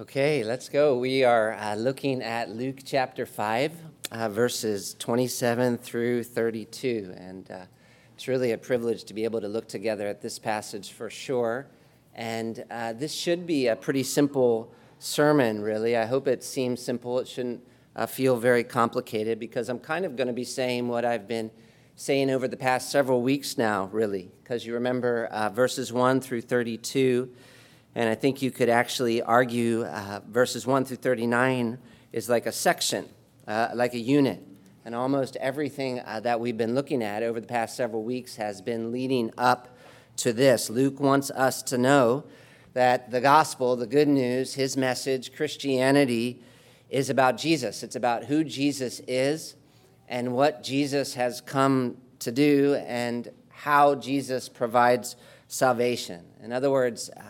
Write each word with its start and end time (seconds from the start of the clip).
Okay, 0.00 0.42
let's 0.42 0.70
go. 0.70 0.96
We 0.96 1.22
are 1.22 1.52
uh, 1.52 1.74
looking 1.74 2.22
at 2.22 2.48
Luke 2.48 2.78
chapter 2.82 3.26
5, 3.26 3.72
uh, 4.10 4.28
verses 4.30 4.96
27 4.98 5.76
through 5.76 6.24
32. 6.24 7.12
And 7.14 7.50
uh, 7.50 7.64
it's 8.14 8.26
really 8.26 8.52
a 8.52 8.58
privilege 8.58 9.04
to 9.04 9.12
be 9.12 9.24
able 9.24 9.42
to 9.42 9.48
look 9.48 9.68
together 9.68 10.08
at 10.08 10.22
this 10.22 10.38
passage 10.38 10.92
for 10.92 11.10
sure. 11.10 11.66
And 12.14 12.64
uh, 12.70 12.94
this 12.94 13.12
should 13.12 13.46
be 13.46 13.66
a 13.66 13.76
pretty 13.76 14.02
simple 14.02 14.72
sermon, 14.98 15.60
really. 15.60 15.94
I 15.94 16.06
hope 16.06 16.26
it 16.26 16.42
seems 16.42 16.80
simple. 16.80 17.18
It 17.18 17.28
shouldn't 17.28 17.60
uh, 17.94 18.06
feel 18.06 18.38
very 18.38 18.64
complicated 18.64 19.38
because 19.38 19.68
I'm 19.68 19.78
kind 19.78 20.06
of 20.06 20.16
going 20.16 20.28
to 20.28 20.32
be 20.32 20.44
saying 20.44 20.88
what 20.88 21.04
I've 21.04 21.28
been 21.28 21.50
saying 21.96 22.30
over 22.30 22.48
the 22.48 22.56
past 22.56 22.90
several 22.90 23.20
weeks 23.20 23.58
now, 23.58 23.90
really. 23.92 24.30
Because 24.42 24.64
you 24.64 24.72
remember 24.72 25.26
uh, 25.26 25.50
verses 25.50 25.92
1 25.92 26.22
through 26.22 26.40
32 26.40 27.30
and 27.94 28.08
I 28.08 28.14
think 28.14 28.40
you 28.40 28.50
could 28.50 28.68
actually 28.68 29.22
argue 29.22 29.84
uh, 29.84 30.20
verses 30.26 30.66
1 30.66 30.86
through 30.86 30.96
39 30.98 31.78
is 32.12 32.28
like 32.28 32.46
a 32.46 32.52
section, 32.52 33.08
uh, 33.46 33.68
like 33.74 33.94
a 33.94 33.98
unit. 33.98 34.42
And 34.84 34.94
almost 34.94 35.36
everything 35.36 36.00
uh, 36.00 36.20
that 36.20 36.40
we've 36.40 36.56
been 36.56 36.74
looking 36.74 37.02
at 37.02 37.22
over 37.22 37.40
the 37.40 37.46
past 37.46 37.76
several 37.76 38.02
weeks 38.02 38.36
has 38.36 38.60
been 38.60 38.90
leading 38.90 39.30
up 39.36 39.76
to 40.16 40.32
this. 40.32 40.70
Luke 40.70 41.00
wants 41.00 41.30
us 41.30 41.62
to 41.64 41.78
know 41.78 42.24
that 42.72 43.10
the 43.10 43.20
gospel, 43.20 43.76
the 43.76 43.86
good 43.86 44.08
news, 44.08 44.54
his 44.54 44.76
message, 44.76 45.34
Christianity, 45.34 46.42
is 46.88 47.10
about 47.10 47.36
Jesus. 47.36 47.82
It's 47.82 47.96
about 47.96 48.24
who 48.24 48.42
Jesus 48.42 49.00
is 49.06 49.54
and 50.08 50.32
what 50.32 50.62
Jesus 50.62 51.14
has 51.14 51.40
come 51.40 51.98
to 52.20 52.32
do 52.32 52.74
and 52.86 53.28
how 53.48 53.94
Jesus 53.94 54.48
provides 54.48 55.16
salvation. 55.48 56.24
In 56.42 56.52
other 56.52 56.70
words, 56.70 57.10
uh, 57.16 57.22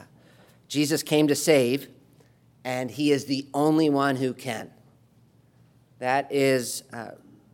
Jesus 0.72 1.02
came 1.02 1.28
to 1.28 1.34
save, 1.34 1.88
and 2.64 2.90
he 2.90 3.12
is 3.12 3.26
the 3.26 3.46
only 3.52 3.90
one 3.90 4.16
who 4.16 4.32
can. 4.32 4.70
That 5.98 6.32
is 6.32 6.82
uh, 6.94 7.10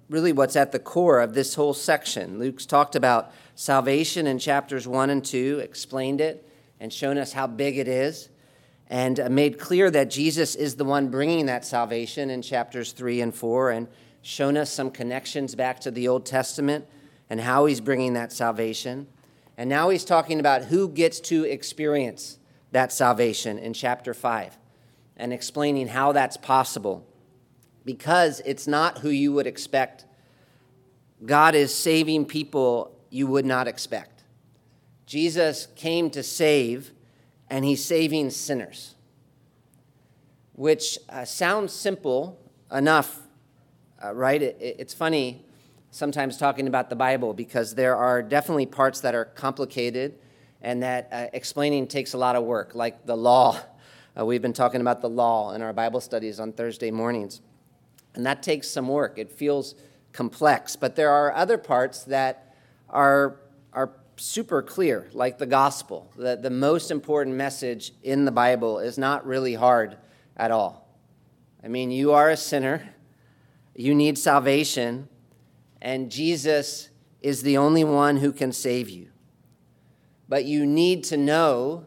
really 0.09 0.33
what's 0.33 0.55
at 0.55 0.70
the 0.70 0.79
core 0.79 1.19
of 1.19 1.34
this 1.34 1.57
whole 1.57 1.75
section. 1.75 2.39
Luke's 2.39 2.65
talked 2.65 2.95
about 2.95 3.33
salvation 3.57 4.29
in 4.29 4.39
chapters 4.39 4.87
1 4.87 5.11
and 5.11 5.25
2, 5.25 5.59
explained 5.59 6.20
it, 6.20 6.48
and 6.79 6.92
shown 6.92 7.19
us 7.19 7.33
how 7.33 7.48
big 7.48 7.77
it 7.77 7.89
is, 7.89 8.29
and 8.87 9.19
uh, 9.19 9.29
made 9.29 9.59
clear 9.59 9.91
that 9.91 10.11
Jesus 10.11 10.55
is 10.55 10.77
the 10.77 10.85
one 10.85 11.09
bringing 11.09 11.47
that 11.47 11.64
salvation 11.64 12.31
in 12.31 12.41
chapters 12.41 12.92
3 12.92 13.20
and 13.20 13.35
4, 13.35 13.70
and 13.73 13.89
shown 14.23 14.57
us 14.57 14.70
some 14.70 14.92
connections 14.92 15.57
back 15.57 15.81
to 15.81 15.91
the 15.91 16.07
Old 16.07 16.25
Testament 16.25 16.87
and 17.29 17.41
how 17.41 17.67
he's 17.67 17.81
bringing 17.81 18.12
that 18.12 18.31
salvation. 18.31 19.09
And 19.57 19.69
now 19.69 19.89
he's 19.89 20.05
talking 20.05 20.39
about 20.39 20.67
who 20.67 20.89
gets 20.89 21.19
to 21.23 21.42
experience 21.42 22.38
that 22.72 22.92
salvation 22.92 23.58
in 23.58 23.72
chapter 23.72 24.14
5 24.14 24.58
and 25.16 25.33
explaining 25.33 25.88
how 25.88 26.12
that's 26.12 26.36
possible 26.36 27.06
because 27.84 28.41
it's 28.44 28.66
not 28.66 28.98
who 28.98 29.11
you 29.11 29.33
would 29.33 29.47
expect. 29.47 30.05
God 31.24 31.55
is 31.55 31.74
saving 31.74 32.27
people 32.27 32.94
you 33.11 33.27
would 33.27 33.46
not 33.46 33.66
expect. 33.66 34.24
Jesus 35.06 35.69
came 35.74 36.11
to 36.11 36.22
save, 36.22 36.92
and 37.48 37.64
he's 37.64 37.83
saving 37.83 38.28
sinners, 38.28 38.94
which 40.52 40.98
uh, 41.08 41.24
sounds 41.24 41.72
simple 41.72 42.39
enough, 42.70 43.20
uh, 44.05 44.14
right? 44.14 44.42
It, 44.42 44.58
it's 44.61 44.92
funny 44.92 45.42
sometimes 45.91 46.36
talking 46.36 46.66
about 46.66 46.91
the 46.91 46.96
Bible 46.96 47.33
because 47.33 47.74
there 47.74 47.96
are 47.96 48.22
definitely 48.22 48.66
parts 48.66 49.00
that 49.00 49.14
are 49.14 49.24
complicated 49.24 50.19
and 50.62 50.83
that 50.83 51.09
uh, 51.12 51.27
explaining 51.33 51.87
takes 51.87 52.14
a 52.14 52.19
lot 52.19 52.37
of 52.37 52.45
work, 52.45 52.75
like 52.75 53.06
the 53.06 53.17
law. 53.17 53.59
Uh, 54.19 54.25
we've 54.25 54.42
been 54.42 54.53
talking 54.53 54.81
about 54.81 55.01
the 55.01 55.09
law 55.09 55.53
in 55.53 55.62
our 55.62 55.73
Bible 55.73 56.01
studies 56.01 56.41
on 56.41 56.53
Thursday 56.53 56.91
mornings. 56.91 57.41
And 58.14 58.27
that 58.27 58.42
takes 58.42 58.69
some 58.69 58.89
work. 58.89 59.19
It 59.19 59.31
feels 59.31 59.75
complex. 60.12 60.75
But 60.75 60.97
there 60.97 61.11
are 61.11 61.33
other 61.33 61.59
parts 61.59 62.05
that 62.05 62.56
are, 62.91 63.36
are 63.73 63.92
super 64.17 64.63
clear, 64.63 65.08
like 65.13 65.39
the 65.39 65.46
gospel. 65.46 66.11
The, 66.17 66.36
the 66.36 66.51
most 66.51 66.90
important 66.90 67.36
message 67.36 67.92
in 68.02 68.25
the 68.25 68.33
Bible 68.33 68.80
is 68.80 68.98
not 68.98 69.25
really 69.25 69.55
hard 69.55 69.96
at 70.36 70.51
all. 70.51 70.89
I 71.63 71.69
mean, 71.69 71.90
you 71.90 72.13
are 72.13 72.30
a 72.30 72.36
sinner, 72.36 72.95
you 73.75 73.95
need 73.95 74.19
salvation, 74.19 75.08
and 75.80 76.11
Jesus 76.11 76.89
is 77.20 77.42
the 77.42 77.57
only 77.58 77.85
one 77.85 78.17
who 78.17 78.33
can 78.33 78.52
save 78.52 78.89
you 78.89 79.08
but 80.28 80.44
you 80.44 80.66
need 80.66 81.05
to 81.05 81.16
know 81.16 81.84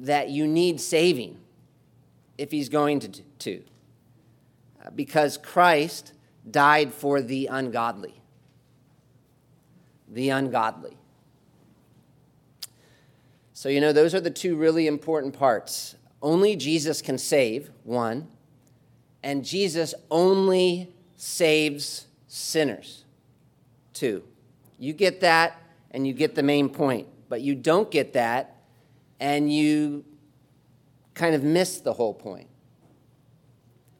that 0.00 0.28
you 0.28 0.46
need 0.46 0.80
saving 0.80 1.38
if 2.36 2.50
he's 2.50 2.68
going 2.68 3.00
to. 3.00 3.08
to. 3.38 3.62
Uh, 4.84 4.90
because 4.90 5.38
Christ 5.38 6.12
died 6.50 6.92
for 6.92 7.22
the 7.22 7.46
ungodly. 7.46 8.20
The 10.08 10.30
ungodly. 10.30 10.96
So, 13.52 13.68
you 13.68 13.80
know, 13.80 13.92
those 13.92 14.14
are 14.14 14.20
the 14.20 14.30
two 14.30 14.56
really 14.56 14.86
important 14.86 15.38
parts. 15.38 15.96
Only 16.20 16.56
Jesus 16.56 17.00
can 17.00 17.18
save, 17.18 17.70
one, 17.84 18.28
and 19.22 19.44
Jesus 19.44 19.94
only 20.10 20.92
saves 21.16 22.06
sinners, 22.28 23.04
two. 23.92 24.22
You 24.78 24.92
get 24.92 25.20
that, 25.22 25.60
and 25.90 26.06
you 26.06 26.12
get 26.12 26.34
the 26.34 26.42
main 26.42 26.68
point 26.68 27.06
but 27.28 27.40
you 27.40 27.54
don't 27.54 27.90
get 27.90 28.12
that, 28.14 28.62
and 29.20 29.52
you 29.52 30.04
kind 31.14 31.34
of 31.34 31.42
miss 31.42 31.80
the 31.80 31.92
whole 31.92 32.14
point. 32.14 32.48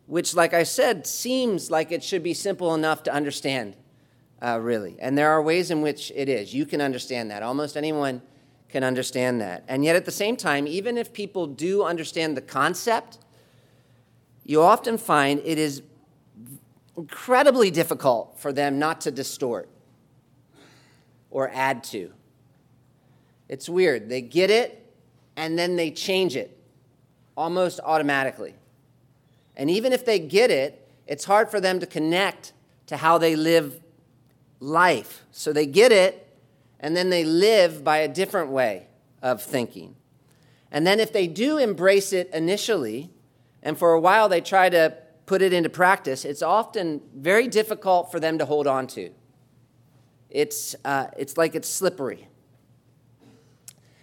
Which, 0.07 0.35
like 0.35 0.55
I 0.55 0.63
said, 0.63 1.07
seems 1.07 1.71
like 1.71 1.91
it 1.91 2.05
should 2.05 2.23
be 2.23 2.35
simple 2.35 2.75
enough 2.75 3.03
to 3.05 3.13
understand, 3.13 3.75
uh, 4.41 4.61
really. 4.61 4.97
And 5.01 5.19
there 5.19 5.31
are 5.31 5.43
ways 5.43 5.71
in 5.71 5.83
which 5.83 6.13
it 6.15 6.29
is. 6.29 6.55
You 6.55 6.65
can 6.67 6.81
understand 6.81 7.31
that. 7.31 7.43
Almost 7.43 7.77
anyone 7.77 8.23
can 8.69 8.85
understand 8.85 9.41
that. 9.41 9.65
And 9.67 9.85
yet, 9.85 9.97
at 9.97 10.05
the 10.05 10.13
same 10.13 10.37
time, 10.37 10.67
even 10.67 10.97
if 10.97 11.13
people 11.13 11.47
do 11.47 11.83
understand 11.83 12.37
the 12.37 12.41
concept, 12.41 13.19
you 14.45 14.63
often 14.63 14.97
find 14.97 15.41
it 15.45 15.59
is 15.59 15.83
incredibly 16.97 17.71
difficult 17.71 18.39
for 18.39 18.53
them 18.53 18.79
not 18.79 19.01
to 19.03 19.11
distort 19.11 19.69
or 21.31 21.51
add 21.53 21.83
to. 21.85 22.13
It's 23.49 23.69
weird. 23.69 24.09
They 24.09 24.21
get 24.21 24.51
it 24.51 24.95
and 25.37 25.59
then 25.59 25.77
they 25.77 25.91
change 25.91 26.37
it 26.37 26.59
almost 27.37 27.81
automatically. 27.85 28.55
And 29.57 29.71
even 29.71 29.93
if 29.93 30.05
they 30.05 30.19
get 30.19 30.51
it, 30.51 30.89
it's 31.07 31.25
hard 31.25 31.51
for 31.51 31.61
them 31.61 31.81
to 31.81 31.87
connect 31.87 32.53
to 32.87 32.97
how 32.97 33.19
they 33.19 33.37
live 33.37 33.81
life. 34.61 35.25
So 35.31 35.53
they 35.53 35.67
get 35.67 35.93
it 35.93 36.23
and 36.81 36.97
then 36.97 37.11
they 37.11 37.25
live 37.25 37.85
by 37.85 37.99
a 37.99 38.09
different 38.09 38.51
way 38.51 38.89
of 39.23 39.43
thinking. 39.43 39.97
And 40.71 40.87
then 40.87 41.01
if 41.01 41.13
they 41.13 41.27
do 41.27 41.59
embrace 41.59 42.13
it 42.13 42.31
initially, 42.33 43.11
and 43.63 43.79
for 43.79 43.93
a 43.93 44.01
while 44.01 44.29
they 44.29 44.41
try 44.41 44.69
to 44.69 44.97
put 45.25 45.43
it 45.43 45.53
into 45.53 45.69
practice, 45.69 46.25
it's 46.25 46.43
often 46.43 47.01
very 47.15 47.49
difficult 47.49 48.13
for 48.13 48.21
them 48.21 48.39
to 48.39 48.45
hold 48.45 48.67
on 48.67 48.87
to. 48.89 49.11
It's, 50.31 50.77
uh, 50.85 51.07
it's 51.17 51.37
like 51.37 51.55
it's 51.55 51.69
slippery. 51.69 52.29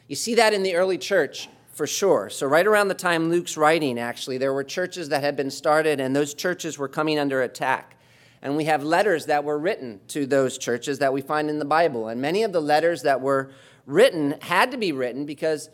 You 0.08 0.16
see 0.16 0.36
that 0.36 0.54
in 0.54 0.64
the 0.64 0.76
early 0.76 0.98
church 0.98 1.50
for 1.74 1.88
sure. 1.88 2.30
So, 2.30 2.46
right 2.46 2.68
around 2.68 2.90
the 2.90 2.94
time 2.94 3.30
Luke's 3.30 3.58
writing, 3.58 3.98
actually, 4.00 4.38
there 4.38 4.54
were 4.54 4.64
churches 4.64 5.10
that 5.10 5.24
had 5.24 5.36
been 5.36 5.50
started, 5.50 6.00
and 6.00 6.16
those 6.16 6.34
churches 6.34 6.78
were 6.78 6.88
coming 6.88 7.18
under 7.18 7.42
attack. 7.42 7.98
And 8.42 8.58
we 8.58 8.66
have 8.66 8.84
letters 8.84 9.26
that 9.28 9.46
were 9.46 9.58
written 9.58 10.02
to 10.10 10.26
those 10.26 10.58
churches 10.58 11.00
that 11.00 11.14
we 11.14 11.22
find 11.22 11.50
in 11.50 11.60
the 11.60 11.66
Bible. 11.66 12.10
And 12.10 12.22
many 12.22 12.44
of 12.44 12.52
the 12.52 12.62
letters 12.62 13.04
that 13.04 13.22
were 13.22 13.52
written 13.86 14.36
had 14.42 14.72
to 14.72 14.78
be 14.78 14.92
written 14.92 15.26
because 15.26 15.70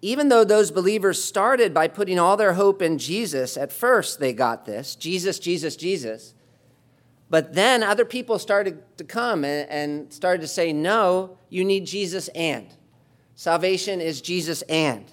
even 0.00 0.28
though 0.30 0.44
those 0.44 0.70
believers 0.70 1.22
started 1.22 1.74
by 1.74 1.86
putting 1.88 2.18
all 2.18 2.36
their 2.36 2.54
hope 2.54 2.80
in 2.80 2.96
Jesus, 2.96 3.58
at 3.58 3.72
first 3.72 4.20
they 4.20 4.32
got 4.32 4.64
this 4.64 4.94
Jesus, 4.94 5.38
Jesus, 5.38 5.76
Jesus. 5.76 6.34
But 7.30 7.52
then 7.52 7.82
other 7.82 8.06
people 8.06 8.38
started 8.38 8.82
to 8.96 9.04
come 9.04 9.44
and, 9.44 10.10
started 10.10 10.40
to 10.40 10.48
say, 10.48 10.72
no, 10.72 11.36
you 11.50 11.62
need 11.62 11.86
Jesus 11.86 12.28
and. 12.28 12.74
Salvation 13.38 14.00
is 14.00 14.20
Jesus 14.20 14.62
and. 14.62 15.04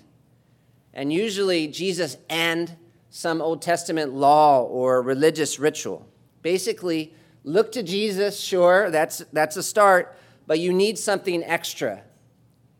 And 0.95 1.13
usually, 1.13 1.68
Jesus 1.68 2.18
and 2.27 2.75
some 3.12 3.39
Old 3.39 3.62
Testament 3.62 4.13
law 4.16 4.63
or 4.63 5.04
religious 5.04 5.60
ritual. 5.60 6.07
Basically, 6.42 7.13
look 7.44 7.72
to 7.74 7.83
Jesus, 7.83 8.39
sure, 8.39 8.89
that's, 8.89 9.19
that's 9.31 9.57
a 9.57 9.62
start, 9.62 10.18
but 10.48 10.57
you 10.60 10.74
need 10.74 10.98
something 10.98 11.44
extra 11.44 12.01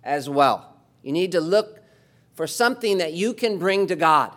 as 0.04 0.28
well. 0.28 0.78
You 1.04 1.12
need 1.12 1.32
to 1.34 1.42
look 1.42 1.80
for 2.34 2.48
something 2.48 2.98
that 2.98 3.14
you 3.14 3.32
can 3.32 3.60
bring 3.60 3.86
to 3.86 3.96
God, 3.96 4.36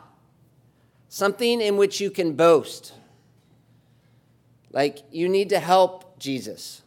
something 1.09 1.63
in 1.63 1.79
which 1.79 2.03
you 2.03 2.11
can 2.11 2.35
boast. 2.35 2.93
Like, 4.73 4.99
you 5.11 5.27
need 5.31 5.49
to 5.49 5.59
help 5.59 6.19
Jesus. 6.19 6.83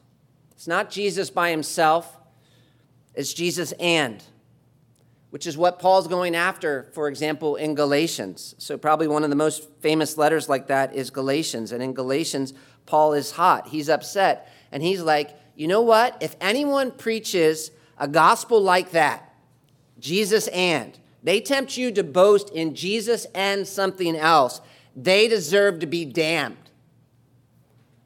It's 0.52 0.68
not 0.68 0.92
Jesus 0.92 1.32
by 1.32 1.50
himself, 1.50 2.20
it's 3.14 3.34
Jesus 3.34 3.72
and. 3.74 4.24
which 5.32 5.48
is 5.48 5.58
what 5.58 5.80
Paul's 5.80 6.08
going 6.08 6.36
after, 6.36 6.90
for 6.92 7.08
example, 7.08 7.56
in 7.56 7.74
Galatians. 7.74 8.54
So, 8.58 8.78
probably 8.78 9.08
one 9.08 9.24
of 9.24 9.30
the 9.30 9.36
most 9.36 9.68
famous 9.80 10.18
letters 10.18 10.50
like 10.50 10.68
that 10.68 10.94
is 10.94 11.10
Galatians. 11.10 11.72
And 11.72 11.82
in 11.82 11.94
Galatians, 11.94 12.54
Paul 12.86 13.14
is 13.14 13.32
hot. 13.32 13.70
He's 13.70 13.88
upset. 13.90 14.52
And 14.74 14.84
he's 14.84 15.02
like, 15.02 15.32
you 15.56 15.68
know 15.70 15.82
what? 15.82 16.18
If 16.22 16.36
anyone 16.42 16.92
preaches 16.92 17.72
a 17.98 18.10
gospel 18.10 18.62
like 18.62 18.92
that, 18.92 19.34
Jesus 20.00 20.50
and, 20.50 21.00
they 21.24 21.40
tempt 21.40 21.78
you 21.78 21.92
to 21.94 22.04
boast 22.04 22.50
in 22.50 22.76
Jesus 22.76 23.26
and 23.34 23.66
something 23.66 24.18
else, 24.18 24.60
they 24.96 25.30
deserve 25.30 25.80
to 25.80 25.86
be 25.86 26.04
damned. 26.04 26.58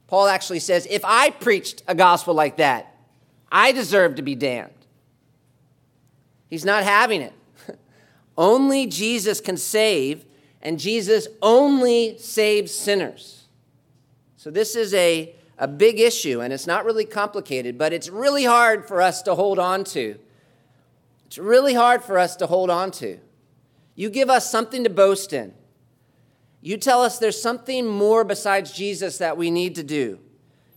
Paul 0.05 0.27
actually 0.27 0.59
says, 0.59 0.85
if 0.91 1.03
I 1.03 1.31
preached 1.31 1.81
a 1.87 1.95
gospel 1.95 2.35
like 2.35 2.57
that, 2.57 2.95
I 3.51 3.71
deserve 3.71 4.15
to 4.15 4.21
be 4.21 4.35
damned. 4.35 4.84
He's 6.55 6.63
not 6.63 6.85
having 6.85 7.21
it. 7.21 7.33
only 8.37 8.87
Jesus 8.87 9.41
can 9.41 9.57
save, 9.57 10.23
and 10.61 10.79
Jesus 10.79 11.27
only 11.41 12.17
saves 12.17 12.73
sinners. 12.73 13.49
So, 14.37 14.49
this 14.49 14.77
is 14.77 14.93
a, 14.93 15.35
a 15.57 15.67
big 15.67 15.99
issue, 15.99 16.39
and 16.39 16.53
it's 16.53 16.65
not 16.65 16.85
really 16.85 17.03
complicated, 17.03 17.77
but 17.77 17.91
it's 17.91 18.07
really 18.07 18.45
hard 18.45 18.87
for 18.87 19.01
us 19.01 19.21
to 19.23 19.35
hold 19.35 19.59
on 19.59 19.83
to. 19.83 20.17
It's 21.25 21.37
really 21.37 21.73
hard 21.73 22.05
for 22.05 22.17
us 22.17 22.37
to 22.37 22.47
hold 22.47 22.69
on 22.69 22.89
to. 22.91 23.19
You 23.93 24.09
give 24.09 24.29
us 24.29 24.49
something 24.49 24.85
to 24.85 24.89
boast 24.89 25.33
in. 25.33 25.53
You 26.61 26.77
tell 26.77 27.01
us 27.01 27.19
there's 27.19 27.41
something 27.41 27.85
more 27.85 28.23
besides 28.23 28.71
Jesus 28.71 29.17
that 29.17 29.35
we 29.35 29.51
need 29.51 29.75
to 29.75 29.83
do. 29.83 30.19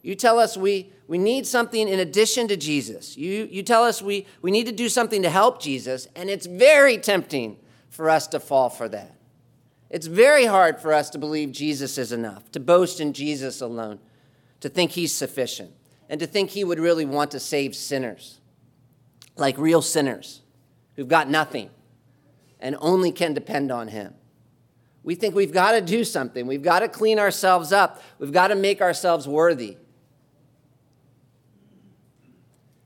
You 0.03 0.17
tell 0.17 0.41
us 0.41 0.57
we, 0.57 0.91
we 1.09 1.17
need 1.17 1.47
something 1.47 1.89
in 1.89 1.99
addition 1.99 2.49
to 2.49 2.57
Jesus. 2.57 3.17
You, 3.17 3.49
you 3.51 3.63
tell 3.63 3.83
us 3.83 4.03
we, 4.03 4.27
we 4.43 4.51
need 4.51 4.67
to 4.67 4.73
do 4.73 4.91
something 4.91 5.23
to 5.23 5.31
help 5.31 5.61
Jesus, 5.61 6.07
and 6.15 6.29
it's 6.29 6.45
very 6.45 6.99
tempting 6.99 7.57
for 7.89 8.11
us 8.11 8.27
to 8.29 8.39
fall 8.39 8.69
for 8.69 8.89
that. 8.91 9.17
It's 9.89 10.07
very 10.07 10.45
hard 10.45 10.79
for 10.79 10.93
us 10.93 11.09
to 11.11 11.19
believe 11.19 11.51
Jesus 11.51 11.97
is 11.97 12.13
enough, 12.13 12.53
to 12.53 12.61
boast 12.61 13.01
in 13.01 13.15
Jesus 13.15 13.63
alone, 13.63 14.01
to 14.61 14.69
think 14.69 14.91
he's 14.91 15.15
sufficient, 15.15 15.73
and 16.11 16.21
to 16.21 16.27
think 16.27 16.51
he 16.51 16.63
would 16.63 16.79
really 16.79 17.07
want 17.07 17.31
to 17.31 17.41
save 17.41 17.75
sinners, 17.75 18.39
like 19.35 19.57
real 19.57 19.81
sinners 19.81 20.43
who've 20.95 21.09
got 21.09 21.31
nothing 21.31 21.71
and 22.61 22.77
only 22.81 23.13
can 23.13 23.33
depend 23.33 23.73
on 23.73 23.89
him. 23.89 24.13
We 25.03 25.15
think 25.15 25.35
we've 25.35 25.53
got 25.53 25.73
to 25.73 25.81
do 25.81 26.05
something. 26.05 26.47
We've 26.47 26.63
got 26.63 26.81
to 26.81 26.89
clean 26.89 27.19
ourselves 27.19 27.73
up. 27.73 28.03
We've 28.19 28.33
got 28.33 28.49
to 28.49 28.57
make 28.57 28.83
ourselves 28.83 29.27
worthy. 29.27 29.79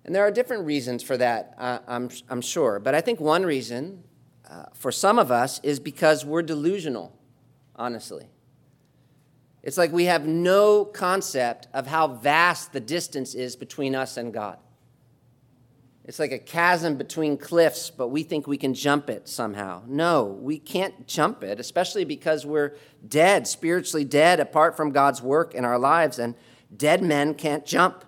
And 0.04 0.14
there 0.14 0.26
are 0.26 0.30
different 0.30 0.66
reasons 0.66 1.02
for 1.02 1.16
that, 1.16 1.54
uh, 1.58 1.78
I'm, 1.86 2.10
I'm 2.28 2.40
sure. 2.40 2.80
But 2.80 2.94
I 2.94 3.00
think 3.00 3.20
one 3.20 3.44
reason 3.44 4.02
uh, 4.48 4.64
for 4.74 4.90
some 4.90 5.18
of 5.18 5.30
us 5.30 5.60
is 5.62 5.78
because 5.78 6.24
we're 6.24 6.42
delusional, 6.42 7.16
honestly. 7.76 8.26
It's 9.62 9.78
like 9.78 9.92
we 9.92 10.06
have 10.06 10.26
no 10.26 10.84
concept 10.84 11.68
of 11.72 11.86
how 11.86 12.08
vast 12.08 12.72
the 12.72 12.80
distance 12.80 13.34
is 13.34 13.54
between 13.54 13.94
us 13.94 14.16
and 14.16 14.32
God. 14.32 14.58
It's 16.04 16.18
like 16.18 16.32
a 16.32 16.38
chasm 16.38 16.96
between 16.96 17.36
cliffs, 17.36 17.88
but 17.88 18.08
we 18.08 18.24
think 18.24 18.48
we 18.48 18.56
can 18.56 18.74
jump 18.74 19.08
it 19.08 19.28
somehow. 19.28 19.82
No, 19.86 20.24
we 20.24 20.58
can't 20.58 21.06
jump 21.06 21.44
it, 21.44 21.60
especially 21.60 22.04
because 22.04 22.44
we're 22.44 22.74
dead, 23.06 23.46
spiritually 23.46 24.04
dead, 24.04 24.40
apart 24.40 24.76
from 24.76 24.90
God's 24.90 25.22
work 25.22 25.54
in 25.54 25.64
our 25.64 25.78
lives, 25.78 26.18
and 26.18 26.34
dead 26.76 27.04
men 27.04 27.34
can't 27.34 27.64
jump. 27.64 28.04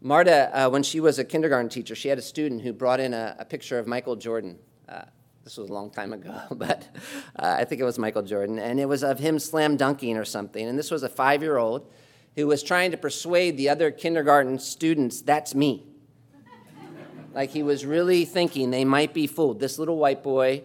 Marta, 0.00 0.50
uh, 0.52 0.68
when 0.68 0.82
she 0.82 1.00
was 1.00 1.18
a 1.18 1.24
kindergarten 1.24 1.68
teacher, 1.68 1.94
she 1.94 2.08
had 2.08 2.18
a 2.18 2.22
student 2.22 2.62
who 2.62 2.72
brought 2.72 3.00
in 3.00 3.14
a, 3.14 3.36
a 3.38 3.44
picture 3.44 3.78
of 3.78 3.86
Michael 3.86 4.16
Jordan. 4.16 4.58
Uh, 4.88 5.02
this 5.42 5.56
was 5.56 5.70
a 5.70 5.72
long 5.72 5.90
time 5.90 6.12
ago, 6.12 6.38
but 6.50 6.88
uh, 7.36 7.56
I 7.58 7.64
think 7.64 7.80
it 7.80 7.84
was 7.84 7.98
Michael 7.98 8.22
Jordan. 8.22 8.58
And 8.58 8.78
it 8.78 8.86
was 8.86 9.02
of 9.02 9.18
him 9.18 9.38
slam 9.38 9.76
dunking 9.76 10.16
or 10.16 10.24
something. 10.24 10.66
And 10.66 10.78
this 10.78 10.90
was 10.90 11.02
a 11.02 11.08
five 11.08 11.42
year 11.42 11.56
old 11.56 11.90
who 12.34 12.46
was 12.46 12.62
trying 12.62 12.90
to 12.90 12.96
persuade 12.98 13.56
the 13.56 13.68
other 13.68 13.90
kindergarten 13.90 14.58
students, 14.58 15.22
that's 15.22 15.54
me. 15.54 15.86
like 17.34 17.50
he 17.50 17.62
was 17.62 17.86
really 17.86 18.26
thinking 18.26 18.70
they 18.70 18.84
might 18.84 19.14
be 19.14 19.26
fooled. 19.26 19.60
This 19.60 19.78
little 19.78 19.96
white 19.96 20.22
boy 20.22 20.62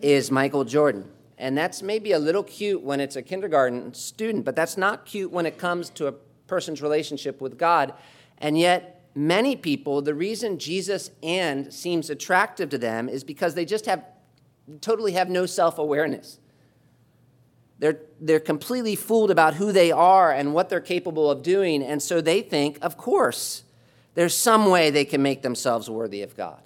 is 0.00 0.30
Michael 0.30 0.64
Jordan. 0.64 1.10
And 1.38 1.58
that's 1.58 1.82
maybe 1.82 2.12
a 2.12 2.20
little 2.20 2.44
cute 2.44 2.82
when 2.82 3.00
it's 3.00 3.16
a 3.16 3.22
kindergarten 3.22 3.94
student, 3.94 4.44
but 4.44 4.54
that's 4.54 4.76
not 4.76 5.06
cute 5.06 5.32
when 5.32 5.44
it 5.44 5.58
comes 5.58 5.90
to 5.90 6.06
a 6.06 6.12
person's 6.46 6.80
relationship 6.80 7.40
with 7.40 7.58
God. 7.58 7.94
And 8.42 8.58
yet, 8.58 9.08
many 9.14 9.56
people, 9.56 10.02
the 10.02 10.14
reason 10.14 10.58
Jesus 10.58 11.10
and 11.22 11.72
seems 11.72 12.10
attractive 12.10 12.68
to 12.70 12.78
them 12.78 13.08
is 13.08 13.24
because 13.24 13.54
they 13.54 13.64
just 13.64 13.86
have 13.86 14.04
totally 14.80 15.12
have 15.12 15.30
no 15.30 15.46
self 15.46 15.78
awareness. 15.78 16.38
They're, 17.78 18.00
they're 18.20 18.40
completely 18.40 18.94
fooled 18.94 19.30
about 19.30 19.54
who 19.54 19.72
they 19.72 19.90
are 19.90 20.30
and 20.30 20.54
what 20.54 20.68
they're 20.68 20.80
capable 20.80 21.30
of 21.30 21.42
doing. 21.42 21.82
And 21.82 22.00
so 22.00 22.20
they 22.20 22.40
think, 22.40 22.78
of 22.80 22.96
course, 22.96 23.64
there's 24.14 24.36
some 24.36 24.66
way 24.66 24.90
they 24.90 25.04
can 25.04 25.20
make 25.20 25.42
themselves 25.42 25.90
worthy 25.90 26.22
of 26.22 26.36
God. 26.36 26.62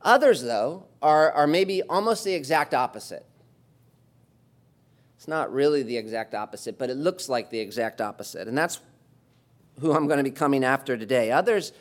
Others, 0.00 0.42
though, 0.42 0.86
are, 1.02 1.30
are 1.32 1.46
maybe 1.46 1.82
almost 1.82 2.24
the 2.24 2.32
exact 2.32 2.72
opposite. 2.72 3.26
It's 5.18 5.28
not 5.28 5.52
really 5.52 5.82
the 5.82 5.98
exact 5.98 6.34
opposite, 6.34 6.78
but 6.78 6.88
it 6.88 6.96
looks 6.96 7.28
like 7.28 7.50
the 7.50 7.58
exact 7.58 8.00
opposite. 8.00 8.48
And 8.48 8.56
that's 8.56 8.80
who 9.80 9.92
I'm 9.92 10.06
going 10.06 10.18
to 10.18 10.24
be 10.24 10.30
coming 10.30 10.64
after 10.64 10.96
today. 10.96 11.30
Others, 11.30 11.72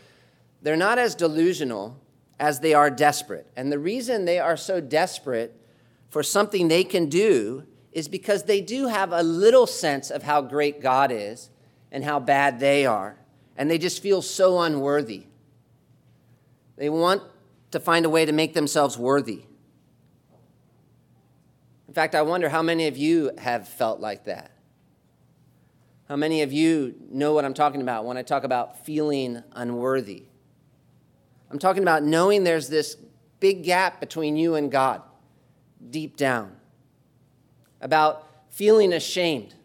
they're 0.61 0.77
not 0.77 0.97
as 0.97 1.15
delusional 1.15 1.99
as 2.39 2.59
they 2.59 2.73
are 2.73 2.89
desperate. 2.89 3.47
And 3.55 3.71
the 3.71 3.79
reason 3.79 4.25
they 4.25 4.39
are 4.39 4.57
so 4.57 4.81
desperate 4.81 5.55
for 6.09 6.23
something 6.23 6.67
they 6.67 6.83
can 6.83 7.07
do 7.09 7.63
is 7.91 8.07
because 8.07 8.43
they 8.43 8.61
do 8.61 8.87
have 8.87 9.11
a 9.11 9.23
little 9.23 9.67
sense 9.67 10.09
of 10.09 10.23
how 10.23 10.41
great 10.41 10.81
God 10.81 11.11
is 11.11 11.49
and 11.91 12.03
how 12.03 12.19
bad 12.19 12.59
they 12.59 12.85
are. 12.85 13.17
And 13.57 13.69
they 13.69 13.77
just 13.77 14.01
feel 14.01 14.21
so 14.21 14.61
unworthy. 14.61 15.25
They 16.77 16.89
want 16.89 17.21
to 17.71 17.79
find 17.79 18.05
a 18.05 18.09
way 18.09 18.25
to 18.25 18.31
make 18.31 18.53
themselves 18.53 18.97
worthy. 18.97 19.43
In 21.87 21.93
fact, 21.93 22.15
I 22.15 22.21
wonder 22.21 22.49
how 22.49 22.61
many 22.61 22.87
of 22.87 22.97
you 22.97 23.31
have 23.37 23.67
felt 23.67 23.99
like 23.99 24.25
that. 24.25 24.51
How 26.11 26.17
many 26.17 26.41
of 26.41 26.51
you 26.51 26.95
know 27.09 27.31
what 27.31 27.45
I'm 27.45 27.53
talking 27.53 27.81
about 27.81 28.03
when 28.03 28.17
I 28.17 28.21
talk 28.21 28.43
about 28.43 28.85
feeling 28.85 29.43
unworthy? 29.53 30.23
I'm 31.49 31.57
talking 31.57 31.83
about 31.83 32.03
knowing 32.03 32.43
there's 32.43 32.67
this 32.67 32.97
big 33.39 33.63
gap 33.63 34.01
between 34.01 34.35
you 34.35 34.55
and 34.55 34.69
God 34.69 35.03
deep 35.89 36.17
down, 36.17 36.57
about 37.79 38.27
feeling 38.49 38.91
ashamed. 38.91 39.55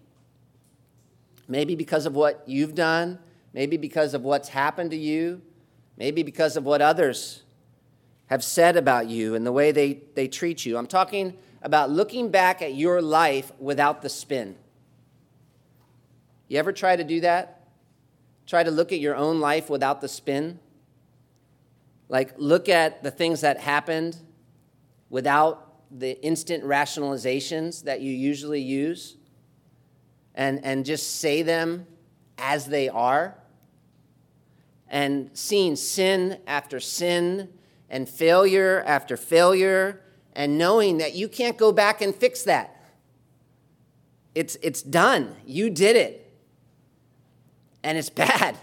Maybe 1.49 1.75
because 1.75 2.07
of 2.07 2.15
what 2.15 2.45
you've 2.47 2.77
done, 2.77 3.19
maybe 3.53 3.77
because 3.77 4.15
of 4.15 4.23
what's 4.23 4.51
happened 4.51 4.93
to 4.93 4.97
you, 4.97 5.43
maybe 5.97 6.23
because 6.23 6.57
of 6.57 6.63
what 6.63 6.81
others 6.81 7.43
have 8.27 8.45
said 8.45 8.77
about 8.77 9.09
you 9.09 9.35
and 9.35 9.45
the 9.45 9.51
way 9.51 9.73
they, 9.73 9.95
they 10.15 10.29
treat 10.29 10.65
you. 10.65 10.79
I'm 10.79 10.87
talking 10.87 11.37
about 11.63 11.91
looking 11.91 12.31
back 12.31 12.63
at 12.63 12.77
your 12.77 13.03
life 13.03 13.51
without 13.59 14.01
the 14.03 14.09
spin. 14.09 14.55
You 16.49 16.59
ever 16.59 16.73
try 16.73 16.97
to 16.97 17.05
do 17.05 17.21
that? 17.21 17.69
Try 18.47 18.63
to 18.63 18.71
look 18.71 18.93
at 18.93 19.01
your 19.01 19.17
own 19.17 19.41
life 19.41 19.69
without 19.69 20.01
the 20.01 20.09
spin? 20.09 20.61
Like, 22.09 22.35
look 22.37 22.69
at 22.69 23.03
the 23.03 23.11
things 23.11 23.41
that 23.41 23.59
happened 23.59 24.17
without 25.11 25.63
the 25.91 26.21
instant 26.25 26.65
rationalizations 26.65 27.85
that 27.85 28.01
you 28.01 28.13
usually 28.13 28.61
use 28.61 29.17
and, 30.35 30.65
and 30.65 30.85
just 30.85 31.21
say 31.21 31.43
them 31.43 31.87
as 32.39 32.67
they 32.67 32.89
are. 32.89 33.37
And 34.89 35.31
seeing 35.33 35.75
sin 35.75 36.39
after 36.47 36.79
sin 36.79 37.49
and 37.91 38.09
failure 38.09 38.85
after 38.87 39.17
failure 39.17 40.01
and 40.33 40.59
knowing 40.59 40.99
that 40.99 41.15
you 41.15 41.29
can't 41.29 41.57
go 41.57 41.73
back 41.73 42.01
and 42.01 42.15
fix 42.15 42.45
that. 42.45 42.73
It's, 44.37 44.57
it's 44.63 44.83
done. 44.83 45.35
You 45.45 45.71
did 45.71 45.97
it 45.97 46.26
and 47.87 47.97
it's 47.97 48.11
bad. 48.11 48.59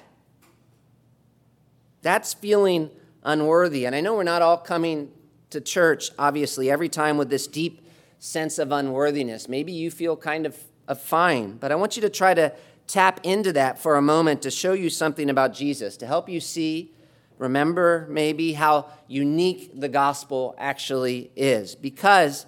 That's 2.02 2.34
feeling 2.34 2.90
unworthy. 3.24 3.86
And 3.86 3.96
I 3.96 4.02
know 4.02 4.16
we're 4.16 4.24
not 4.24 4.42
all 4.42 4.58
coming 4.58 5.14
to 5.52 5.62
church, 5.62 6.12
obviously, 6.20 6.70
every 6.70 6.90
time 6.90 7.18
with 7.18 7.30
this 7.30 7.48
deep 7.48 7.88
sense 8.20 8.60
of 8.60 8.74
unworthiness. 8.74 9.48
Maybe 9.48 9.72
you 9.72 9.92
feel 9.92 10.18
kind 10.18 10.46
of, 10.46 10.62
of 10.90 11.00
fine, 11.00 11.56
but 11.56 11.72
I 11.72 11.76
want 11.76 11.96
you 11.96 12.02
to 12.02 12.10
try 12.10 12.34
to 12.34 12.52
tap 12.86 13.22
into 13.24 13.54
that 13.54 13.80
for 13.80 13.96
a 13.96 14.02
moment 14.02 14.42
to 14.42 14.52
show 14.52 14.74
you 14.74 14.90
something 14.90 15.30
about 15.30 15.54
Jesus, 15.54 15.96
to 15.98 16.06
help 16.06 16.28
you 16.28 16.42
see, 16.42 16.92
remember 17.38 18.06
maybe 18.10 18.52
how 18.52 18.90
unique 19.08 19.72
the 19.74 19.88
gospel 19.88 20.54
actually 20.58 21.32
is. 21.38 21.76
Because 21.76 22.46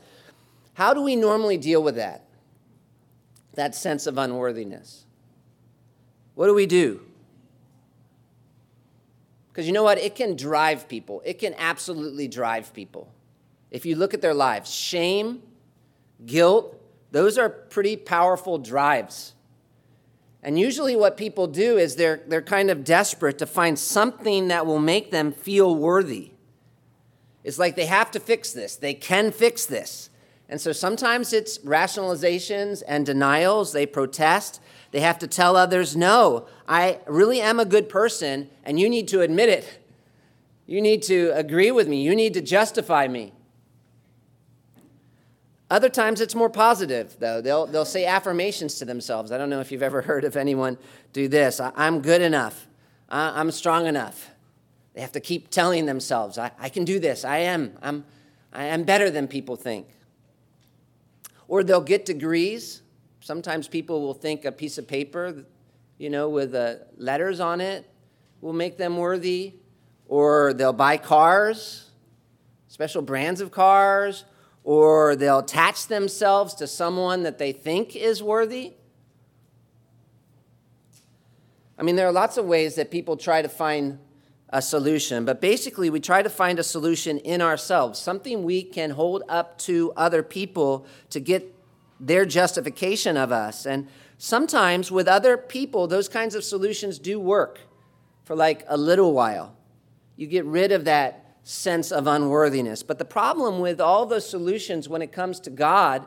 how 0.73 0.93
do 0.93 1.01
we 1.01 1.15
normally 1.15 1.55
deal 1.55 1.81
with 1.81 1.95
that? 1.95 2.27
That 3.53 3.75
sense 3.75 4.07
of 4.07 4.17
unworthiness. 4.17 5.04
What 6.35 6.47
do 6.47 6.53
we 6.53 6.65
do? 6.65 7.01
Because 9.51 9.65
you 9.65 9.73
know 9.73 9.83
what? 9.83 9.97
It 9.97 10.15
can 10.15 10.35
drive 10.35 10.87
people. 10.87 11.21
It 11.25 11.39
can 11.39 11.55
absolutely 11.57 12.27
drive 12.27 12.73
people. 12.73 13.09
If 13.71 13.85
you 13.85 13.95
look 13.95 14.13
at 14.13 14.21
their 14.21 14.33
lives, 14.33 14.69
shame, 14.69 15.41
guilt, 16.25 16.79
those 17.11 17.37
are 17.37 17.49
pretty 17.49 17.95
powerful 17.95 18.57
drives. 18.57 19.33
And 20.43 20.59
usually, 20.59 20.95
what 20.95 21.17
people 21.17 21.47
do 21.47 21.77
is 21.77 21.95
they're, 21.95 22.21
they're 22.27 22.41
kind 22.41 22.69
of 22.69 22.83
desperate 22.83 23.39
to 23.39 23.45
find 23.45 23.79
something 23.79 24.49
that 24.49 24.65
will 24.65 24.79
make 24.79 25.09
them 25.09 25.31
feel 25.31 25.73
worthy. 25.73 26.31
It's 27.43 27.57
like 27.57 27.75
they 27.75 27.85
have 27.85 28.11
to 28.11 28.19
fix 28.19 28.51
this, 28.51 28.75
they 28.75 28.93
can 28.93 29.31
fix 29.31 29.65
this. 29.65 30.09
And 30.47 30.61
so 30.61 30.71
sometimes 30.71 31.33
it's 31.33 31.57
rationalizations 31.59 32.83
and 32.87 33.05
denials. 33.05 33.71
They 33.71 33.85
protest. 33.85 34.61
They 34.95 35.01
have 35.01 35.19
to 35.19 35.27
tell 35.27 35.57
others, 35.57 35.93
no, 35.93 36.47
I 36.69 36.99
really 37.05 37.41
am 37.41 37.59
a 37.59 37.65
good 37.65 37.89
person, 37.89 38.49
and 38.63 38.79
you 38.79 38.89
need 38.89 39.09
to 39.09 39.19
admit 39.19 39.49
it. 39.49 39.85
You 40.67 40.81
need 40.81 41.03
to 41.03 41.33
agree 41.35 41.69
with 41.69 41.89
me. 41.89 42.01
You 42.01 42.15
need 42.15 42.33
to 42.35 42.41
justify 42.41 43.09
me. 43.09 43.33
Other 45.69 45.89
times 45.89 46.21
it's 46.21 46.33
more 46.33 46.49
positive, 46.49 47.17
though. 47.19 47.41
They'll, 47.41 47.65
they'll 47.65 47.83
say 47.83 48.05
affirmations 48.05 48.75
to 48.75 48.85
themselves. 48.85 49.33
I 49.33 49.37
don't 49.37 49.49
know 49.49 49.59
if 49.59 49.69
you've 49.69 49.83
ever 49.83 50.01
heard 50.01 50.23
of 50.23 50.37
anyone 50.37 50.77
do 51.11 51.27
this. 51.27 51.59
I, 51.59 51.73
am 51.75 51.99
good 51.99 52.21
enough. 52.21 52.65
I, 53.09 53.41
am 53.41 53.51
strong 53.51 53.87
enough. 53.87 54.31
They 54.93 55.01
have 55.01 55.11
to 55.11 55.19
keep 55.19 55.49
telling 55.49 55.87
themselves, 55.87 56.37
I, 56.37 56.51
I 56.57 56.69
can 56.69 56.85
do 56.85 56.99
this. 56.99 57.25
I 57.25 57.39
am. 57.39 57.77
I'm, 57.81 58.05
I 58.53 58.63
am 58.67 58.85
better 58.85 59.09
than 59.09 59.27
people 59.27 59.57
think. 59.57 59.87
Or 61.49 61.65
they'll 61.65 61.81
get 61.81 62.05
degrees. 62.05 62.81
Sometimes 63.25 63.67
people 63.67 64.03
will 64.03 64.13
think 64.13 64.45
a 64.45 64.51
piece 64.51 64.77
of 64.77 64.87
paper, 64.87 65.45
you 65.97 66.11
know, 66.11 66.29
with 66.29 66.53
uh, 66.53 66.75
letters 66.95 67.39
on 67.39 67.59
it 67.59 67.89
will 68.39 68.53
make 68.53 68.77
them 68.77 68.97
worthy. 68.97 69.55
Or 70.07 70.53
they'll 70.53 70.73
buy 70.73 70.97
cars, 70.97 71.89
special 72.67 73.01
brands 73.01 73.41
of 73.41 73.49
cars 73.49 74.25
or 74.63 75.15
they'll 75.15 75.39
attach 75.39 75.87
themselves 75.87 76.53
to 76.53 76.67
someone 76.67 77.23
that 77.23 77.39
they 77.39 77.51
think 77.51 77.95
is 77.95 78.21
worthy. 78.21 78.73
I 81.79 81.81
mean, 81.81 81.95
there 81.95 82.07
are 82.07 82.11
lots 82.11 82.37
of 82.37 82.45
ways 82.45 82.75
that 82.75 82.91
people 82.91 83.17
try 83.17 83.41
to 83.41 83.49
find 83.49 83.97
a 84.49 84.61
solution, 84.61 85.25
but 85.25 85.41
basically, 85.41 85.89
we 85.89 85.99
try 85.99 86.21
to 86.21 86.29
find 86.29 86.59
a 86.59 86.63
solution 86.63 87.17
in 87.17 87.41
ourselves, 87.41 87.97
something 87.97 88.43
we 88.43 88.61
can 88.61 88.91
hold 88.91 89.23
up 89.27 89.57
to 89.57 89.91
other 89.97 90.21
people 90.21 90.85
to 91.09 91.19
get 91.19 91.54
their 91.99 92.25
justification 92.25 93.17
of 93.17 93.31
us. 93.31 93.65
And 93.65 93.87
sometimes 94.17 94.91
with 94.91 95.07
other 95.07 95.37
people, 95.37 95.87
those 95.87 96.09
kinds 96.09 96.35
of 96.35 96.43
solutions 96.43 96.99
do 96.99 97.19
work 97.19 97.61
for 98.23 98.35
like 98.35 98.63
a 98.67 98.77
little 98.77 99.13
while. 99.13 99.55
You 100.15 100.27
get 100.27 100.45
rid 100.45 100.71
of 100.71 100.85
that 100.85 101.37
sense 101.43 101.91
of 101.91 102.07
unworthiness. 102.07 102.83
But 102.83 102.97
the 102.97 103.05
problem 103.05 103.59
with 103.59 103.79
all 103.79 104.05
those 104.05 104.27
solutions 104.27 104.89
when 104.89 105.01
it 105.01 105.11
comes 105.11 105.39
to 105.41 105.49
God 105.49 106.05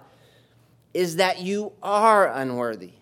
is 0.92 1.16
that 1.16 1.40
you 1.40 1.73
are 1.83 2.26
unworthy. 2.26 2.92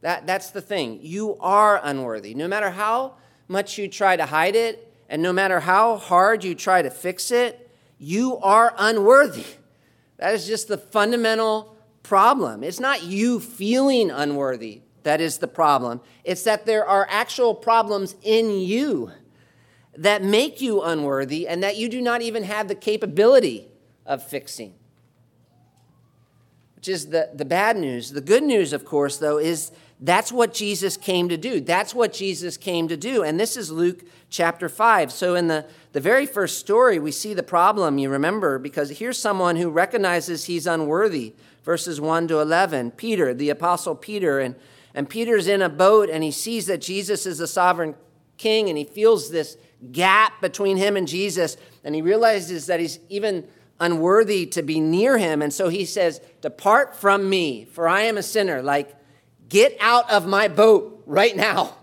That, 0.00 0.26
that's 0.26 0.50
the 0.50 0.60
thing. 0.60 0.98
You 1.02 1.36
are 1.40 1.80
unworthy. 1.82 2.34
No 2.34 2.48
matter 2.48 2.70
how 2.70 3.14
much 3.48 3.78
you 3.78 3.88
try 3.88 4.16
to 4.16 4.26
hide 4.26 4.56
it, 4.56 4.92
and 5.08 5.22
no 5.22 5.32
matter 5.32 5.60
how 5.60 5.96
hard 5.96 6.42
you 6.44 6.54
try 6.54 6.82
to 6.82 6.90
fix 6.90 7.30
it, 7.30 7.70
you 7.98 8.36
are 8.38 8.74
unworthy. 8.76 9.44
That 10.24 10.32
is 10.32 10.46
just 10.46 10.68
the 10.68 10.78
fundamental 10.78 11.76
problem. 12.02 12.64
It's 12.64 12.80
not 12.80 13.02
you 13.02 13.40
feeling 13.40 14.10
unworthy 14.10 14.80
that 15.02 15.20
is 15.20 15.36
the 15.36 15.46
problem, 15.46 16.00
it's 16.24 16.44
that 16.44 16.64
there 16.64 16.88
are 16.88 17.06
actual 17.10 17.54
problems 17.54 18.16
in 18.22 18.58
you 18.58 19.12
that 19.98 20.24
make 20.24 20.62
you 20.62 20.80
unworthy 20.80 21.46
and 21.46 21.62
that 21.62 21.76
you 21.76 21.90
do 21.90 22.00
not 22.00 22.22
even 22.22 22.44
have 22.44 22.68
the 22.68 22.74
capability 22.74 23.68
of 24.06 24.26
fixing. 24.26 24.72
Which 26.74 26.88
is 26.88 27.08
the, 27.08 27.28
the 27.34 27.44
bad 27.44 27.76
news. 27.76 28.12
The 28.12 28.22
good 28.22 28.44
news, 28.44 28.72
of 28.72 28.86
course, 28.86 29.18
though, 29.18 29.36
is 29.36 29.72
that's 30.04 30.30
what 30.30 30.52
Jesus 30.52 30.98
came 30.98 31.30
to 31.30 31.38
do. 31.38 31.60
That's 31.60 31.94
what 31.94 32.12
Jesus 32.12 32.58
came 32.58 32.88
to 32.88 32.96
do. 32.96 33.22
And 33.22 33.40
this 33.40 33.56
is 33.56 33.70
Luke 33.70 34.04
chapter 34.28 34.68
5. 34.68 35.10
So, 35.10 35.34
in 35.34 35.48
the, 35.48 35.64
the 35.92 36.00
very 36.00 36.26
first 36.26 36.58
story, 36.58 36.98
we 36.98 37.10
see 37.10 37.32
the 37.32 37.42
problem, 37.42 37.96
you 37.96 38.10
remember, 38.10 38.58
because 38.58 38.98
here's 38.98 39.18
someone 39.18 39.56
who 39.56 39.70
recognizes 39.70 40.44
he's 40.44 40.66
unworthy. 40.66 41.34
Verses 41.62 42.02
1 42.02 42.28
to 42.28 42.40
11. 42.40 42.90
Peter, 42.90 43.32
the 43.32 43.48
apostle 43.48 43.94
Peter, 43.94 44.40
and, 44.40 44.56
and 44.92 45.08
Peter's 45.08 45.48
in 45.48 45.62
a 45.62 45.70
boat 45.70 46.10
and 46.10 46.22
he 46.22 46.30
sees 46.30 46.66
that 46.66 46.82
Jesus 46.82 47.24
is 47.24 47.38
the 47.38 47.46
sovereign 47.46 47.94
king 48.36 48.68
and 48.68 48.76
he 48.76 48.84
feels 48.84 49.30
this 49.30 49.56
gap 49.90 50.38
between 50.42 50.76
him 50.76 50.98
and 50.98 51.08
Jesus, 51.08 51.56
and 51.82 51.94
he 51.94 52.02
realizes 52.02 52.66
that 52.66 52.78
he's 52.78 52.98
even 53.08 53.48
unworthy 53.80 54.44
to 54.46 54.62
be 54.62 54.80
near 54.80 55.16
him. 55.16 55.40
And 55.40 55.52
so 55.52 55.70
he 55.70 55.86
says, 55.86 56.20
Depart 56.42 56.94
from 56.94 57.30
me, 57.30 57.64
for 57.64 57.88
I 57.88 58.02
am 58.02 58.18
a 58.18 58.22
sinner. 58.22 58.62
Like, 58.62 58.94
get 59.48 59.76
out 59.80 60.10
of 60.10 60.26
my 60.26 60.48
boat 60.48 61.02
right 61.06 61.36
now. 61.36 61.74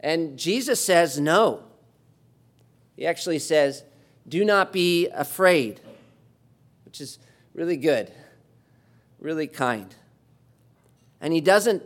And 0.00 0.38
Jesus 0.38 0.84
says, 0.84 1.18
No. 1.18 1.64
He 2.96 3.06
actually 3.06 3.38
says, 3.38 3.84
Do 4.26 4.44
not 4.44 4.72
be 4.72 5.08
afraid, 5.08 5.80
which 6.84 7.00
is 7.00 7.18
really 7.54 7.76
good, 7.76 8.10
really 9.18 9.46
kind. 9.46 9.94
And 11.20 11.32
he 11.32 11.40
doesn't 11.40 11.82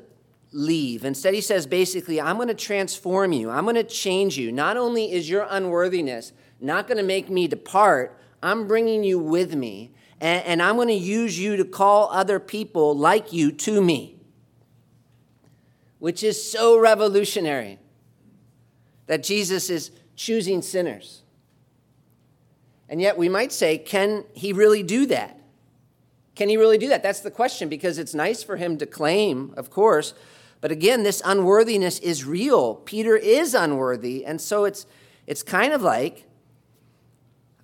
leave. 0.53 1.05
Instead, 1.05 1.35
he 1.35 1.41
says 1.41 1.67
basically, 1.67 2.21
I'm 2.21 2.37
going 2.37 2.49
to 2.49 2.55
transform 2.55 3.33
you, 3.33 3.51
I'm 3.51 3.65
going 3.65 3.77
to 3.77 3.85
change 3.85 4.37
you. 4.37 4.53
Not 4.53 4.77
only 4.77 5.13
is 5.13 5.29
your 5.29 5.47
unworthiness 5.49 6.33
not 6.61 6.87
going 6.87 6.99
to 6.99 7.05
make 7.05 7.31
me 7.31 7.49
depart, 7.49 8.19
I'm 8.43 8.67
bringing 8.67 9.03
you 9.03 9.19
with 9.19 9.55
me, 9.55 9.93
and, 10.21 10.45
and 10.45 10.63
I'm 10.63 10.77
going 10.77 10.89
to 10.89 10.95
use 10.95 11.39
you 11.39 11.57
to 11.57 11.65
call 11.65 12.11
other 12.11 12.39
people 12.39 12.97
like 12.97 13.33
you 13.33 13.51
to 13.53 13.81
me, 13.81 14.20
which 16.01 16.25
is 16.25 16.51
so 16.51 16.79
revolutionary 16.79 17.79
that 19.07 19.23
Jesus 19.23 19.71
is 19.71 19.93
choosing 20.17 20.63
sinners. 20.63 21.23
And 22.89 23.01
yet, 23.01 23.17
we 23.17 23.29
might 23.29 23.53
say, 23.53 23.79
can 23.79 24.25
he 24.33 24.53
really 24.53 24.83
do 24.83 25.07
that? 25.07 25.39
Can 26.35 26.49
he 26.49 26.57
really 26.57 26.79
do 26.79 26.89
that? 26.89 27.05
That's 27.05 27.21
the 27.21 27.31
question 27.31 27.69
because 27.69 27.99
it's 27.99 28.15
nice 28.15 28.43
for 28.43 28.57
him 28.57 28.77
to 28.79 28.87
claim, 28.87 29.55
of 29.57 29.71
course, 29.71 30.15
but 30.61 30.71
again, 30.71 31.03
this 31.03 31.23
unworthiness 31.25 31.99
is 32.01 32.25
real. 32.25 32.75
Peter 32.75 33.17
is 33.17 33.55
unworthy. 33.55 34.25
And 34.25 34.41
so 34.41 34.65
it's, 34.65 34.87
it's 35.27 35.43
kind 35.43 35.73
of 35.73 35.83
like, 35.83 36.27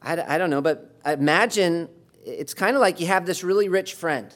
I, 0.00 0.34
I 0.34 0.38
don't 0.38 0.50
know, 0.50 0.62
but 0.62 0.98
imagine 1.04 1.88
it's 2.24 2.54
kind 2.54 2.74
of 2.74 2.80
like 2.80 3.00
you 3.00 3.06
have 3.06 3.26
this 3.26 3.44
really 3.44 3.68
rich 3.68 3.94
friend 3.94 4.34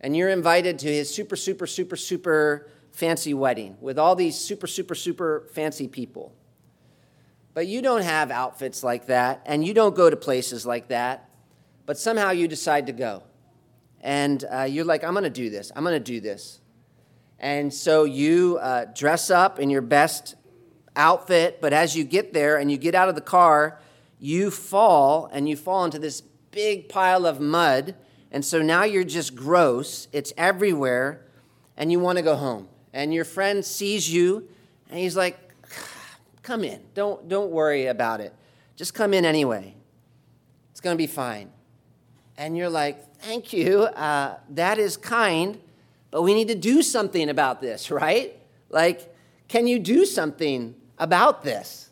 and 0.00 0.16
you're 0.16 0.30
invited 0.30 0.78
to 0.80 0.88
his 0.88 1.14
super, 1.14 1.36
super, 1.36 1.66
super, 1.66 1.96
super 1.96 2.68
fancy 2.94 3.34
wedding 3.34 3.76
with 3.80 3.98
all 3.98 4.14
these 4.14 4.38
super, 4.38 4.68
super, 4.68 4.94
super 4.94 5.48
fancy 5.52 5.88
people. 5.88 6.32
But 7.52 7.66
you 7.66 7.82
don't 7.82 8.02
have 8.02 8.30
outfits 8.30 8.84
like 8.84 9.06
that 9.06 9.42
and 9.46 9.66
you 9.66 9.74
don't 9.74 9.96
go 9.96 10.08
to 10.08 10.16
places 10.16 10.64
like 10.64 10.88
that, 10.88 11.28
but 11.86 11.98
somehow 11.98 12.30
you 12.30 12.46
decide 12.46 12.86
to 12.86 12.92
go. 12.92 13.24
And 14.00 14.44
uh, 14.50 14.62
you're 14.62 14.84
like, 14.84 15.02
I'm 15.02 15.14
to 15.14 15.30
do 15.30 15.50
this. 15.50 15.72
I'm 15.74 15.84
to 15.84 15.98
do 15.98 16.20
this. 16.20 16.60
And 17.40 17.74
so 17.74 18.04
you 18.04 18.58
uh, 18.62 18.86
dress 18.94 19.28
up 19.28 19.58
in 19.58 19.70
your 19.70 19.82
best 19.82 20.36
outfit, 20.94 21.58
but 21.60 21.72
as 21.72 21.96
you 21.96 22.04
get 22.04 22.32
there 22.32 22.58
and 22.58 22.70
you 22.70 22.76
get 22.76 22.94
out 22.94 23.08
of 23.08 23.16
the 23.16 23.20
car, 23.20 23.80
you 24.20 24.52
fall 24.52 25.28
and 25.32 25.48
you 25.48 25.56
fall 25.56 25.84
into 25.84 25.98
this 25.98 26.20
big 26.20 26.88
pile 26.88 27.26
of 27.26 27.40
mud. 27.40 27.96
And 28.30 28.44
so 28.44 28.62
now 28.62 28.84
you're 28.84 29.02
just 29.02 29.34
gross, 29.34 30.06
it's 30.12 30.32
everywhere, 30.36 31.26
and 31.76 31.90
you 31.90 31.98
want 31.98 32.18
to 32.18 32.22
go 32.22 32.36
home. 32.36 32.68
And 32.94 33.12
your 33.12 33.26
friend 33.26 33.62
sees 33.62 34.10
you 34.10 34.48
and 34.88 34.98
he's 34.98 35.16
like, 35.16 35.38
Come 36.42 36.64
in. 36.64 36.80
Don't, 36.94 37.28
don't 37.28 37.50
worry 37.50 37.86
about 37.86 38.22
it. 38.22 38.32
Just 38.76 38.94
come 38.94 39.12
in 39.12 39.26
anyway. 39.26 39.74
It's 40.70 40.80
going 40.80 40.96
to 40.96 40.98
be 40.98 41.06
fine. 41.06 41.50
And 42.38 42.56
you're 42.56 42.70
like, 42.70 43.16
Thank 43.16 43.52
you. 43.52 43.82
Uh, 43.82 44.38
that 44.50 44.78
is 44.78 44.96
kind 44.96 45.58
but 46.14 46.22
we 46.22 46.32
need 46.32 46.46
to 46.46 46.54
do 46.54 46.80
something 46.80 47.28
about 47.28 47.60
this, 47.60 47.90
right? 47.90 48.40
Like, 48.70 49.12
can 49.48 49.66
you 49.66 49.80
do 49.80 50.06
something 50.06 50.76
about 50.96 51.42
this? 51.42 51.90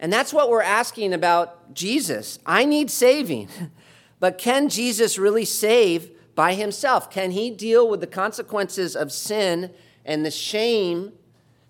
And 0.00 0.12
that's 0.12 0.32
what 0.32 0.50
we're 0.50 0.60
asking 0.60 1.14
about 1.14 1.72
Jesus. 1.72 2.40
I 2.44 2.64
need 2.64 2.90
saving, 2.90 3.48
but 4.18 4.38
can 4.38 4.68
Jesus 4.68 5.18
really 5.18 5.44
save 5.44 6.10
by 6.34 6.54
himself? 6.54 7.10
Can 7.10 7.30
he 7.30 7.50
deal 7.50 7.88
with 7.88 8.00
the 8.00 8.06
consequences 8.06 8.96
of 8.96 9.12
sin 9.12 9.72
and 10.04 10.24
the 10.24 10.30
shame 10.30 11.12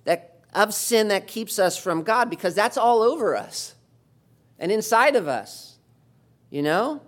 that, 0.05 0.41
of 0.55 0.75
sin 0.75 1.09
that 1.09 1.27
keeps 1.27 1.59
us 1.59 1.77
from 1.77 2.03
God? 2.03 2.31
Because 2.31 2.55
that's 2.55 2.77
all 2.77 3.03
over 3.03 3.37
us 3.37 3.75
and 4.59 4.71
inside 4.71 5.17
of 5.17 5.29
us, 5.29 5.79
you 6.51 6.63
know? 6.63 7.03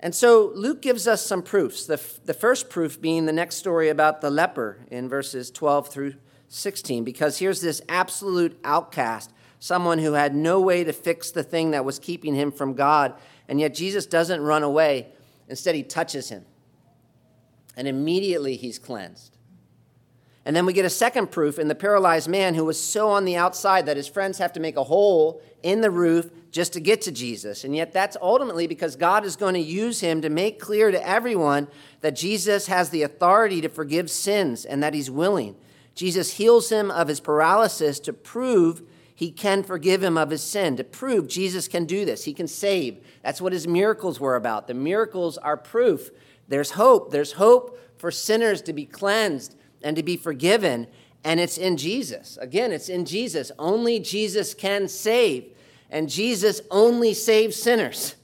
And 0.00 0.14
so 0.14 0.52
Luke 0.54 0.82
gives 0.82 1.06
us 1.06 1.24
some 1.24 1.42
proofs. 1.42 1.86
The, 1.86 2.00
the 2.24 2.34
first 2.34 2.68
proof 2.68 3.00
being 3.00 3.26
the 3.26 3.32
next 3.32 3.56
story 3.56 3.88
about 3.88 4.20
the 4.20 4.30
leper 4.30 4.78
in 4.90 5.08
verses 5.08 5.50
12 5.50 5.88
through 5.88 6.14
16, 6.48 7.04
because 7.04 7.38
here's 7.38 7.60
this 7.60 7.80
absolute 7.88 8.58
outcast, 8.64 9.32
someone 9.58 9.98
who 9.98 10.14
had 10.14 10.34
no 10.34 10.60
way 10.60 10.84
to 10.84 10.92
fix 10.92 11.30
the 11.30 11.44
thing 11.44 11.70
that 11.70 11.84
was 11.84 11.98
keeping 11.98 12.34
him 12.34 12.50
from 12.50 12.74
God. 12.74 13.14
And 13.48 13.60
yet 13.60 13.74
Jesus 13.74 14.06
doesn't 14.06 14.40
run 14.42 14.62
away. 14.62 15.08
Instead, 15.48 15.74
he 15.74 15.82
touches 15.82 16.28
him. 16.28 16.44
And 17.76 17.88
immediately 17.88 18.56
he's 18.56 18.78
cleansed. 18.78 19.36
And 20.44 20.56
then 20.56 20.66
we 20.66 20.72
get 20.72 20.84
a 20.84 20.90
second 20.90 21.30
proof 21.30 21.58
in 21.58 21.68
the 21.68 21.74
paralyzed 21.74 22.28
man 22.28 22.54
who 22.54 22.64
was 22.64 22.80
so 22.80 23.08
on 23.08 23.24
the 23.24 23.36
outside 23.36 23.86
that 23.86 23.96
his 23.96 24.08
friends 24.08 24.38
have 24.38 24.52
to 24.54 24.60
make 24.60 24.76
a 24.76 24.84
hole 24.84 25.40
in 25.62 25.80
the 25.80 25.90
roof 25.90 26.30
just 26.50 26.72
to 26.72 26.80
get 26.80 27.00
to 27.02 27.12
Jesus. 27.12 27.64
And 27.64 27.76
yet, 27.76 27.92
that's 27.92 28.16
ultimately 28.20 28.66
because 28.66 28.96
God 28.96 29.24
is 29.24 29.36
going 29.36 29.54
to 29.54 29.60
use 29.60 30.00
him 30.00 30.20
to 30.22 30.28
make 30.28 30.58
clear 30.58 30.90
to 30.90 31.08
everyone 31.08 31.68
that 32.00 32.16
Jesus 32.16 32.66
has 32.66 32.90
the 32.90 33.02
authority 33.02 33.60
to 33.60 33.68
forgive 33.68 34.10
sins 34.10 34.64
and 34.64 34.82
that 34.82 34.94
he's 34.94 35.10
willing. 35.10 35.54
Jesus 35.94 36.34
heals 36.34 36.70
him 36.70 36.90
of 36.90 37.08
his 37.08 37.20
paralysis 37.20 38.00
to 38.00 38.12
prove 38.12 38.82
he 39.22 39.30
can 39.30 39.62
forgive 39.62 40.02
him 40.02 40.18
of 40.18 40.30
his 40.30 40.42
sin, 40.42 40.76
to 40.76 40.82
prove 40.82 41.28
Jesus 41.28 41.68
can 41.68 41.84
do 41.84 42.04
this. 42.04 42.24
He 42.24 42.34
can 42.34 42.48
save. 42.48 42.98
That's 43.22 43.40
what 43.40 43.52
his 43.52 43.68
miracles 43.68 44.18
were 44.18 44.34
about. 44.34 44.66
The 44.66 44.74
miracles 44.74 45.38
are 45.38 45.56
proof. 45.56 46.10
There's 46.48 46.72
hope. 46.72 47.12
There's 47.12 47.34
hope 47.34 47.78
for 47.98 48.10
sinners 48.10 48.62
to 48.62 48.72
be 48.72 48.84
cleansed 48.84 49.54
and 49.80 49.94
to 49.94 50.02
be 50.02 50.16
forgiven, 50.16 50.88
and 51.22 51.38
it's 51.38 51.56
in 51.56 51.76
Jesus. 51.76 52.36
Again, 52.38 52.72
it's 52.72 52.88
in 52.88 53.04
Jesus. 53.04 53.52
Only 53.60 54.00
Jesus 54.00 54.54
can 54.54 54.88
save, 54.88 55.54
and 55.88 56.08
Jesus 56.08 56.60
only 56.68 57.14
saves 57.14 57.54
sinners. 57.54 58.16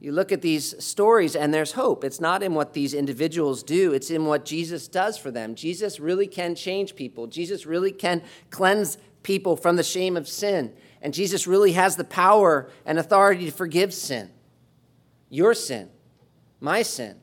You 0.00 0.12
look 0.12 0.32
at 0.32 0.42
these 0.42 0.82
stories 0.84 1.34
and 1.36 1.52
there's 1.52 1.72
hope. 1.72 2.04
It's 2.04 2.20
not 2.20 2.42
in 2.42 2.54
what 2.54 2.72
these 2.72 2.94
individuals 2.94 3.62
do, 3.62 3.92
it's 3.94 4.10
in 4.10 4.24
what 4.26 4.46
Jesus 4.46 4.88
does 4.88 5.18
for 5.18 5.30
them. 5.30 5.54
Jesus 5.54 6.00
really 6.00 6.26
can 6.26 6.54
change 6.54 6.94
people, 6.94 7.26
Jesus 7.26 7.64
really 7.64 7.92
can 7.92 8.22
cleanse 8.50 8.98
people 9.22 9.56
from 9.56 9.76
the 9.76 9.82
shame 9.82 10.16
of 10.16 10.28
sin. 10.28 10.72
And 11.02 11.14
Jesus 11.14 11.46
really 11.46 11.72
has 11.72 11.96
the 11.96 12.04
power 12.04 12.70
and 12.84 12.98
authority 12.98 13.46
to 13.46 13.52
forgive 13.52 13.94
sin 13.94 14.30
your 15.30 15.54
sin, 15.54 15.88
my 16.58 16.82
sin. 16.82 17.16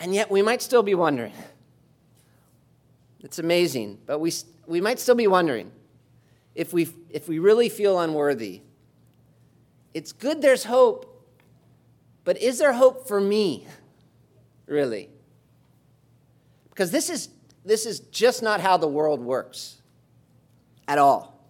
And 0.00 0.12
yet 0.12 0.30
we 0.30 0.42
might 0.42 0.60
still 0.60 0.82
be 0.82 0.94
wondering. 0.94 1.32
It's 3.20 3.38
amazing, 3.38 3.98
but 4.04 4.18
we, 4.18 4.32
we 4.66 4.80
might 4.80 4.98
still 4.98 5.14
be 5.14 5.28
wondering 5.28 5.70
if 6.56 6.72
we, 6.72 6.88
if 7.08 7.28
we 7.28 7.38
really 7.38 7.68
feel 7.68 8.00
unworthy. 8.00 8.62
It's 9.94 10.10
good 10.12 10.42
there's 10.42 10.64
hope, 10.64 11.24
but 12.24 12.36
is 12.38 12.58
there 12.58 12.72
hope 12.72 13.06
for 13.06 13.20
me, 13.20 13.68
really? 14.66 15.08
Because 16.70 16.90
this 16.90 17.08
is, 17.08 17.28
this 17.64 17.86
is 17.86 18.00
just 18.00 18.42
not 18.42 18.60
how 18.60 18.76
the 18.76 18.88
world 18.88 19.20
works 19.20 19.81
at 20.92 20.98
all. 20.98 21.40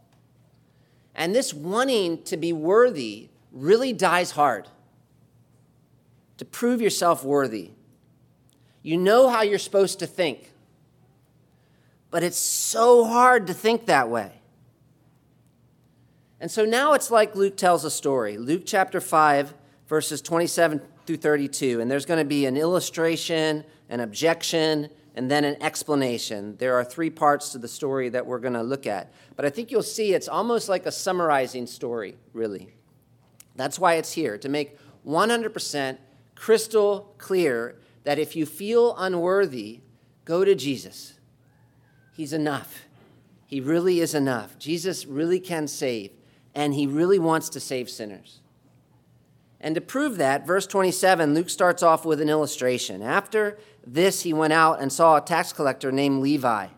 And 1.16 1.34
this 1.34 1.52
wanting 1.52 2.22
to 2.24 2.36
be 2.36 2.52
worthy 2.52 3.28
really 3.50 3.92
dies 3.92 4.30
hard. 4.30 4.68
To 6.38 6.44
prove 6.44 6.80
yourself 6.80 7.24
worthy. 7.24 7.70
You 8.82 8.96
know 8.96 9.28
how 9.28 9.42
you're 9.42 9.58
supposed 9.58 9.98
to 9.98 10.06
think. 10.06 10.52
But 12.10 12.22
it's 12.22 12.38
so 12.38 13.04
hard 13.04 13.48
to 13.48 13.54
think 13.54 13.86
that 13.86 14.08
way. 14.08 14.32
And 16.40 16.48
so 16.48 16.64
now 16.64 16.92
it's 16.92 17.10
like 17.10 17.34
Luke 17.34 17.56
tells 17.56 17.84
a 17.84 17.90
story. 17.90 18.38
Luke 18.38 18.62
chapter 18.64 19.00
5, 19.00 19.54
verses 19.88 20.22
27 20.22 20.80
through 21.04 21.16
32. 21.16 21.80
And 21.80 21.90
there's 21.90 22.06
going 22.06 22.18
to 22.18 22.24
be 22.24 22.46
an 22.46 22.56
illustration, 22.56 23.64
an 23.88 24.00
objection, 24.00 24.88
and 25.14 25.30
then 25.30 25.44
an 25.44 25.62
explanation. 25.62 26.56
There 26.56 26.74
are 26.74 26.84
three 26.84 27.10
parts 27.10 27.50
to 27.50 27.58
the 27.58 27.68
story 27.68 28.08
that 28.08 28.26
we're 28.26 28.38
going 28.38 28.54
to 28.54 28.62
look 28.62 28.86
at. 28.86 29.12
But 29.36 29.44
I 29.44 29.50
think 29.50 29.70
you'll 29.70 29.82
see 29.82 30.14
it's 30.14 30.28
almost 30.28 30.68
like 30.68 30.86
a 30.86 30.92
summarizing 30.92 31.66
story, 31.66 32.16
really. 32.32 32.74
That's 33.56 33.78
why 33.78 33.94
it's 33.94 34.12
here, 34.12 34.38
to 34.38 34.48
make 34.48 34.78
100% 35.06 35.98
crystal 36.34 37.14
clear 37.18 37.76
that 38.04 38.18
if 38.18 38.34
you 38.34 38.46
feel 38.46 38.96
unworthy, 38.96 39.80
go 40.24 40.44
to 40.44 40.54
Jesus. 40.54 41.14
He's 42.14 42.32
enough. 42.32 42.86
He 43.46 43.60
really 43.60 44.00
is 44.00 44.14
enough. 44.14 44.58
Jesus 44.58 45.06
really 45.06 45.38
can 45.38 45.68
save, 45.68 46.10
and 46.54 46.72
he 46.74 46.86
really 46.86 47.18
wants 47.18 47.50
to 47.50 47.60
save 47.60 47.90
sinners. 47.90 48.40
And 49.60 49.74
to 49.76 49.80
prove 49.80 50.16
that, 50.16 50.46
verse 50.46 50.66
27, 50.66 51.34
Luke 51.34 51.48
starts 51.48 51.82
off 51.82 52.04
with 52.04 52.20
an 52.20 52.28
illustration. 52.28 53.00
After 53.02 53.58
this, 53.86 54.22
he 54.22 54.32
went 54.32 54.52
out 54.52 54.80
and 54.80 54.92
saw 54.92 55.16
a 55.16 55.20
tax 55.20 55.52
collector 55.52 55.90
named 55.90 56.22
Levi 56.22 56.68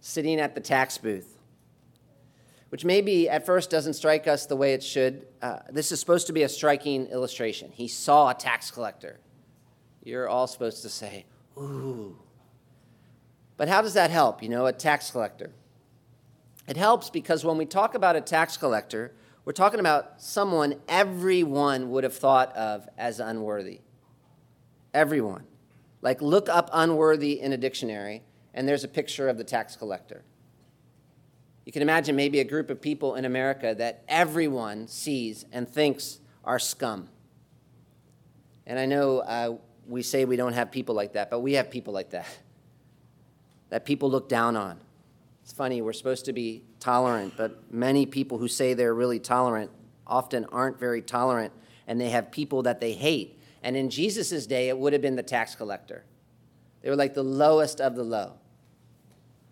sitting 0.00 0.40
at 0.40 0.54
the 0.54 0.60
tax 0.60 0.98
booth, 0.98 1.38
which 2.70 2.84
maybe 2.84 3.28
at 3.28 3.46
first 3.46 3.70
doesn't 3.70 3.94
strike 3.94 4.26
us 4.26 4.46
the 4.46 4.56
way 4.56 4.72
it 4.72 4.82
should. 4.82 5.26
Uh, 5.40 5.58
this 5.70 5.92
is 5.92 6.00
supposed 6.00 6.26
to 6.26 6.32
be 6.32 6.42
a 6.42 6.48
striking 6.48 7.06
illustration. 7.06 7.70
He 7.72 7.88
saw 7.88 8.30
a 8.30 8.34
tax 8.34 8.70
collector 8.70 9.20
you're 10.04 10.28
all 10.28 10.46
supposed 10.46 10.82
to 10.82 10.88
say, 10.88 11.24
ooh. 11.56 12.16
But 13.56 13.68
how 13.68 13.82
does 13.82 13.94
that 13.94 14.10
help, 14.10 14.42
you 14.42 14.48
know, 14.48 14.66
a 14.66 14.72
tax 14.72 15.10
collector? 15.10 15.52
It 16.66 16.76
helps 16.76 17.10
because 17.10 17.44
when 17.44 17.56
we 17.56 17.66
talk 17.66 17.94
about 17.94 18.16
a 18.16 18.20
tax 18.20 18.56
collector, 18.56 19.12
we're 19.44 19.52
talking 19.52 19.80
about 19.80 20.20
someone 20.20 20.76
everyone 20.88 21.90
would 21.90 22.04
have 22.04 22.14
thought 22.14 22.54
of 22.56 22.88
as 22.98 23.20
unworthy. 23.20 23.80
Everyone. 24.94 25.44
Like, 26.02 26.20
look 26.20 26.48
up 26.48 26.68
unworthy 26.72 27.40
in 27.40 27.52
a 27.52 27.56
dictionary, 27.56 28.22
and 28.52 28.68
there's 28.68 28.84
a 28.84 28.88
picture 28.88 29.28
of 29.28 29.38
the 29.38 29.44
tax 29.44 29.76
collector. 29.76 30.24
You 31.64 31.72
can 31.72 31.82
imagine 31.82 32.16
maybe 32.16 32.40
a 32.40 32.44
group 32.44 32.70
of 32.70 32.80
people 32.80 33.14
in 33.14 33.24
America 33.24 33.74
that 33.78 34.02
everyone 34.08 34.88
sees 34.88 35.44
and 35.52 35.68
thinks 35.68 36.18
are 36.44 36.58
scum. 36.58 37.08
And 38.66 38.78
I 38.78 38.86
know 38.86 39.20
uh, 39.20 39.56
we 39.86 40.02
say 40.02 40.24
we 40.24 40.36
don't 40.36 40.54
have 40.54 40.70
people 40.70 40.94
like 40.94 41.12
that, 41.12 41.30
but 41.30 41.40
we 41.40 41.54
have 41.54 41.70
people 41.70 41.92
like 41.92 42.10
that, 42.10 42.26
that 43.70 43.84
people 43.84 44.10
look 44.10 44.28
down 44.28 44.56
on. 44.56 44.78
It's 45.42 45.52
funny, 45.52 45.82
we're 45.82 45.92
supposed 45.92 46.24
to 46.26 46.32
be 46.32 46.64
tolerant, 46.78 47.34
but 47.36 47.72
many 47.72 48.06
people 48.06 48.38
who 48.38 48.48
say 48.48 48.74
they're 48.74 48.94
really 48.94 49.18
tolerant 49.18 49.70
often 50.06 50.44
aren't 50.46 50.78
very 50.78 51.02
tolerant, 51.02 51.52
and 51.86 52.00
they 52.00 52.10
have 52.10 52.30
people 52.30 52.62
that 52.62 52.80
they 52.80 52.92
hate. 52.92 53.40
And 53.62 53.76
in 53.76 53.90
Jesus' 53.90 54.46
day, 54.46 54.68
it 54.68 54.76
would 54.76 54.92
have 54.92 55.02
been 55.02 55.16
the 55.16 55.22
tax 55.22 55.54
collector. 55.54 56.04
They 56.82 56.90
were 56.90 56.96
like 56.96 57.14
the 57.14 57.22
lowest 57.22 57.80
of 57.80 57.94
the 57.94 58.02
low. 58.02 58.34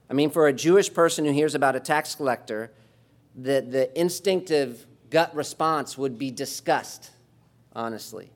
I 0.08 0.14
mean, 0.14 0.30
for 0.30 0.48
a 0.48 0.52
Jewish 0.52 0.92
person 0.92 1.24
who 1.24 1.32
hears 1.32 1.54
about 1.54 1.76
a 1.76 1.80
tax 1.80 2.14
collector, 2.14 2.72
the, 3.36 3.60
the 3.60 3.98
instinctive 3.98 4.86
gut 5.08 5.34
response 5.34 5.96
would 5.96 6.18
be 6.18 6.30
disgust, 6.30 7.10
honestly 7.72 8.32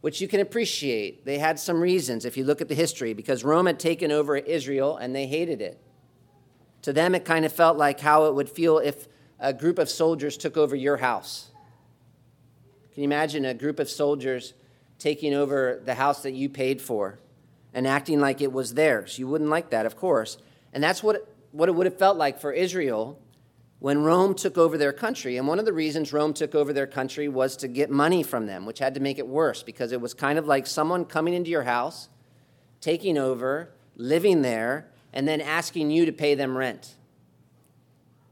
which 0.00 0.20
you 0.20 0.28
can 0.28 0.40
appreciate. 0.40 1.24
They 1.24 1.38
had 1.38 1.58
some 1.58 1.80
reasons 1.80 2.24
if 2.24 2.36
you 2.36 2.44
look 2.44 2.60
at 2.60 2.68
the 2.68 2.74
history, 2.74 3.12
because 3.14 3.44
Rome 3.44 3.66
had 3.66 3.80
taken 3.80 4.12
over 4.12 4.36
Israel 4.36 4.96
and 4.96 5.14
they 5.14 5.26
hated 5.26 5.60
it. 5.60 5.80
To 6.82 6.92
them, 6.92 7.14
it 7.14 7.24
kind 7.24 7.44
of 7.44 7.52
felt 7.52 7.76
like 7.76 8.00
how 8.00 8.26
it 8.26 8.34
would 8.34 8.48
feel 8.48 8.78
if 8.78 9.08
a 9.40 9.52
group 9.52 9.78
of 9.78 9.90
soldiers 9.90 10.36
took 10.36 10.56
over 10.56 10.76
your 10.76 10.98
house. 10.98 11.50
Can 12.92 13.02
you 13.02 13.08
imagine 13.08 13.44
a 13.44 13.54
group 13.54 13.80
of 13.80 13.90
soldiers 13.90 14.54
taking 14.98 15.34
over 15.34 15.80
the 15.84 15.94
house 15.94 16.22
that 16.22 16.32
you 16.32 16.48
paid 16.48 16.82
for 16.82 17.18
and 17.72 17.86
acting 17.86 18.20
like 18.20 18.40
it 18.40 18.52
was 18.52 18.74
theirs? 18.74 19.18
You 19.18 19.28
wouldn't 19.28 19.50
like 19.50 19.70
that, 19.70 19.86
of 19.86 19.96
course. 19.96 20.38
And 20.72 20.82
that's 20.82 21.02
what 21.02 21.34
what 21.52 21.68
it 21.68 21.72
would 21.72 21.86
have 21.86 21.98
felt 21.98 22.16
like 22.16 22.38
for 22.38 22.52
Israel 22.52 23.18
when 23.78 24.02
Rome 24.02 24.34
took 24.34 24.58
over 24.58 24.76
their 24.76 24.92
country. 24.92 25.36
And 25.36 25.46
one 25.46 25.58
of 25.58 25.64
the 25.64 25.72
reasons 25.72 26.12
Rome 26.12 26.34
took 26.34 26.54
over 26.54 26.72
their 26.72 26.86
country 26.86 27.28
was 27.28 27.56
to 27.58 27.68
get 27.68 27.90
money 27.90 28.22
from 28.22 28.46
them, 28.46 28.66
which 28.66 28.80
had 28.80 28.94
to 28.94 29.00
make 29.00 29.18
it 29.18 29.26
worse 29.26 29.62
because 29.62 29.92
it 29.92 30.00
was 30.00 30.14
kind 30.14 30.38
of 30.38 30.46
like 30.46 30.66
someone 30.66 31.04
coming 31.04 31.34
into 31.34 31.50
your 31.50 31.62
house, 31.62 32.08
taking 32.80 33.16
over, 33.16 33.70
living 33.96 34.42
there, 34.42 34.90
and 35.12 35.26
then 35.26 35.40
asking 35.40 35.90
you 35.90 36.06
to 36.06 36.12
pay 36.12 36.34
them 36.34 36.56
rent, 36.56 36.96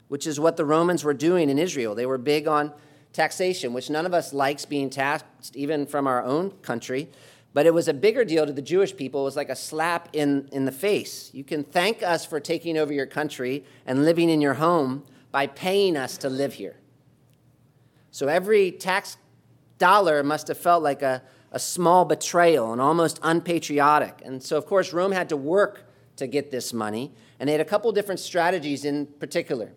which 0.09 0.27
is 0.27 0.39
what 0.39 0.57
the 0.57 0.65
Romans 0.65 1.03
were 1.03 1.13
doing 1.13 1.49
in 1.49 1.57
Israel. 1.57 1.95
They 1.95 2.05
were 2.05 2.17
big 2.17 2.47
on 2.47 2.73
taxation, 3.17 3.73
which 3.73 3.89
none 3.89 4.05
of 4.05 4.13
us 4.13 4.31
likes 4.31 4.63
being 4.63 4.89
taxed, 4.89 5.55
even 5.55 5.85
from 5.85 6.07
our 6.07 6.23
own 6.23 6.51
country. 6.61 7.09
But 7.53 7.65
it 7.65 7.73
was 7.73 7.89
a 7.89 7.93
bigger 7.93 8.23
deal 8.23 8.45
to 8.45 8.53
the 8.53 8.61
Jewish 8.61 8.95
people. 8.95 9.21
It 9.21 9.25
was 9.25 9.35
like 9.35 9.49
a 9.49 9.55
slap 9.55 10.09
in, 10.13 10.47
in 10.53 10.63
the 10.63 10.71
face. 10.71 11.31
You 11.33 11.43
can 11.43 11.63
thank 11.63 12.01
us 12.01 12.25
for 12.25 12.39
taking 12.39 12.77
over 12.77 12.93
your 12.93 13.07
country 13.07 13.65
and 13.85 14.05
living 14.05 14.29
in 14.29 14.39
your 14.39 14.53
home, 14.53 15.03
by 15.31 15.45
paying 15.47 15.97
us 15.97 16.17
to 16.17 16.29
live 16.29 16.53
here. 16.53 16.77
So 18.11 18.27
every 18.27 18.71
tax 18.71 19.17
dollar 19.77 20.23
must 20.23 20.47
have 20.47 20.57
felt 20.57 20.81
like 20.81 21.01
a, 21.01 21.21
a 21.51 21.59
small 21.59 22.05
betrayal 22.05 22.71
and 22.71 22.81
almost 22.81 23.19
unpatriotic. 23.21 24.21
And 24.23 24.41
so, 24.41 24.57
of 24.57 24.65
course, 24.65 24.93
Rome 24.93 25.11
had 25.11 25.29
to 25.29 25.37
work 25.37 25.83
to 26.15 26.27
get 26.27 26.49
this 26.49 26.73
money, 26.73 27.11
and 27.39 27.47
they 27.47 27.51
had 27.51 27.61
a 27.61 27.65
couple 27.65 27.91
different 27.91 28.19
strategies 28.19 28.85
in 28.85 29.05
particular. 29.19 29.73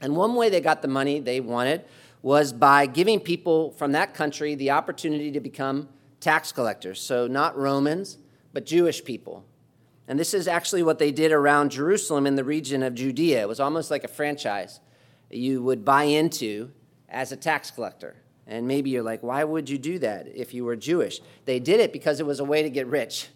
And 0.00 0.16
one 0.16 0.34
way 0.34 0.50
they 0.50 0.60
got 0.60 0.82
the 0.82 0.88
money 0.88 1.20
they 1.20 1.40
wanted 1.40 1.84
was 2.26 2.52
by 2.52 2.86
giving 2.86 3.20
people 3.20 3.70
from 3.70 3.92
that 3.92 4.12
country 4.12 4.56
the 4.56 4.68
opportunity 4.68 5.30
to 5.30 5.38
become 5.38 5.88
tax 6.18 6.50
collectors. 6.50 7.00
So, 7.00 7.28
not 7.28 7.56
Romans, 7.56 8.18
but 8.52 8.66
Jewish 8.66 9.04
people. 9.04 9.44
And 10.08 10.18
this 10.18 10.34
is 10.34 10.48
actually 10.48 10.82
what 10.82 10.98
they 10.98 11.12
did 11.12 11.30
around 11.30 11.70
Jerusalem 11.70 12.26
in 12.26 12.34
the 12.34 12.42
region 12.42 12.82
of 12.82 12.96
Judea. 12.96 13.42
It 13.42 13.48
was 13.48 13.60
almost 13.60 13.92
like 13.92 14.02
a 14.02 14.08
franchise 14.08 14.80
you 15.30 15.62
would 15.62 15.84
buy 15.84 16.02
into 16.02 16.72
as 17.08 17.30
a 17.30 17.36
tax 17.36 17.70
collector. 17.70 18.16
And 18.44 18.66
maybe 18.66 18.90
you're 18.90 19.04
like, 19.04 19.22
why 19.22 19.44
would 19.44 19.70
you 19.70 19.78
do 19.78 20.00
that 20.00 20.26
if 20.26 20.52
you 20.52 20.64
were 20.64 20.74
Jewish? 20.74 21.20
They 21.44 21.60
did 21.60 21.78
it 21.78 21.92
because 21.92 22.18
it 22.18 22.26
was 22.26 22.40
a 22.40 22.44
way 22.44 22.60
to 22.60 22.70
get 22.70 22.88
rich. 22.88 23.28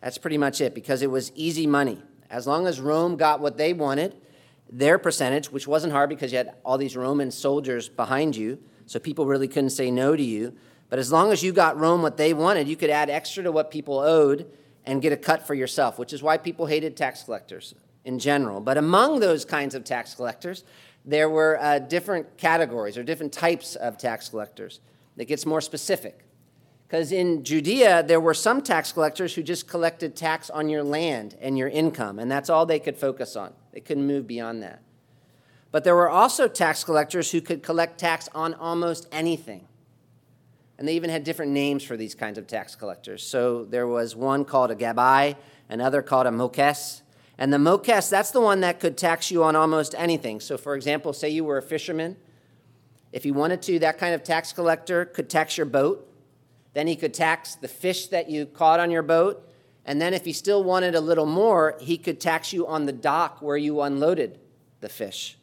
That's 0.00 0.18
pretty 0.18 0.38
much 0.38 0.60
it, 0.60 0.74
because 0.74 1.02
it 1.02 1.10
was 1.12 1.30
easy 1.36 1.68
money. 1.68 2.02
As 2.30 2.48
long 2.48 2.66
as 2.66 2.80
Rome 2.80 3.14
got 3.14 3.38
what 3.38 3.58
they 3.58 3.72
wanted, 3.72 4.16
their 4.70 4.98
percentage, 4.98 5.50
which 5.50 5.66
wasn't 5.66 5.92
hard 5.92 6.08
because 6.08 6.32
you 6.32 6.38
had 6.38 6.54
all 6.64 6.78
these 6.78 6.96
Roman 6.96 7.30
soldiers 7.30 7.88
behind 7.88 8.36
you, 8.36 8.58
so 8.86 8.98
people 8.98 9.26
really 9.26 9.48
couldn't 9.48 9.70
say 9.70 9.90
no 9.90 10.16
to 10.16 10.22
you. 10.22 10.54
But 10.88 10.98
as 10.98 11.10
long 11.10 11.32
as 11.32 11.42
you 11.42 11.52
got 11.52 11.78
Rome 11.78 12.02
what 12.02 12.16
they 12.16 12.32
wanted, 12.34 12.68
you 12.68 12.76
could 12.76 12.90
add 12.90 13.10
extra 13.10 13.42
to 13.42 13.52
what 13.52 13.70
people 13.70 13.98
owed 13.98 14.50
and 14.84 15.02
get 15.02 15.12
a 15.12 15.16
cut 15.16 15.46
for 15.46 15.54
yourself, 15.54 15.98
which 15.98 16.12
is 16.12 16.22
why 16.22 16.38
people 16.38 16.66
hated 16.66 16.96
tax 16.96 17.24
collectors 17.24 17.74
in 18.04 18.18
general. 18.18 18.60
But 18.60 18.76
among 18.78 19.20
those 19.20 19.44
kinds 19.44 19.74
of 19.74 19.84
tax 19.84 20.14
collectors, 20.14 20.64
there 21.04 21.28
were 21.28 21.58
uh, 21.60 21.80
different 21.80 22.36
categories 22.36 22.96
or 22.96 23.02
different 23.02 23.32
types 23.32 23.74
of 23.74 23.98
tax 23.98 24.28
collectors. 24.28 24.80
That 25.16 25.24
gets 25.24 25.46
more 25.46 25.60
specific. 25.60 26.20
Because 26.86 27.10
in 27.10 27.42
Judea, 27.42 28.04
there 28.04 28.20
were 28.20 28.34
some 28.34 28.62
tax 28.62 28.92
collectors 28.92 29.34
who 29.34 29.42
just 29.42 29.66
collected 29.66 30.14
tax 30.14 30.50
on 30.50 30.68
your 30.68 30.84
land 30.84 31.36
and 31.40 31.58
your 31.58 31.68
income, 31.68 32.20
and 32.20 32.30
that's 32.30 32.48
all 32.48 32.64
they 32.64 32.78
could 32.78 32.96
focus 32.96 33.34
on. 33.34 33.52
They 33.76 33.80
couldn't 33.80 34.06
move 34.06 34.26
beyond 34.26 34.62
that. 34.62 34.80
But 35.70 35.84
there 35.84 35.94
were 35.94 36.08
also 36.08 36.48
tax 36.48 36.82
collectors 36.82 37.30
who 37.30 37.42
could 37.42 37.62
collect 37.62 38.00
tax 38.00 38.26
on 38.34 38.54
almost 38.54 39.06
anything. 39.12 39.68
And 40.78 40.88
they 40.88 40.94
even 40.94 41.10
had 41.10 41.24
different 41.24 41.52
names 41.52 41.84
for 41.84 41.94
these 41.94 42.14
kinds 42.14 42.38
of 42.38 42.46
tax 42.46 42.74
collectors. 42.74 43.22
So 43.22 43.66
there 43.66 43.86
was 43.86 44.16
one 44.16 44.46
called 44.46 44.70
a 44.70 44.74
gabai, 44.74 45.36
another 45.68 46.00
called 46.00 46.26
a 46.26 46.32
mokes. 46.32 47.02
And 47.36 47.52
the 47.52 47.58
mokes, 47.58 48.08
that's 48.08 48.30
the 48.30 48.40
one 48.40 48.60
that 48.60 48.80
could 48.80 48.96
tax 48.96 49.30
you 49.30 49.44
on 49.44 49.54
almost 49.54 49.94
anything. 49.98 50.40
So, 50.40 50.56
for 50.56 50.74
example, 50.74 51.12
say 51.12 51.28
you 51.28 51.44
were 51.44 51.58
a 51.58 51.62
fisherman. 51.62 52.16
If 53.12 53.24
he 53.24 53.30
wanted 53.30 53.60
to, 53.60 53.78
that 53.80 53.98
kind 53.98 54.14
of 54.14 54.24
tax 54.24 54.54
collector 54.54 55.04
could 55.04 55.28
tax 55.28 55.58
your 55.58 55.66
boat. 55.66 56.10
Then 56.72 56.86
he 56.86 56.96
could 56.96 57.12
tax 57.12 57.56
the 57.56 57.68
fish 57.68 58.06
that 58.06 58.30
you 58.30 58.46
caught 58.46 58.80
on 58.80 58.90
your 58.90 59.02
boat. 59.02 59.46
And 59.86 60.00
then, 60.00 60.12
if 60.12 60.24
he 60.24 60.32
still 60.32 60.64
wanted 60.64 60.94
a 60.94 61.00
little 61.00 61.26
more, 61.26 61.76
he 61.80 61.96
could 61.96 62.20
tax 62.20 62.52
you 62.52 62.66
on 62.66 62.86
the 62.86 62.92
dock 62.92 63.40
where 63.40 63.56
you 63.56 63.80
unloaded 63.80 64.38
the 64.80 64.88
fish, 64.88 65.38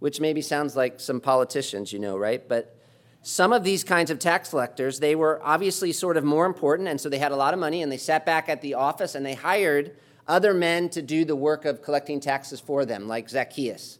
which 0.00 0.20
maybe 0.20 0.42
sounds 0.42 0.74
like 0.74 1.00
some 1.00 1.20
politicians, 1.20 1.92
you 1.92 2.00
know, 2.00 2.18
right? 2.18 2.46
But 2.46 2.76
some 3.22 3.52
of 3.52 3.62
these 3.62 3.84
kinds 3.84 4.10
of 4.10 4.18
tax 4.18 4.50
collectors, 4.50 4.98
they 4.98 5.14
were 5.14 5.40
obviously 5.44 5.92
sort 5.92 6.16
of 6.16 6.24
more 6.24 6.44
important, 6.44 6.88
and 6.88 7.00
so 7.00 7.08
they 7.08 7.18
had 7.18 7.30
a 7.32 7.36
lot 7.36 7.54
of 7.54 7.60
money, 7.60 7.82
and 7.82 7.92
they 7.92 7.96
sat 7.96 8.26
back 8.26 8.48
at 8.48 8.62
the 8.62 8.74
office 8.74 9.14
and 9.14 9.24
they 9.24 9.34
hired 9.34 9.96
other 10.26 10.52
men 10.52 10.88
to 10.88 11.00
do 11.00 11.24
the 11.24 11.36
work 11.36 11.64
of 11.64 11.82
collecting 11.82 12.18
taxes 12.18 12.60
for 12.60 12.84
them, 12.84 13.06
like 13.06 13.28
Zacchaeus. 13.28 13.98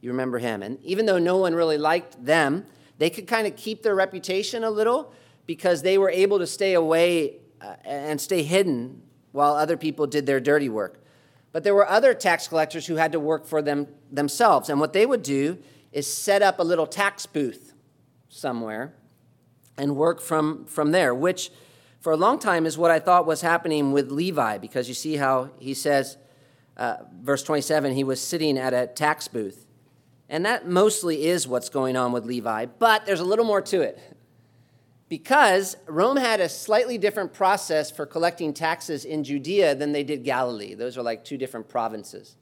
You 0.00 0.10
remember 0.10 0.38
him. 0.38 0.62
And 0.62 0.82
even 0.82 1.06
though 1.06 1.18
no 1.18 1.36
one 1.36 1.54
really 1.54 1.78
liked 1.78 2.24
them, 2.24 2.66
they 2.98 3.10
could 3.10 3.26
kind 3.26 3.46
of 3.46 3.56
keep 3.56 3.82
their 3.82 3.94
reputation 3.94 4.64
a 4.64 4.70
little 4.70 5.12
because 5.46 5.82
they 5.82 5.98
were 5.98 6.10
able 6.10 6.38
to 6.38 6.46
stay 6.46 6.74
away 6.74 7.39
uh, 7.60 7.74
and 7.84 8.20
stay 8.20 8.42
hidden 8.42 9.02
while 9.32 9.54
other 9.54 9.76
people 9.76 10.06
did 10.06 10.26
their 10.26 10.40
dirty 10.40 10.68
work. 10.68 11.02
But 11.52 11.64
there 11.64 11.74
were 11.74 11.88
other 11.88 12.14
tax 12.14 12.48
collectors 12.48 12.86
who 12.86 12.96
had 12.96 13.12
to 13.12 13.20
work 13.20 13.46
for 13.46 13.60
them 13.60 13.88
themselves. 14.10 14.68
And 14.68 14.80
what 14.80 14.92
they 14.92 15.06
would 15.06 15.22
do 15.22 15.58
is 15.92 16.12
set 16.12 16.42
up 16.42 16.58
a 16.58 16.62
little 16.62 16.86
tax 16.86 17.26
booth 17.26 17.74
somewhere 18.28 18.94
and 19.76 19.96
work 19.96 20.20
from, 20.20 20.64
from 20.66 20.92
there, 20.92 21.14
which 21.14 21.50
for 22.00 22.12
a 22.12 22.16
long 22.16 22.38
time 22.38 22.66
is 22.66 22.78
what 22.78 22.90
I 22.90 22.98
thought 22.98 23.26
was 23.26 23.40
happening 23.40 23.92
with 23.92 24.10
Levi, 24.10 24.58
because 24.58 24.88
you 24.88 24.94
see 24.94 25.16
how 25.16 25.50
he 25.58 25.74
says, 25.74 26.16
uh, 26.76 26.98
verse 27.20 27.42
27, 27.42 27.94
he 27.94 28.04
was 28.04 28.20
sitting 28.20 28.56
at 28.56 28.72
a 28.72 28.86
tax 28.86 29.28
booth. 29.28 29.66
And 30.28 30.46
that 30.46 30.68
mostly 30.68 31.26
is 31.26 31.48
what's 31.48 31.68
going 31.68 31.96
on 31.96 32.12
with 32.12 32.24
Levi, 32.24 32.66
but 32.66 33.04
there's 33.04 33.20
a 33.20 33.24
little 33.24 33.44
more 33.44 33.60
to 33.62 33.80
it. 33.80 33.98
Because 35.10 35.76
Rome 35.88 36.16
had 36.16 36.38
a 36.38 36.48
slightly 36.48 36.96
different 36.96 37.32
process 37.32 37.90
for 37.90 38.06
collecting 38.06 38.54
taxes 38.54 39.04
in 39.04 39.24
Judea 39.24 39.74
than 39.74 39.90
they 39.90 40.04
did 40.04 40.22
Galilee. 40.22 40.74
Those 40.74 40.96
are 40.96 41.02
like 41.02 41.24
two 41.24 41.36
different 41.36 41.68
provinces. 41.68 42.36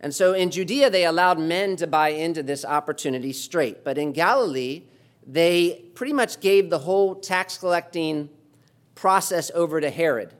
And 0.00 0.14
so 0.14 0.32
in 0.32 0.50
Judea, 0.50 0.88
they 0.88 1.04
allowed 1.04 1.38
men 1.38 1.76
to 1.76 1.86
buy 1.86 2.08
into 2.08 2.42
this 2.42 2.64
opportunity 2.64 3.34
straight. 3.34 3.84
But 3.84 3.98
in 3.98 4.12
Galilee, 4.12 4.84
they 5.26 5.84
pretty 5.94 6.14
much 6.14 6.40
gave 6.40 6.70
the 6.70 6.78
whole 6.78 7.14
tax 7.14 7.58
collecting 7.58 8.30
process 8.94 9.50
over 9.54 9.82
to 9.82 9.90
Herod, 9.90 10.32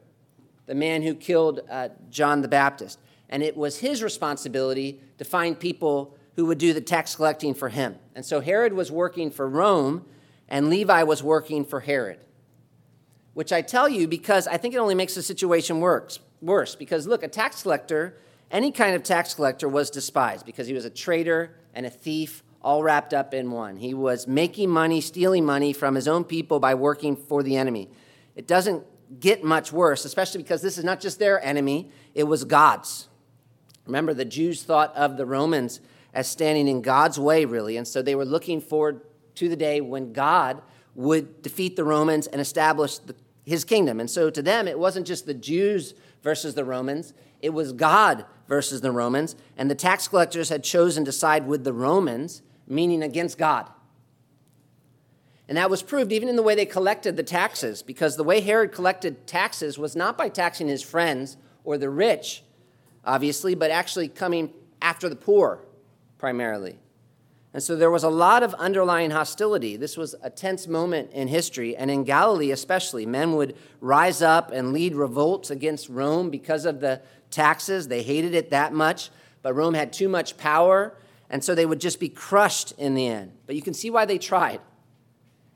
the 0.64 0.74
man 0.74 1.02
who 1.02 1.14
killed 1.14 1.60
uh, 1.70 1.90
John 2.08 2.40
the 2.40 2.48
Baptist. 2.48 2.98
And 3.28 3.42
it 3.42 3.58
was 3.58 3.80
his 3.80 4.02
responsibility 4.02 5.02
to 5.18 5.26
find 5.26 5.60
people 5.60 6.16
who 6.36 6.46
would 6.46 6.56
do 6.56 6.72
the 6.72 6.80
tax 6.80 7.14
collecting 7.14 7.52
for 7.52 7.68
him. 7.68 7.96
And 8.14 8.24
so 8.24 8.40
Herod 8.40 8.72
was 8.72 8.90
working 8.90 9.30
for 9.30 9.46
Rome, 9.46 10.06
and 10.50 10.68
Levi 10.68 11.04
was 11.04 11.22
working 11.22 11.64
for 11.64 11.80
Herod. 11.80 12.18
Which 13.32 13.52
I 13.52 13.62
tell 13.62 13.88
you 13.88 14.08
because 14.08 14.46
I 14.46 14.56
think 14.56 14.74
it 14.74 14.78
only 14.78 14.94
makes 14.94 15.14
the 15.14 15.22
situation 15.22 15.80
worse. 15.80 16.18
Worse, 16.42 16.74
because 16.74 17.06
look, 17.06 17.22
a 17.22 17.28
tax 17.28 17.62
collector 17.62 18.16
any 18.50 18.72
kind 18.72 18.96
of 18.96 19.02
tax 19.02 19.34
collector 19.34 19.68
was 19.68 19.90
despised 19.90 20.44
because 20.44 20.66
he 20.66 20.74
was 20.74 20.84
a 20.84 20.90
traitor 20.90 21.54
and 21.74 21.86
a 21.86 21.90
thief 21.90 22.42
all 22.62 22.82
wrapped 22.82 23.14
up 23.14 23.32
in 23.32 23.50
one. 23.50 23.76
He 23.76 23.94
was 23.94 24.26
making 24.26 24.70
money, 24.70 25.00
stealing 25.00 25.44
money 25.44 25.72
from 25.72 25.94
his 25.94 26.08
own 26.08 26.24
people 26.24 26.58
by 26.58 26.74
working 26.74 27.16
for 27.16 27.42
the 27.42 27.56
enemy. 27.56 27.88
It 28.34 28.46
doesn't 28.46 28.84
get 29.20 29.44
much 29.44 29.72
worse, 29.72 30.04
especially 30.04 30.42
because 30.42 30.62
this 30.62 30.78
is 30.78 30.84
not 30.84 31.00
just 31.00 31.18
their 31.18 31.42
enemy, 31.44 31.90
it 32.14 32.24
was 32.24 32.44
God's. 32.44 33.08
Remember, 33.86 34.12
the 34.12 34.24
Jews 34.24 34.62
thought 34.62 34.94
of 34.96 35.16
the 35.16 35.26
Romans 35.26 35.80
as 36.12 36.28
standing 36.28 36.68
in 36.68 36.82
God's 36.82 37.18
way, 37.18 37.44
really, 37.44 37.76
and 37.76 37.86
so 37.86 38.02
they 38.02 38.14
were 38.14 38.24
looking 38.24 38.60
forward 38.60 39.00
to 39.36 39.48
the 39.48 39.56
day 39.56 39.80
when 39.80 40.12
God 40.12 40.62
would 40.94 41.42
defeat 41.42 41.76
the 41.76 41.84
Romans 41.84 42.26
and 42.26 42.40
establish 42.40 42.98
the, 42.98 43.14
his 43.44 43.64
kingdom. 43.64 44.00
And 44.00 44.10
so 44.10 44.30
to 44.30 44.42
them, 44.42 44.68
it 44.68 44.78
wasn't 44.78 45.06
just 45.06 45.26
the 45.26 45.34
Jews 45.34 45.94
versus 46.22 46.54
the 46.54 46.64
Romans, 46.64 47.14
it 47.40 47.50
was 47.50 47.72
God 47.72 48.26
versus 48.46 48.80
the 48.80 48.92
Romans, 48.92 49.36
and 49.56 49.70
the 49.70 49.74
tax 49.74 50.08
collectors 50.08 50.48
had 50.48 50.62
chosen 50.62 51.04
to 51.04 51.12
side 51.12 51.46
with 51.46 51.64
the 51.64 51.72
Romans, 51.72 52.42
meaning 52.66 53.02
against 53.02 53.38
God. 53.38 53.70
And 55.48 55.56
that 55.56 55.70
was 55.70 55.82
proved 55.82 56.12
even 56.12 56.28
in 56.28 56.36
the 56.36 56.42
way 56.42 56.54
they 56.54 56.66
collected 56.66 57.16
the 57.16 57.22
taxes, 57.22 57.82
because 57.82 58.16
the 58.16 58.24
way 58.24 58.40
Herod 58.40 58.72
collected 58.72 59.26
taxes 59.26 59.78
was 59.78 59.96
not 59.96 60.18
by 60.18 60.28
taxing 60.28 60.68
his 60.68 60.82
friends 60.82 61.36
or 61.64 61.78
the 61.78 61.90
rich, 61.90 62.44
obviously, 63.04 63.54
but 63.54 63.70
actually 63.70 64.08
coming 64.08 64.52
after 64.82 65.08
the 65.08 65.16
poor 65.16 65.64
primarily. 66.18 66.78
And 67.52 67.62
so 67.62 67.74
there 67.74 67.90
was 67.90 68.04
a 68.04 68.08
lot 68.08 68.42
of 68.42 68.54
underlying 68.54 69.10
hostility. 69.10 69.76
This 69.76 69.96
was 69.96 70.14
a 70.22 70.30
tense 70.30 70.68
moment 70.68 71.10
in 71.12 71.26
history, 71.26 71.76
and 71.76 71.90
in 71.90 72.04
Galilee 72.04 72.52
especially. 72.52 73.06
Men 73.06 73.34
would 73.34 73.56
rise 73.80 74.22
up 74.22 74.52
and 74.52 74.72
lead 74.72 74.94
revolts 74.94 75.50
against 75.50 75.88
Rome 75.88 76.30
because 76.30 76.64
of 76.64 76.80
the 76.80 77.02
taxes. 77.30 77.88
They 77.88 78.02
hated 78.02 78.34
it 78.34 78.50
that 78.50 78.72
much, 78.72 79.10
but 79.42 79.54
Rome 79.54 79.74
had 79.74 79.92
too 79.92 80.08
much 80.08 80.36
power, 80.36 80.96
and 81.28 81.42
so 81.42 81.54
they 81.54 81.66
would 81.66 81.80
just 81.80 81.98
be 81.98 82.08
crushed 82.08 82.72
in 82.78 82.94
the 82.94 83.08
end. 83.08 83.32
But 83.46 83.56
you 83.56 83.62
can 83.62 83.74
see 83.74 83.90
why 83.90 84.04
they 84.04 84.18
tried 84.18 84.60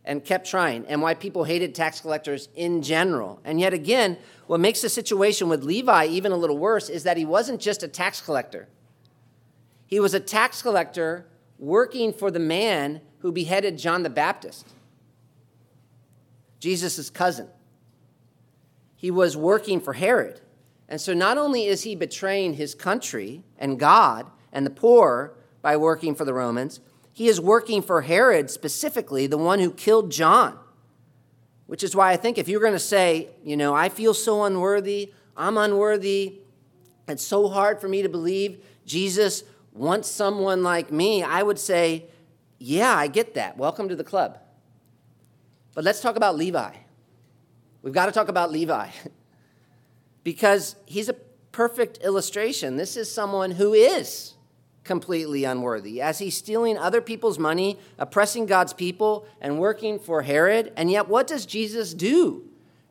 and 0.05 0.23
kept 0.23 0.47
trying, 0.47 0.85
and 0.87 1.01
why 1.01 1.15
people 1.15 1.45
hated 1.45 1.75
tax 1.75 2.01
collectors 2.01 2.49
in 2.55 2.83
general. 2.83 3.41
And 3.43 3.59
yet 3.59 3.73
again, 3.73 4.19
what 4.47 4.61
makes 4.61 4.83
the 4.83 4.91
situation 4.91 5.49
with 5.49 5.65
Levi 5.65 6.07
even 6.07 6.31
a 6.31 6.37
little 6.37 6.59
worse 6.59 6.91
is 6.91 7.05
that 7.05 7.17
he 7.17 7.25
wasn't 7.25 7.59
just 7.59 7.83
a 7.83 7.89
tax 7.89 8.21
collector, 8.21 8.69
he 9.87 10.01
was 10.01 10.13
a 10.13 10.21
tax 10.21 10.61
collector 10.61 11.27
working 11.59 12.13
for 12.13 12.31
the 12.31 12.39
man 12.39 13.01
who 13.19 13.33
beheaded 13.33 13.79
John 13.79 14.03
the 14.03 14.11
Baptist, 14.11 14.69
Jesus' 16.61 17.11
cousin. 17.11 17.49
He 18.97 19.11
was 19.11 19.37
working 19.37 19.81
for 19.81 19.93
Herod. 19.93 20.41
And 20.89 21.01
so 21.01 21.15
not 21.15 21.39
only 21.39 21.67
is 21.67 21.83
he 21.83 21.95
betraying 21.95 22.55
his 22.55 22.75
country 22.75 23.43
and 23.59 23.79
God 23.79 24.27
and 24.53 24.65
the 24.65 24.71
poor 24.71 25.35
by 25.63 25.77
working 25.77 26.15
for 26.15 26.25
the 26.25 26.35
Romans, 26.35 26.81
he 27.13 27.29
is 27.29 27.41
working 27.41 27.81
for 27.81 28.03
Herod 28.03 28.51
specifically, 28.51 29.27
the 29.27 29.39
one 29.39 29.61
who 29.61 29.71
killed 29.71 30.11
John. 30.11 30.59
Which 31.67 31.83
is 31.83 31.97
why 31.97 32.13
I 32.13 32.17
think 32.17 32.37
if 32.37 32.49
you're 32.49 32.61
going 32.61 32.73
to 32.75 32.79
say, 32.79 33.29
you 33.43 33.57
know, 33.57 33.75
I 33.75 33.89
feel 33.89 34.13
so 34.13 34.45
unworthy, 34.45 35.13
I'm 35.37 35.57
unworthy, 35.57 36.41
it's 37.09 37.25
so 37.25 37.49
hard 37.49 37.81
for 37.81 37.89
me 37.89 38.03
to 38.03 38.09
believe 38.09 38.65
Jesus 38.85 39.45
wants 39.75 40.09
someone 40.09 40.63
like 40.63 40.91
me, 40.93 41.23
I 41.23 41.43
would 41.43 41.59
say, 41.59 42.07
yeah, 42.59 42.97
I 42.97 43.09
get 43.09 43.35
that. 43.35 43.59
Welcome 43.59 43.89
to 43.89 43.97
the 43.97 44.05
club. 44.05 44.39
But 45.75 45.85
let's 45.85 46.01
talk 46.01 46.17
about 46.17 46.37
Levi. 46.37 46.71
We've 47.83 47.93
got 47.93 48.07
to 48.07 48.13
talk 48.13 48.29
about 48.29 48.53
Levi 48.53 48.89
because 50.25 50.77
he's 50.87 51.09
a 51.09 51.15
perfect 51.53 51.99
illustration. 51.99 52.77
This 52.77 52.97
is 52.97 53.11
someone 53.11 53.51
who 53.51 53.75
is 53.75 54.35
completely 54.85 55.45
unworthy, 55.45 56.01
as 56.01 56.19
he's 56.19 56.37
stealing 56.37 56.79
other 56.79 57.01
people's 57.01 57.39
money, 57.39 57.79
oppressing 57.99 58.47
God's 58.47 58.73
people, 58.73 59.27
and 59.41 59.59
working 59.59 59.99
for 59.99 60.23
Herod. 60.23 60.73
And 60.77 60.91
yet, 60.91 61.09
what 61.09 61.27
does 61.27 61.47
Jesus 61.47 61.95
do 61.95 62.45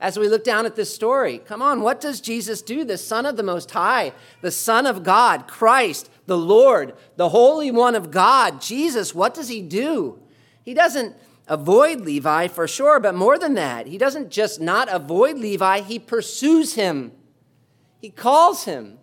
as 0.04 0.20
we 0.20 0.28
look 0.28 0.44
down 0.44 0.66
at 0.66 0.76
this 0.76 0.94
story. 0.94 1.38
Come 1.38 1.62
on, 1.62 1.80
what 1.80 2.02
does 2.02 2.20
Jesus 2.20 2.62
do? 2.62 2.84
The 2.84 2.98
Son 2.98 3.26
of 3.26 3.38
the 3.38 3.42
Most 3.42 3.72
High, 3.72 4.12
the 4.42 4.52
Son 4.52 4.86
of 4.86 5.02
God, 5.02 5.48
Christ, 5.48 6.10
the 6.26 6.38
Lord, 6.38 6.94
the 7.16 7.30
Holy 7.30 7.72
One 7.72 7.96
of 7.96 8.12
God, 8.12 8.62
Jesus, 8.62 9.14
what 9.14 9.34
does 9.34 9.50
he 9.50 9.62
do? 9.62 10.20
He 10.64 10.74
doesn't 10.74 11.16
avoid 11.48 12.02
Levi 12.02 12.48
for 12.48 12.68
sure, 12.68 13.00
but 13.00 13.16
more 13.16 13.38
than 13.38 13.56
that, 13.56 13.88
he 13.88 13.98
doesn't 13.98 14.30
just 14.30 14.62
not 14.62 14.88
avoid 14.92 15.38
Levi, 15.38 15.82
he 15.82 16.00
pursues 16.00 16.76
him, 16.76 17.12
he 18.00 18.10
calls 18.10 18.66
him. 18.66 19.00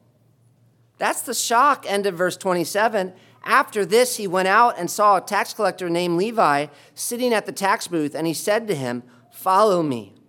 That's 0.98 1.22
the 1.22 1.34
shock, 1.34 1.86
end 1.88 2.04
of 2.06 2.14
verse 2.14 2.36
27. 2.36 3.14
After 3.42 3.86
this, 3.86 4.16
he 4.16 4.26
went 4.26 4.48
out 4.48 4.78
and 4.78 4.90
saw 4.90 5.16
a 5.16 5.20
tax 5.22 5.54
collector 5.54 5.88
named 5.88 6.18
Levi 6.18 6.66
sitting 6.94 7.32
at 7.32 7.46
the 7.46 7.52
tax 7.52 7.88
booth, 7.88 8.14
and 8.14 8.26
he 8.26 8.34
said 8.34 8.68
to 8.68 8.74
him, 8.74 9.02
Follow 9.32 9.82
me. 9.82 10.19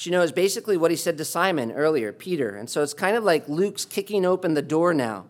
Which 0.00 0.06
you 0.06 0.12
know 0.12 0.22
is 0.22 0.32
basically 0.32 0.78
what 0.78 0.90
he 0.90 0.96
said 0.96 1.18
to 1.18 1.26
Simon 1.26 1.72
earlier, 1.72 2.10
Peter. 2.10 2.56
And 2.56 2.70
so 2.70 2.82
it's 2.82 2.94
kind 2.94 3.18
of 3.18 3.22
like 3.22 3.46
Luke's 3.50 3.84
kicking 3.84 4.24
open 4.24 4.54
the 4.54 4.62
door 4.62 4.94
now. 4.94 5.26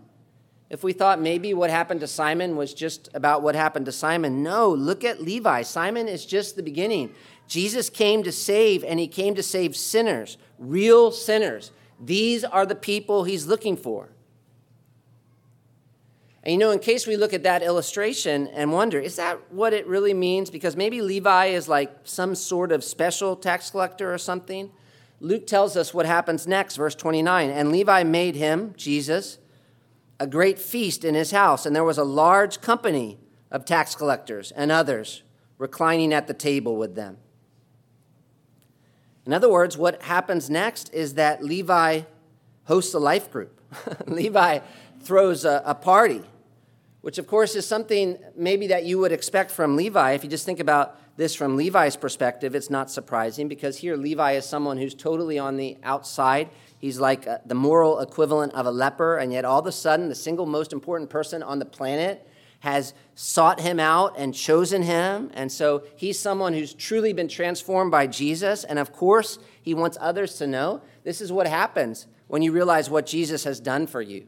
If 0.68 0.84
we 0.84 0.92
thought 0.92 1.20
maybe 1.20 1.52
what 1.52 1.70
happened 1.70 1.98
to 2.02 2.06
Simon 2.06 2.54
was 2.54 2.72
just 2.72 3.08
about 3.12 3.42
what 3.42 3.56
happened 3.56 3.86
to 3.86 3.90
Simon, 3.90 4.44
no, 4.44 4.70
look 4.70 5.02
at 5.02 5.20
Levi. 5.20 5.62
Simon 5.62 6.06
is 6.06 6.24
just 6.24 6.54
the 6.54 6.62
beginning. 6.62 7.12
Jesus 7.48 7.90
came 7.90 8.22
to 8.22 8.30
save, 8.30 8.84
and 8.84 9.00
he 9.00 9.08
came 9.08 9.34
to 9.34 9.42
save 9.42 9.74
sinners, 9.74 10.38
real 10.56 11.10
sinners. 11.10 11.72
These 11.98 12.44
are 12.44 12.64
the 12.64 12.76
people 12.76 13.24
he's 13.24 13.48
looking 13.48 13.76
for. 13.76 14.10
And 16.42 16.52
you 16.52 16.58
know, 16.58 16.70
in 16.70 16.78
case 16.78 17.06
we 17.06 17.16
look 17.16 17.34
at 17.34 17.42
that 17.42 17.62
illustration 17.62 18.46
and 18.48 18.72
wonder, 18.72 18.98
is 18.98 19.16
that 19.16 19.52
what 19.52 19.74
it 19.74 19.86
really 19.86 20.14
means? 20.14 20.50
Because 20.50 20.74
maybe 20.74 21.02
Levi 21.02 21.46
is 21.46 21.68
like 21.68 21.94
some 22.04 22.34
sort 22.34 22.72
of 22.72 22.82
special 22.82 23.36
tax 23.36 23.70
collector 23.70 24.12
or 24.12 24.18
something. 24.18 24.70
Luke 25.20 25.46
tells 25.46 25.76
us 25.76 25.92
what 25.92 26.06
happens 26.06 26.46
next, 26.46 26.76
verse 26.76 26.94
29. 26.94 27.50
And 27.50 27.70
Levi 27.70 28.04
made 28.04 28.36
him, 28.36 28.72
Jesus, 28.76 29.38
a 30.18 30.26
great 30.26 30.58
feast 30.58 31.04
in 31.04 31.14
his 31.14 31.30
house, 31.30 31.66
and 31.66 31.76
there 31.76 31.84
was 31.84 31.98
a 31.98 32.04
large 32.04 32.62
company 32.62 33.18
of 33.50 33.66
tax 33.66 33.94
collectors 33.94 34.50
and 34.52 34.72
others 34.72 35.22
reclining 35.58 36.14
at 36.14 36.26
the 36.26 36.34
table 36.34 36.76
with 36.76 36.94
them. 36.94 37.18
In 39.26 39.34
other 39.34 39.50
words, 39.50 39.76
what 39.76 40.02
happens 40.02 40.48
next 40.48 40.92
is 40.94 41.14
that 41.14 41.44
Levi 41.44 42.02
hosts 42.64 42.94
a 42.94 42.98
life 42.98 43.30
group. 43.30 43.60
Levi 44.06 44.60
throws 45.02 45.44
a, 45.44 45.62
a 45.64 45.74
party, 45.74 46.22
which 47.00 47.18
of 47.18 47.26
course 47.26 47.54
is 47.54 47.66
something 47.66 48.18
maybe 48.36 48.68
that 48.68 48.84
you 48.84 48.98
would 48.98 49.12
expect 49.12 49.50
from 49.50 49.76
Levi. 49.76 50.12
If 50.12 50.24
you 50.24 50.30
just 50.30 50.46
think 50.46 50.60
about 50.60 50.98
this 51.16 51.34
from 51.34 51.56
Levi's 51.56 51.96
perspective, 51.96 52.54
it's 52.54 52.70
not 52.70 52.90
surprising 52.90 53.48
because 53.48 53.78
here 53.78 53.96
Levi 53.96 54.32
is 54.32 54.46
someone 54.46 54.78
who's 54.78 54.94
totally 54.94 55.38
on 55.38 55.56
the 55.56 55.76
outside. 55.82 56.48
He's 56.78 56.98
like 56.98 57.26
a, 57.26 57.32
uh, 57.32 57.38
the 57.44 57.54
moral 57.54 58.00
equivalent 58.00 58.54
of 58.54 58.64
a 58.64 58.70
leper, 58.70 59.18
and 59.18 59.32
yet 59.32 59.44
all 59.44 59.60
of 59.60 59.66
a 59.66 59.72
sudden, 59.72 60.08
the 60.08 60.14
single 60.14 60.46
most 60.46 60.72
important 60.72 61.10
person 61.10 61.42
on 61.42 61.58
the 61.58 61.66
planet 61.66 62.26
has 62.60 62.94
sought 63.14 63.60
him 63.60 63.80
out 63.80 64.14
and 64.18 64.34
chosen 64.34 64.82
him. 64.82 65.30
And 65.34 65.50
so 65.50 65.82
he's 65.96 66.18
someone 66.18 66.52
who's 66.52 66.74
truly 66.74 67.12
been 67.12 67.28
transformed 67.28 67.90
by 67.90 68.06
Jesus. 68.06 68.64
And 68.64 68.78
of 68.78 68.92
course, 68.92 69.38
he 69.62 69.74
wants 69.74 69.96
others 70.00 70.36
to 70.36 70.46
know 70.46 70.82
this 71.02 71.20
is 71.20 71.32
what 71.32 71.46
happens 71.46 72.06
when 72.28 72.42
you 72.42 72.52
realize 72.52 72.88
what 72.88 73.06
Jesus 73.06 73.44
has 73.44 73.60
done 73.60 73.86
for 73.86 74.02
you. 74.02 74.26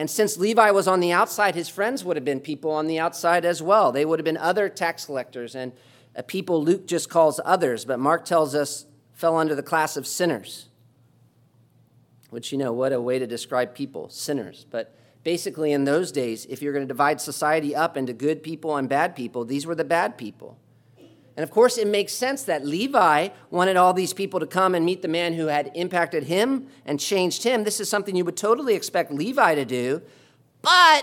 And 0.00 0.08
since 0.08 0.38
Levi 0.38 0.70
was 0.70 0.88
on 0.88 1.00
the 1.00 1.12
outside, 1.12 1.54
his 1.54 1.68
friends 1.68 2.04
would 2.04 2.16
have 2.16 2.24
been 2.24 2.40
people 2.40 2.70
on 2.70 2.86
the 2.86 2.98
outside 2.98 3.44
as 3.44 3.60
well. 3.60 3.92
They 3.92 4.06
would 4.06 4.18
have 4.18 4.24
been 4.24 4.38
other 4.38 4.70
tax 4.70 5.04
collectors 5.04 5.54
and 5.54 5.72
people 6.26 6.64
Luke 6.64 6.86
just 6.86 7.10
calls 7.10 7.38
others, 7.44 7.84
but 7.84 8.00
Mark 8.00 8.24
tells 8.24 8.54
us 8.54 8.86
fell 9.12 9.36
under 9.36 9.54
the 9.54 9.62
class 9.62 9.98
of 9.98 10.06
sinners. 10.06 10.70
Which, 12.30 12.50
you 12.50 12.56
know, 12.56 12.72
what 12.72 12.94
a 12.94 13.00
way 13.00 13.18
to 13.18 13.26
describe 13.26 13.74
people, 13.74 14.08
sinners. 14.08 14.64
But 14.70 14.96
basically, 15.22 15.70
in 15.70 15.84
those 15.84 16.12
days, 16.12 16.46
if 16.46 16.62
you're 16.62 16.72
going 16.72 16.88
to 16.88 16.88
divide 16.88 17.20
society 17.20 17.76
up 17.76 17.94
into 17.94 18.14
good 18.14 18.42
people 18.42 18.78
and 18.78 18.88
bad 18.88 19.14
people, 19.14 19.44
these 19.44 19.66
were 19.66 19.74
the 19.74 19.84
bad 19.84 20.16
people. 20.16 20.56
And 21.40 21.48
of 21.48 21.50
course, 21.50 21.78
it 21.78 21.86
makes 21.86 22.12
sense 22.12 22.42
that 22.42 22.66
Levi 22.66 23.28
wanted 23.50 23.78
all 23.78 23.94
these 23.94 24.12
people 24.12 24.40
to 24.40 24.46
come 24.46 24.74
and 24.74 24.84
meet 24.84 25.00
the 25.00 25.08
man 25.08 25.32
who 25.32 25.46
had 25.46 25.70
impacted 25.74 26.24
him 26.24 26.66
and 26.84 27.00
changed 27.00 27.44
him. 27.44 27.64
This 27.64 27.80
is 27.80 27.88
something 27.88 28.14
you 28.14 28.26
would 28.26 28.36
totally 28.36 28.74
expect 28.74 29.10
Levi 29.10 29.54
to 29.54 29.64
do, 29.64 30.02
but 30.60 31.02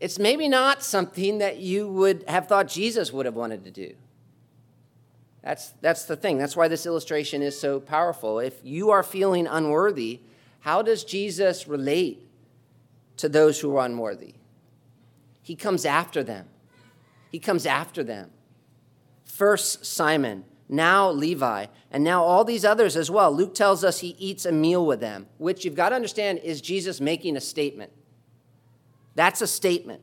it's 0.00 0.18
maybe 0.18 0.48
not 0.48 0.82
something 0.82 1.38
that 1.38 1.58
you 1.58 1.86
would 1.86 2.24
have 2.26 2.48
thought 2.48 2.66
Jesus 2.66 3.12
would 3.12 3.26
have 3.26 3.36
wanted 3.36 3.62
to 3.62 3.70
do. 3.70 3.94
That's, 5.40 5.68
that's 5.80 6.06
the 6.06 6.16
thing. 6.16 6.36
That's 6.36 6.56
why 6.56 6.66
this 6.66 6.84
illustration 6.84 7.40
is 7.40 7.56
so 7.56 7.78
powerful. 7.78 8.40
If 8.40 8.54
you 8.64 8.90
are 8.90 9.04
feeling 9.04 9.46
unworthy, 9.46 10.18
how 10.62 10.82
does 10.82 11.04
Jesus 11.04 11.68
relate 11.68 12.26
to 13.18 13.28
those 13.28 13.60
who 13.60 13.76
are 13.76 13.86
unworthy? 13.86 14.34
He 15.42 15.54
comes 15.54 15.84
after 15.84 16.24
them. 16.24 16.48
He 17.30 17.38
comes 17.38 17.66
after 17.66 18.02
them. 18.02 18.32
First, 19.34 19.84
Simon, 19.84 20.44
now 20.68 21.10
Levi, 21.10 21.66
and 21.90 22.04
now 22.04 22.22
all 22.22 22.44
these 22.44 22.64
others 22.64 22.96
as 22.96 23.10
well. 23.10 23.34
Luke 23.34 23.52
tells 23.52 23.82
us 23.82 23.98
he 23.98 24.14
eats 24.16 24.46
a 24.46 24.52
meal 24.52 24.86
with 24.86 25.00
them, 25.00 25.26
which 25.38 25.64
you've 25.64 25.74
got 25.74 25.88
to 25.88 25.96
understand 25.96 26.38
is 26.38 26.60
Jesus 26.60 27.00
making 27.00 27.36
a 27.36 27.40
statement. 27.40 27.90
That's 29.16 29.40
a 29.40 29.48
statement. 29.48 30.02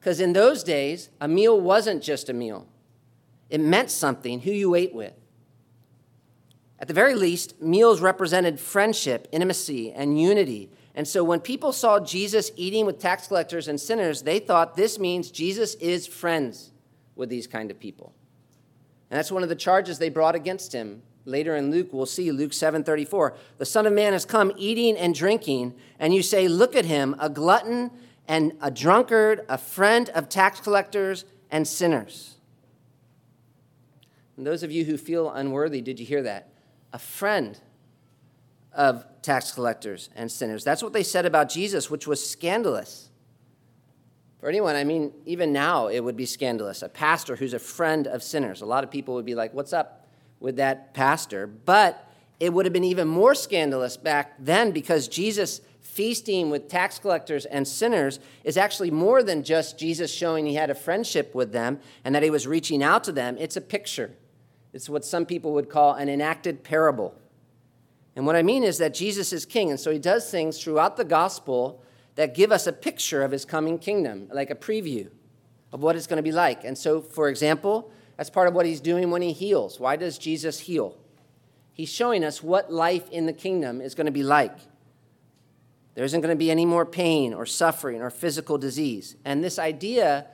Because 0.00 0.18
in 0.18 0.32
those 0.32 0.64
days, 0.64 1.10
a 1.20 1.28
meal 1.28 1.60
wasn't 1.60 2.02
just 2.02 2.30
a 2.30 2.32
meal, 2.32 2.66
it 3.50 3.60
meant 3.60 3.90
something 3.90 4.40
who 4.40 4.50
you 4.50 4.74
ate 4.74 4.94
with. 4.94 5.12
At 6.78 6.88
the 6.88 6.94
very 6.94 7.14
least, 7.14 7.60
meals 7.60 8.00
represented 8.00 8.58
friendship, 8.58 9.28
intimacy, 9.30 9.92
and 9.92 10.18
unity. 10.18 10.70
And 10.94 11.06
so 11.06 11.22
when 11.22 11.40
people 11.40 11.70
saw 11.70 12.00
Jesus 12.00 12.50
eating 12.56 12.86
with 12.86 12.98
tax 12.98 13.26
collectors 13.26 13.68
and 13.68 13.78
sinners, 13.78 14.22
they 14.22 14.38
thought 14.38 14.74
this 14.74 14.98
means 14.98 15.30
Jesus 15.30 15.74
is 15.74 16.06
friends 16.06 16.72
with 17.14 17.28
these 17.28 17.46
kind 17.46 17.70
of 17.70 17.78
people. 17.78 18.14
And 19.12 19.18
that's 19.18 19.30
one 19.30 19.42
of 19.42 19.50
the 19.50 19.54
charges 19.54 19.98
they 19.98 20.08
brought 20.08 20.34
against 20.34 20.72
him. 20.72 21.02
Later 21.26 21.54
in 21.54 21.70
Luke, 21.70 21.88
we'll 21.92 22.06
see 22.06 22.32
Luke 22.32 22.54
7:34. 22.54 23.34
The 23.58 23.66
Son 23.66 23.86
of 23.86 23.92
Man 23.92 24.14
has 24.14 24.24
come 24.24 24.54
eating 24.56 24.96
and 24.96 25.14
drinking, 25.14 25.74
and 25.98 26.14
you 26.14 26.22
say, 26.22 26.48
"Look 26.48 26.74
at 26.74 26.86
him, 26.86 27.14
a 27.18 27.28
glutton 27.28 27.90
and 28.26 28.56
a 28.62 28.70
drunkard, 28.70 29.44
a 29.50 29.58
friend 29.58 30.08
of 30.14 30.30
tax 30.30 30.60
collectors 30.60 31.26
and 31.50 31.68
sinners." 31.68 32.36
And 34.38 34.46
those 34.46 34.62
of 34.62 34.72
you 34.72 34.86
who 34.86 34.96
feel 34.96 35.28
unworthy, 35.28 35.82
did 35.82 36.00
you 36.00 36.06
hear 36.06 36.22
that? 36.22 36.48
A 36.94 36.98
friend 36.98 37.60
of 38.72 39.04
tax 39.20 39.52
collectors 39.52 40.08
and 40.16 40.32
sinners. 40.32 40.64
That's 40.64 40.82
what 40.82 40.94
they 40.94 41.02
said 41.02 41.26
about 41.26 41.50
Jesus, 41.50 41.90
which 41.90 42.06
was 42.06 42.26
scandalous. 42.26 43.10
For 44.42 44.48
anyone, 44.48 44.74
I 44.74 44.82
mean, 44.82 45.12
even 45.24 45.52
now 45.52 45.86
it 45.86 46.00
would 46.00 46.16
be 46.16 46.26
scandalous. 46.26 46.82
A 46.82 46.88
pastor 46.88 47.36
who's 47.36 47.54
a 47.54 47.60
friend 47.60 48.08
of 48.08 48.24
sinners. 48.24 48.60
A 48.60 48.66
lot 48.66 48.82
of 48.82 48.90
people 48.90 49.14
would 49.14 49.24
be 49.24 49.36
like, 49.36 49.54
what's 49.54 49.72
up 49.72 50.08
with 50.40 50.56
that 50.56 50.94
pastor? 50.94 51.46
But 51.46 52.12
it 52.40 52.52
would 52.52 52.66
have 52.66 52.72
been 52.72 52.82
even 52.82 53.06
more 53.06 53.36
scandalous 53.36 53.96
back 53.96 54.34
then 54.40 54.72
because 54.72 55.06
Jesus 55.06 55.60
feasting 55.80 56.50
with 56.50 56.66
tax 56.66 56.98
collectors 56.98 57.44
and 57.44 57.68
sinners 57.68 58.18
is 58.42 58.56
actually 58.56 58.90
more 58.90 59.22
than 59.22 59.44
just 59.44 59.78
Jesus 59.78 60.12
showing 60.12 60.44
he 60.44 60.56
had 60.56 60.70
a 60.70 60.74
friendship 60.74 61.36
with 61.36 61.52
them 61.52 61.78
and 62.04 62.12
that 62.12 62.24
he 62.24 62.30
was 62.30 62.44
reaching 62.44 62.82
out 62.82 63.04
to 63.04 63.12
them. 63.12 63.36
It's 63.38 63.56
a 63.56 63.60
picture. 63.60 64.10
It's 64.72 64.88
what 64.88 65.04
some 65.04 65.24
people 65.24 65.52
would 65.52 65.70
call 65.70 65.94
an 65.94 66.08
enacted 66.08 66.64
parable. 66.64 67.14
And 68.16 68.26
what 68.26 68.34
I 68.34 68.42
mean 68.42 68.64
is 68.64 68.78
that 68.78 68.92
Jesus 68.92 69.32
is 69.32 69.46
king, 69.46 69.70
and 69.70 69.78
so 69.78 69.92
he 69.92 70.00
does 70.00 70.28
things 70.28 70.60
throughout 70.60 70.96
the 70.96 71.04
gospel 71.04 71.84
that 72.14 72.34
give 72.34 72.52
us 72.52 72.66
a 72.66 72.72
picture 72.72 73.22
of 73.22 73.30
his 73.30 73.44
coming 73.44 73.78
kingdom, 73.78 74.28
like 74.32 74.50
a 74.50 74.54
preview 74.54 75.08
of 75.72 75.82
what 75.82 75.96
it's 75.96 76.06
going 76.06 76.18
to 76.18 76.22
be 76.22 76.32
like. 76.32 76.64
And 76.64 76.76
so, 76.76 77.00
for 77.00 77.28
example, 77.28 77.90
that's 78.16 78.30
part 78.30 78.48
of 78.48 78.54
what 78.54 78.66
he's 78.66 78.80
doing 78.80 79.10
when 79.10 79.22
he 79.22 79.32
heals. 79.32 79.80
Why 79.80 79.96
does 79.96 80.18
Jesus 80.18 80.60
heal? 80.60 80.96
He's 81.72 81.88
showing 81.88 82.22
us 82.24 82.42
what 82.42 82.72
life 82.72 83.08
in 83.10 83.26
the 83.26 83.32
kingdom 83.32 83.80
is 83.80 83.94
going 83.94 84.06
to 84.06 84.12
be 84.12 84.22
like. 84.22 84.56
There 85.94 86.04
isn't 86.04 86.20
going 86.20 86.34
to 86.34 86.38
be 86.38 86.50
any 86.50 86.66
more 86.66 86.86
pain 86.86 87.34
or 87.34 87.46
suffering 87.46 88.02
or 88.02 88.10
physical 88.10 88.58
disease. 88.58 89.16
And 89.24 89.42
this 89.42 89.58
idea 89.58 90.26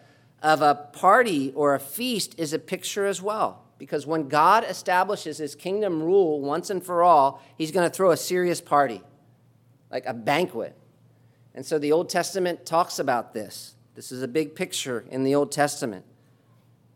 of 0.43 0.62
a 0.62 0.75
party 0.75 1.53
or 1.55 1.75
a 1.75 1.81
feast 1.81 2.35
is 2.38 2.53
a 2.53 2.59
picture 2.59 3.07
as 3.07 3.21
well. 3.21 3.64
Because 3.77 4.07
when 4.07 4.29
God 4.29 4.64
establishes 4.69 5.38
his 5.38 5.55
kingdom 5.55 6.03
rule 6.03 6.41
once 6.41 6.71
and 6.71 6.85
for 6.85 7.03
all, 7.03 7.41
he's 7.57 7.71
going 7.71 7.88
to 7.88 7.95
throw 7.95 8.11
a 8.11 8.17
serious 8.17 8.61
party, 8.61 9.03
like 9.91 10.05
a 10.07 10.14
banquet. 10.14 10.77
And 11.59 11.66
so 11.66 11.77
the 11.77 11.90
Old 11.90 12.09
Testament 12.09 12.64
talks 12.64 13.01
about 13.01 13.35
this. 13.35 13.75
This 13.97 14.12
is 14.12 14.23
a 14.23 14.29
big 14.29 14.55
picture 14.55 15.05
in 15.11 15.25
the 15.25 15.35
Old 15.35 15.51
Testament. 15.51 16.05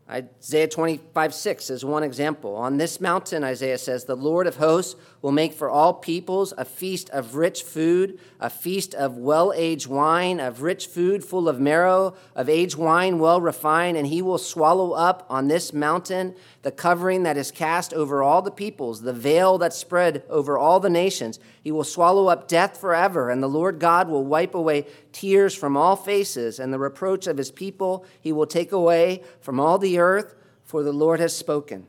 Isaiah 0.09 0.69
25, 0.69 1.33
6 1.33 1.69
is 1.69 1.83
one 1.83 2.01
example. 2.01 2.55
On 2.55 2.77
this 2.77 3.01
mountain, 3.01 3.43
Isaiah 3.43 3.77
says, 3.77 4.05
the 4.05 4.15
Lord 4.15 4.47
of 4.47 4.55
hosts 4.55 4.95
will 5.23 5.31
make 5.31 5.53
for 5.53 5.69
all 5.69 5.93
peoples 5.93 6.53
a 6.57 6.65
feast 6.65 7.09
of 7.11 7.33
rich 7.33 7.63
food, 7.63 8.19
a 8.41 8.49
feast 8.49 8.93
of 8.93 9.17
well 9.17 9.53
aged 9.55 9.87
wine, 9.87 10.37
of 10.37 10.61
rich 10.61 10.85
food 10.85 11.23
full 11.23 11.47
of 11.47 11.61
marrow, 11.61 12.13
of 12.35 12.49
aged 12.49 12.77
wine 12.77 13.17
well 13.17 13.39
refined, 13.39 13.95
and 13.95 14.07
he 14.07 14.21
will 14.21 14.37
swallow 14.37 14.91
up 14.91 15.25
on 15.29 15.47
this 15.47 15.71
mountain 15.71 16.35
the 16.61 16.71
covering 16.71 17.23
that 17.23 17.37
is 17.37 17.51
cast 17.51 17.93
over 17.93 18.21
all 18.21 18.41
the 18.41 18.51
peoples, 18.51 19.01
the 19.01 19.13
veil 19.13 19.57
that 19.57 19.73
spread 19.73 20.23
over 20.29 20.57
all 20.57 20.81
the 20.81 20.89
nations. 20.89 21.39
He 21.63 21.71
will 21.71 21.85
swallow 21.85 22.27
up 22.27 22.49
death 22.49 22.77
forever, 22.77 23.29
and 23.29 23.41
the 23.41 23.47
Lord 23.47 23.79
God 23.79 24.09
will 24.09 24.25
wipe 24.25 24.53
away 24.53 24.85
tears 25.13 25.55
from 25.55 25.77
all 25.77 25.95
faces, 25.95 26.59
and 26.59 26.73
the 26.73 26.79
reproach 26.79 27.27
of 27.27 27.37
his 27.37 27.49
people 27.49 28.05
he 28.19 28.33
will 28.33 28.45
take 28.45 28.73
away 28.73 29.23
from 29.39 29.57
all 29.57 29.77
the 29.77 29.99
earth, 29.99 30.35
for 30.63 30.83
the 30.83 30.91
Lord 30.91 31.21
has 31.21 31.33
spoken. 31.33 31.87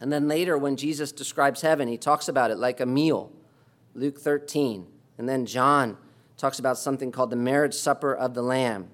And 0.00 0.12
then 0.12 0.28
later, 0.28 0.58
when 0.58 0.76
Jesus 0.76 1.12
describes 1.12 1.62
heaven, 1.62 1.88
he 1.88 1.96
talks 1.96 2.28
about 2.28 2.50
it 2.50 2.58
like 2.58 2.80
a 2.80 2.86
meal, 2.86 3.32
Luke 3.94 4.18
13. 4.18 4.86
And 5.18 5.28
then 5.28 5.46
John 5.46 5.96
talks 6.36 6.58
about 6.58 6.78
something 6.78 7.10
called 7.10 7.30
the 7.30 7.36
marriage 7.36 7.74
supper 7.74 8.14
of 8.14 8.34
the 8.34 8.42
Lamb, 8.42 8.88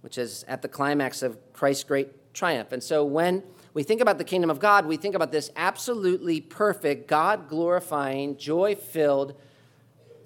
which 0.00 0.18
is 0.18 0.44
at 0.48 0.62
the 0.62 0.68
climax 0.68 1.22
of 1.22 1.38
Christ's 1.52 1.84
great 1.84 2.34
triumph. 2.34 2.72
And 2.72 2.82
so 2.82 3.04
when 3.04 3.42
we 3.74 3.82
think 3.82 4.00
about 4.00 4.18
the 4.18 4.24
kingdom 4.24 4.50
of 4.50 4.58
God, 4.58 4.86
we 4.86 4.96
think 4.96 5.14
about 5.14 5.32
this 5.32 5.50
absolutely 5.56 6.40
perfect, 6.40 7.08
God 7.08 7.48
glorifying, 7.48 8.36
joy 8.36 8.74
filled 8.74 9.34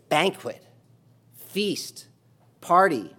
banquet, 0.08 0.62
feast, 1.34 2.06
party. 2.60 3.14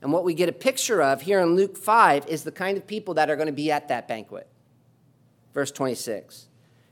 And 0.00 0.12
what 0.12 0.24
we 0.24 0.34
get 0.34 0.48
a 0.48 0.52
picture 0.52 1.02
of 1.02 1.22
here 1.22 1.40
in 1.40 1.56
Luke 1.56 1.76
5 1.76 2.26
is 2.28 2.44
the 2.44 2.52
kind 2.52 2.76
of 2.76 2.86
people 2.86 3.14
that 3.14 3.28
are 3.28 3.36
going 3.36 3.46
to 3.46 3.52
be 3.52 3.70
at 3.70 3.88
that 3.88 4.06
banquet. 4.06 4.47
Verse 5.54 5.70
26. 5.70 6.46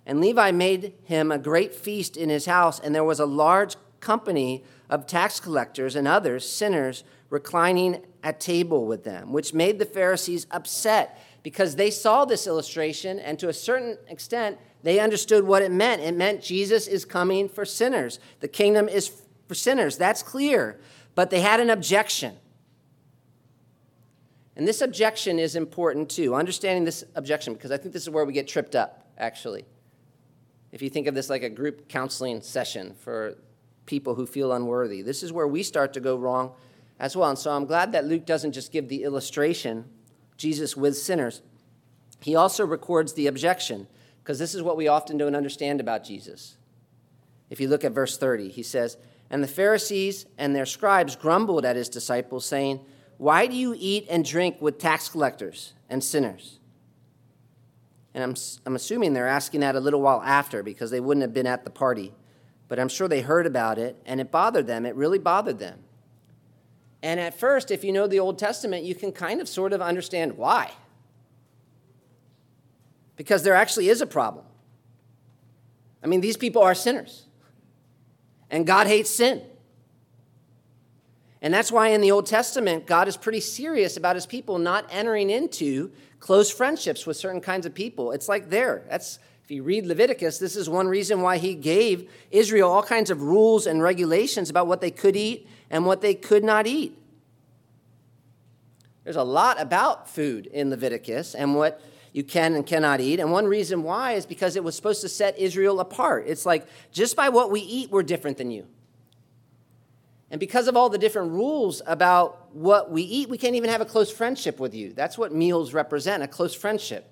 And 0.04 0.20
Levi 0.20 0.52
made 0.52 0.94
him 1.04 1.32
a 1.32 1.38
great 1.38 1.74
feast 1.74 2.16
in 2.16 2.28
his 2.28 2.46
house, 2.46 2.78
and 2.78 2.94
there 2.94 3.04
was 3.04 3.20
a 3.20 3.26
large 3.26 3.76
company 4.00 4.62
of 4.88 5.06
tax 5.06 5.40
collectors 5.40 5.96
and 5.96 6.06
others, 6.06 6.48
sinners, 6.48 7.02
reclining 7.28 8.02
at 8.22 8.38
table 8.38 8.86
with 8.86 9.04
them, 9.04 9.32
which 9.32 9.52
made 9.52 9.78
the 9.78 9.84
Pharisees 9.84 10.46
upset 10.50 11.20
because 11.42 11.76
they 11.76 11.90
saw 11.90 12.24
this 12.24 12.46
illustration, 12.46 13.18
and 13.18 13.38
to 13.38 13.48
a 13.48 13.52
certain 13.52 13.98
extent, 14.08 14.58
they 14.82 14.98
understood 14.98 15.44
what 15.44 15.62
it 15.62 15.70
meant. 15.70 16.02
It 16.02 16.16
meant 16.16 16.42
Jesus 16.42 16.86
is 16.86 17.04
coming 17.04 17.48
for 17.48 17.64
sinners, 17.64 18.18
the 18.40 18.48
kingdom 18.48 18.88
is 18.88 19.12
for 19.46 19.54
sinners. 19.54 19.96
That's 19.96 20.22
clear. 20.22 20.78
But 21.14 21.30
they 21.30 21.40
had 21.40 21.60
an 21.60 21.70
objection. 21.70 22.36
And 24.56 24.66
this 24.66 24.80
objection 24.80 25.38
is 25.38 25.54
important 25.54 26.08
too, 26.08 26.34
understanding 26.34 26.84
this 26.84 27.04
objection, 27.14 27.52
because 27.52 27.70
I 27.70 27.76
think 27.76 27.92
this 27.92 28.02
is 28.02 28.10
where 28.10 28.24
we 28.24 28.32
get 28.32 28.48
tripped 28.48 28.74
up, 28.74 29.06
actually. 29.18 29.66
If 30.72 30.80
you 30.80 30.88
think 30.88 31.06
of 31.06 31.14
this 31.14 31.28
like 31.28 31.42
a 31.42 31.50
group 31.50 31.88
counseling 31.88 32.40
session 32.40 32.94
for 32.98 33.36
people 33.84 34.14
who 34.14 34.26
feel 34.26 34.52
unworthy, 34.52 35.02
this 35.02 35.22
is 35.22 35.32
where 35.32 35.46
we 35.46 35.62
start 35.62 35.92
to 35.92 36.00
go 36.00 36.16
wrong 36.16 36.52
as 36.98 37.14
well. 37.14 37.28
And 37.28 37.38
so 37.38 37.50
I'm 37.50 37.66
glad 37.66 37.92
that 37.92 38.06
Luke 38.06 38.24
doesn't 38.24 38.52
just 38.52 38.72
give 38.72 38.88
the 38.88 39.02
illustration, 39.04 39.84
Jesus 40.38 40.76
with 40.76 40.96
sinners, 40.96 41.42
he 42.20 42.34
also 42.34 42.64
records 42.66 43.12
the 43.12 43.26
objection, 43.26 43.86
because 44.22 44.38
this 44.38 44.54
is 44.54 44.62
what 44.62 44.76
we 44.76 44.88
often 44.88 45.18
don't 45.18 45.36
understand 45.36 45.80
about 45.80 46.02
Jesus. 46.02 46.56
If 47.50 47.60
you 47.60 47.68
look 47.68 47.84
at 47.84 47.92
verse 47.92 48.16
30, 48.16 48.48
he 48.48 48.62
says, 48.62 48.96
And 49.30 49.42
the 49.42 49.48
Pharisees 49.48 50.26
and 50.38 50.56
their 50.56 50.66
scribes 50.66 51.14
grumbled 51.14 51.64
at 51.66 51.76
his 51.76 51.90
disciples, 51.90 52.46
saying, 52.46 52.80
why 53.18 53.46
do 53.46 53.56
you 53.56 53.74
eat 53.78 54.06
and 54.10 54.24
drink 54.24 54.60
with 54.60 54.78
tax 54.78 55.08
collectors 55.08 55.72
and 55.88 56.02
sinners? 56.02 56.58
And 58.14 58.22
I'm, 58.22 58.34
I'm 58.64 58.76
assuming 58.76 59.12
they're 59.12 59.28
asking 59.28 59.60
that 59.60 59.76
a 59.76 59.80
little 59.80 60.00
while 60.00 60.22
after 60.22 60.62
because 60.62 60.90
they 60.90 61.00
wouldn't 61.00 61.22
have 61.22 61.34
been 61.34 61.46
at 61.46 61.64
the 61.64 61.70
party. 61.70 62.14
But 62.68 62.78
I'm 62.78 62.88
sure 62.88 63.08
they 63.08 63.20
heard 63.20 63.46
about 63.46 63.78
it 63.78 63.96
and 64.06 64.20
it 64.20 64.30
bothered 64.30 64.66
them. 64.66 64.86
It 64.86 64.94
really 64.94 65.18
bothered 65.18 65.58
them. 65.58 65.80
And 67.02 67.20
at 67.20 67.38
first, 67.38 67.70
if 67.70 67.84
you 67.84 67.92
know 67.92 68.06
the 68.06 68.18
Old 68.18 68.38
Testament, 68.38 68.84
you 68.84 68.94
can 68.94 69.12
kind 69.12 69.40
of 69.40 69.48
sort 69.48 69.72
of 69.72 69.80
understand 69.80 70.36
why. 70.36 70.72
Because 73.16 73.42
there 73.42 73.54
actually 73.54 73.88
is 73.88 74.00
a 74.00 74.06
problem. 74.06 74.44
I 76.02 76.06
mean, 76.06 76.20
these 76.20 76.36
people 76.36 76.62
are 76.62 76.74
sinners, 76.74 77.26
and 78.50 78.66
God 78.66 78.86
hates 78.86 79.10
sin. 79.10 79.42
And 81.46 81.54
that's 81.54 81.70
why 81.70 81.90
in 81.90 82.00
the 82.00 82.10
Old 82.10 82.26
Testament, 82.26 82.86
God 82.86 83.06
is 83.06 83.16
pretty 83.16 83.38
serious 83.38 83.96
about 83.96 84.16
his 84.16 84.26
people 84.26 84.58
not 84.58 84.84
entering 84.90 85.30
into 85.30 85.92
close 86.18 86.50
friendships 86.50 87.06
with 87.06 87.16
certain 87.16 87.40
kinds 87.40 87.66
of 87.66 87.72
people. 87.72 88.10
It's 88.10 88.28
like 88.28 88.50
there. 88.50 88.82
That's 88.90 89.20
if 89.44 89.52
you 89.52 89.62
read 89.62 89.86
Leviticus, 89.86 90.38
this 90.40 90.56
is 90.56 90.68
one 90.68 90.88
reason 90.88 91.20
why 91.20 91.38
he 91.38 91.54
gave 91.54 92.10
Israel 92.32 92.68
all 92.68 92.82
kinds 92.82 93.10
of 93.10 93.22
rules 93.22 93.68
and 93.68 93.80
regulations 93.80 94.50
about 94.50 94.66
what 94.66 94.80
they 94.80 94.90
could 94.90 95.14
eat 95.14 95.48
and 95.70 95.86
what 95.86 96.00
they 96.00 96.14
could 96.14 96.42
not 96.42 96.66
eat. 96.66 96.98
There's 99.04 99.14
a 99.14 99.22
lot 99.22 99.60
about 99.60 100.10
food 100.10 100.46
in 100.46 100.68
Leviticus 100.68 101.36
and 101.36 101.54
what 101.54 101.80
you 102.12 102.24
can 102.24 102.56
and 102.56 102.66
cannot 102.66 102.98
eat. 102.98 103.20
And 103.20 103.30
one 103.30 103.46
reason 103.46 103.84
why 103.84 104.14
is 104.14 104.26
because 104.26 104.56
it 104.56 104.64
was 104.64 104.74
supposed 104.74 105.00
to 105.02 105.08
set 105.08 105.38
Israel 105.38 105.78
apart. 105.78 106.24
It's 106.26 106.44
like 106.44 106.66
just 106.90 107.14
by 107.14 107.28
what 107.28 107.52
we 107.52 107.60
eat, 107.60 107.92
we're 107.92 108.02
different 108.02 108.36
than 108.36 108.50
you. 108.50 108.66
And 110.30 110.40
because 110.40 110.66
of 110.66 110.76
all 110.76 110.88
the 110.88 110.98
different 110.98 111.32
rules 111.32 111.82
about 111.86 112.54
what 112.54 112.90
we 112.90 113.02
eat, 113.02 113.28
we 113.28 113.38
can't 113.38 113.54
even 113.54 113.70
have 113.70 113.80
a 113.80 113.84
close 113.84 114.10
friendship 114.10 114.58
with 114.58 114.74
you. 114.74 114.92
That's 114.92 115.16
what 115.16 115.32
meals 115.32 115.72
represent 115.72 116.22
a 116.22 116.28
close 116.28 116.54
friendship. 116.54 117.08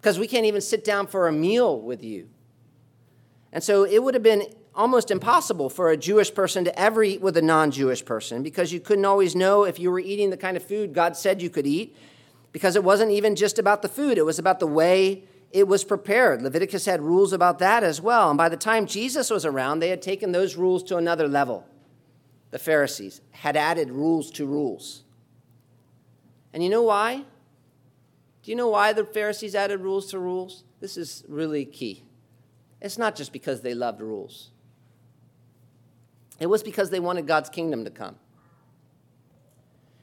Because 0.00 0.18
we 0.18 0.26
can't 0.26 0.46
even 0.46 0.60
sit 0.60 0.84
down 0.84 1.06
for 1.06 1.28
a 1.28 1.32
meal 1.32 1.80
with 1.80 2.02
you. 2.02 2.28
And 3.52 3.62
so 3.62 3.84
it 3.84 4.02
would 4.02 4.14
have 4.14 4.22
been 4.22 4.44
almost 4.74 5.10
impossible 5.10 5.68
for 5.68 5.90
a 5.90 5.96
Jewish 5.96 6.32
person 6.32 6.64
to 6.64 6.78
ever 6.78 7.02
eat 7.02 7.20
with 7.20 7.36
a 7.36 7.42
non 7.42 7.70
Jewish 7.70 8.04
person 8.04 8.42
because 8.42 8.72
you 8.72 8.80
couldn't 8.80 9.04
always 9.04 9.34
know 9.34 9.64
if 9.64 9.78
you 9.78 9.90
were 9.90 9.98
eating 9.98 10.30
the 10.30 10.36
kind 10.36 10.56
of 10.56 10.62
food 10.62 10.94
God 10.94 11.16
said 11.16 11.42
you 11.42 11.50
could 11.50 11.66
eat 11.66 11.96
because 12.52 12.76
it 12.76 12.84
wasn't 12.84 13.10
even 13.10 13.36
just 13.36 13.58
about 13.58 13.82
the 13.82 13.88
food, 13.88 14.16
it 14.16 14.24
was 14.24 14.38
about 14.38 14.60
the 14.60 14.66
way 14.66 15.24
it 15.50 15.66
was 15.66 15.82
prepared. 15.82 16.42
Leviticus 16.42 16.86
had 16.86 17.02
rules 17.02 17.32
about 17.32 17.58
that 17.58 17.82
as 17.82 18.00
well. 18.00 18.30
And 18.30 18.38
by 18.38 18.48
the 18.48 18.56
time 18.56 18.86
Jesus 18.86 19.30
was 19.30 19.44
around, 19.44 19.80
they 19.80 19.88
had 19.88 20.00
taken 20.00 20.32
those 20.32 20.56
rules 20.56 20.82
to 20.84 20.96
another 20.96 21.26
level 21.26 21.66
the 22.50 22.58
Pharisees, 22.58 23.20
had 23.30 23.56
added 23.56 23.90
rules 23.90 24.30
to 24.32 24.46
rules. 24.46 25.04
And 26.52 26.62
you 26.62 26.70
know 26.70 26.82
why? 26.82 27.24
Do 28.42 28.50
you 28.50 28.56
know 28.56 28.68
why 28.68 28.92
the 28.92 29.04
Pharisees 29.04 29.54
added 29.54 29.80
rules 29.80 30.10
to 30.10 30.18
rules? 30.18 30.64
This 30.80 30.96
is 30.96 31.24
really 31.28 31.64
key. 31.64 32.04
It's 32.80 32.96
not 32.96 33.16
just 33.16 33.32
because 33.32 33.60
they 33.60 33.74
loved 33.74 34.00
rules, 34.00 34.50
it 36.38 36.46
was 36.46 36.62
because 36.62 36.90
they 36.90 37.00
wanted 37.00 37.26
God's 37.26 37.50
kingdom 37.50 37.84
to 37.84 37.90
come. 37.90 38.16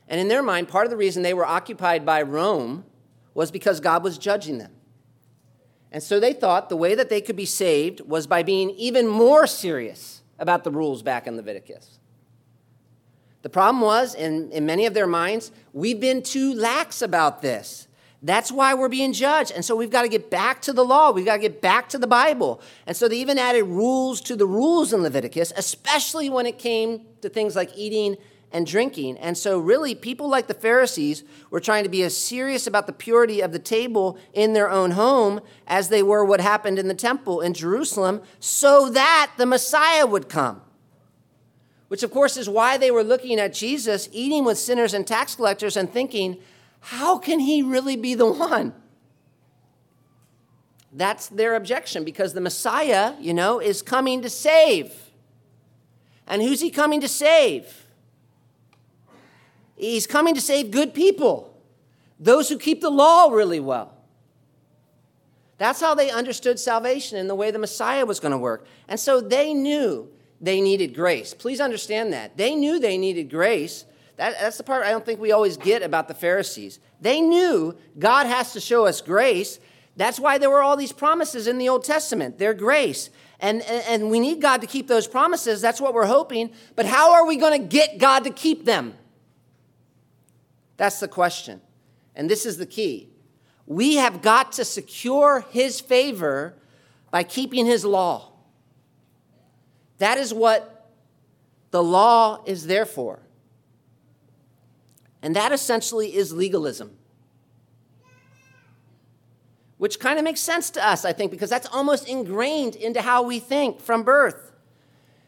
And 0.08 0.20
in 0.20 0.28
their 0.28 0.44
mind, 0.44 0.68
part 0.68 0.86
of 0.86 0.92
the 0.92 0.98
reason 0.98 1.24
they 1.24 1.34
were 1.34 1.46
occupied 1.46 2.06
by 2.06 2.22
Rome 2.22 2.86
was 3.34 3.50
because 3.50 3.80
God 3.80 4.04
was 4.04 4.18
judging 4.18 4.60
them. 4.60 4.72
And 5.92 6.04
so 6.04 6.20
they 6.20 6.34
thought 6.34 6.70
the 6.70 6.76
way 6.76 6.94
that 6.94 7.10
they 7.10 7.22
could 7.22 7.36
be 7.36 7.46
saved 7.46 8.02
was 8.02 8.28
by 8.28 8.44
being 8.44 8.70
even 8.72 9.08
more 9.08 9.48
serious 9.48 10.22
about 10.38 10.64
the 10.64 10.72
rules 10.72 11.02
back 11.02 11.26
in 11.26 11.38
Leviticus. 11.38 12.00
The 13.46 13.50
problem 13.50 13.80
was, 13.80 14.16
in, 14.16 14.52
in 14.52 14.66
many 14.66 14.88
of 14.88 14.96
their 14.96 15.06
minds, 15.06 15.52
we've 15.72 16.00
been 16.00 16.24
too 16.24 16.56
lax 16.56 17.04
about 17.04 17.44
this. 17.44 17.88
That's 18.24 18.52
why 18.52 18.74
we're 18.74 18.90
being 18.90 19.14
judged. 19.14 19.52
And 19.52 19.64
so 19.64 19.76
we've 19.76 19.92
got 19.92 20.02
to 20.02 20.08
get 20.08 20.32
back 20.32 20.64
to 20.64 20.74
the 20.74 20.84
law. 20.84 21.12
We've 21.12 21.28
got 21.28 21.36
to 21.36 21.42
get 21.42 21.62
back 21.62 21.88
to 21.90 22.00
the 22.00 22.08
Bible. 22.08 22.60
And 22.88 22.98
so 22.98 23.08
they 23.08 23.18
even 23.18 23.38
added 23.38 23.66
rules 23.66 24.20
to 24.22 24.36
the 24.36 24.48
rules 24.48 24.94
in 24.94 25.04
Leviticus, 25.04 25.54
especially 25.56 26.28
when 26.28 26.48
it 26.48 26.58
came 26.58 27.02
to 27.22 27.30
things 27.30 27.56
like 27.56 27.70
eating 27.78 28.18
and 28.52 28.66
drinking. 28.66 29.20
And 29.20 29.38
so, 29.38 29.60
really, 29.60 29.94
people 29.94 30.28
like 30.28 30.48
the 30.48 30.56
Pharisees 30.56 31.24
were 31.52 31.60
trying 31.60 31.84
to 31.84 31.90
be 31.90 32.02
as 32.02 32.18
serious 32.18 32.66
about 32.66 32.88
the 32.88 32.94
purity 32.94 33.42
of 33.42 33.52
the 33.52 33.60
table 33.60 34.18
in 34.34 34.54
their 34.54 34.72
own 34.72 34.90
home 34.90 35.40
as 35.68 35.90
they 35.90 36.02
were 36.02 36.26
what 36.26 36.42
happened 36.42 36.80
in 36.80 36.88
the 36.88 36.96
temple 36.96 37.42
in 37.42 37.54
Jerusalem, 37.54 38.24
so 38.40 38.90
that 38.90 39.34
the 39.38 39.46
Messiah 39.46 40.08
would 40.08 40.30
come 40.30 40.64
which 41.88 42.04
of 42.04 42.12
course 42.12 42.38
is 42.38 42.50
why 42.50 42.78
they 42.78 42.92
were 42.92 43.04
looking 43.04 43.40
at 43.40 43.54
Jesus 43.54 44.10
eating 44.12 44.44
with 44.44 44.58
sinners 44.58 44.94
and 44.94 45.06
tax 45.06 45.36
collectors 45.36 45.78
and 45.78 45.92
thinking, 45.92 46.38
how 46.80 47.18
can 47.18 47.40
he 47.40 47.62
really 47.62 47.96
be 47.96 48.14
the 48.14 48.32
one? 48.32 48.74
That's 50.92 51.28
their 51.28 51.56
objection 51.56 52.04
because 52.04 52.34
the 52.34 52.42
Messiah, 52.42 53.16
you 53.20 53.34
know, 53.34 53.60
is 53.60 53.82
coming 53.82 54.22
to 54.22 54.30
save. 54.30 54.94
And 56.28 56.42
who's 56.42 56.62
he 56.62 56.70
coming 56.70 57.02
to 57.02 57.08
save? 57.08 57.86
He's 59.76 60.08
coming 60.08 60.36
to 60.36 60.42
save 60.42 60.72
good 60.72 60.94
people, 60.94 61.54
those 62.20 62.48
who 62.50 62.58
keep 62.58 62.82
the 62.82 62.90
law 62.90 63.30
really 63.30 63.60
well. 63.60 63.94
That's 65.58 65.82
how 65.82 65.96
they 65.96 66.10
understood 66.10 66.60
salvation 66.60 67.18
and 67.18 67.30
the 67.30 67.36
way 67.36 67.52
the 67.52 67.60
Messiah 67.60 68.06
was 68.06 68.20
going 68.20 68.32
to 68.32 68.38
work. 68.38 68.66
And 68.88 69.00
so 69.00 69.22
they 69.22 69.54
knew 69.54 70.10
they 70.42 70.62
needed 70.62 70.94
grace. 70.94 71.34
Please 71.34 71.60
understand 71.60 72.14
that. 72.14 72.38
They 72.38 72.56
knew 72.56 72.80
they 72.80 72.98
needed 72.98 73.30
grace. 73.30 73.86
That, 74.18 74.36
that's 74.40 74.58
the 74.58 74.64
part 74.64 74.86
I 74.86 74.92
don't 74.92 75.06
think 75.06 75.20
we 75.20 75.32
always 75.32 75.58
get 75.58 75.82
about 75.82 76.08
the 76.08 76.14
Pharisees. 76.14 76.80
They 77.02 77.22
knew 77.22 77.76
God 77.98 78.28
has 78.28 78.54
to 78.54 78.60
show 78.60 78.86
us 78.86 79.02
grace. 79.02 79.60
That's 79.98 80.20
why 80.20 80.38
there 80.38 80.50
were 80.50 80.62
all 80.62 80.78
these 80.78 80.92
promises 80.92 81.48
in 81.48 81.58
the 81.58 81.70
Old 81.70 81.84
Testament. 81.84 82.38
They're 82.38 82.54
grace. 82.54 83.10
And, 83.40 83.62
and, 83.64 83.84
and 83.88 84.10
we 84.10 84.20
need 84.20 84.42
God 84.42 84.62
to 84.62 84.68
keep 84.68 84.88
those 84.88 85.08
promises. 85.08 85.62
That's 85.62 85.82
what 85.82 85.94
we're 85.94 86.06
hoping. 86.06 86.52
But 86.76 86.86
how 86.86 87.14
are 87.14 87.26
we 87.26 87.38
going 87.38 87.62
to 87.62 87.68
get 87.68 87.98
God 87.98 88.24
to 88.26 88.30
keep 88.30 88.66
them? 88.66 88.94
That's 90.78 91.00
the 91.00 91.08
question. 91.08 91.62
And 92.16 92.30
this 92.30 92.46
is 92.46 92.58
the 92.58 92.66
key. 92.66 93.10
We 93.66 93.96
have 93.96 94.22
got 94.22 94.54
to 94.54 94.66
secure 94.66 95.46
his 95.50 95.82
favor 95.82 96.56
by 97.12 97.24
keeping 97.24 97.66
his 97.66 97.84
law. 97.84 98.32
That 99.98 100.18
is 100.18 100.34
what 100.34 100.92
the 101.72 101.84
law 101.84 102.44
is 102.46 102.68
there 102.68 102.86
for. 102.86 103.20
And 105.22 105.36
that 105.36 105.52
essentially 105.52 106.16
is 106.16 106.32
legalism. 106.32 106.96
Which 109.78 110.00
kind 110.00 110.18
of 110.18 110.24
makes 110.24 110.40
sense 110.40 110.70
to 110.72 110.88
us, 110.88 111.04
I 111.04 111.14
think, 111.14 111.32
because 111.32 111.50
that's 111.50 111.68
almost 111.68 112.08
ingrained 112.08 112.76
into 112.76 113.02
how 113.02 113.24
we 113.24 113.40
think 113.40 113.82
from 113.82 114.04
birth. 114.04 114.54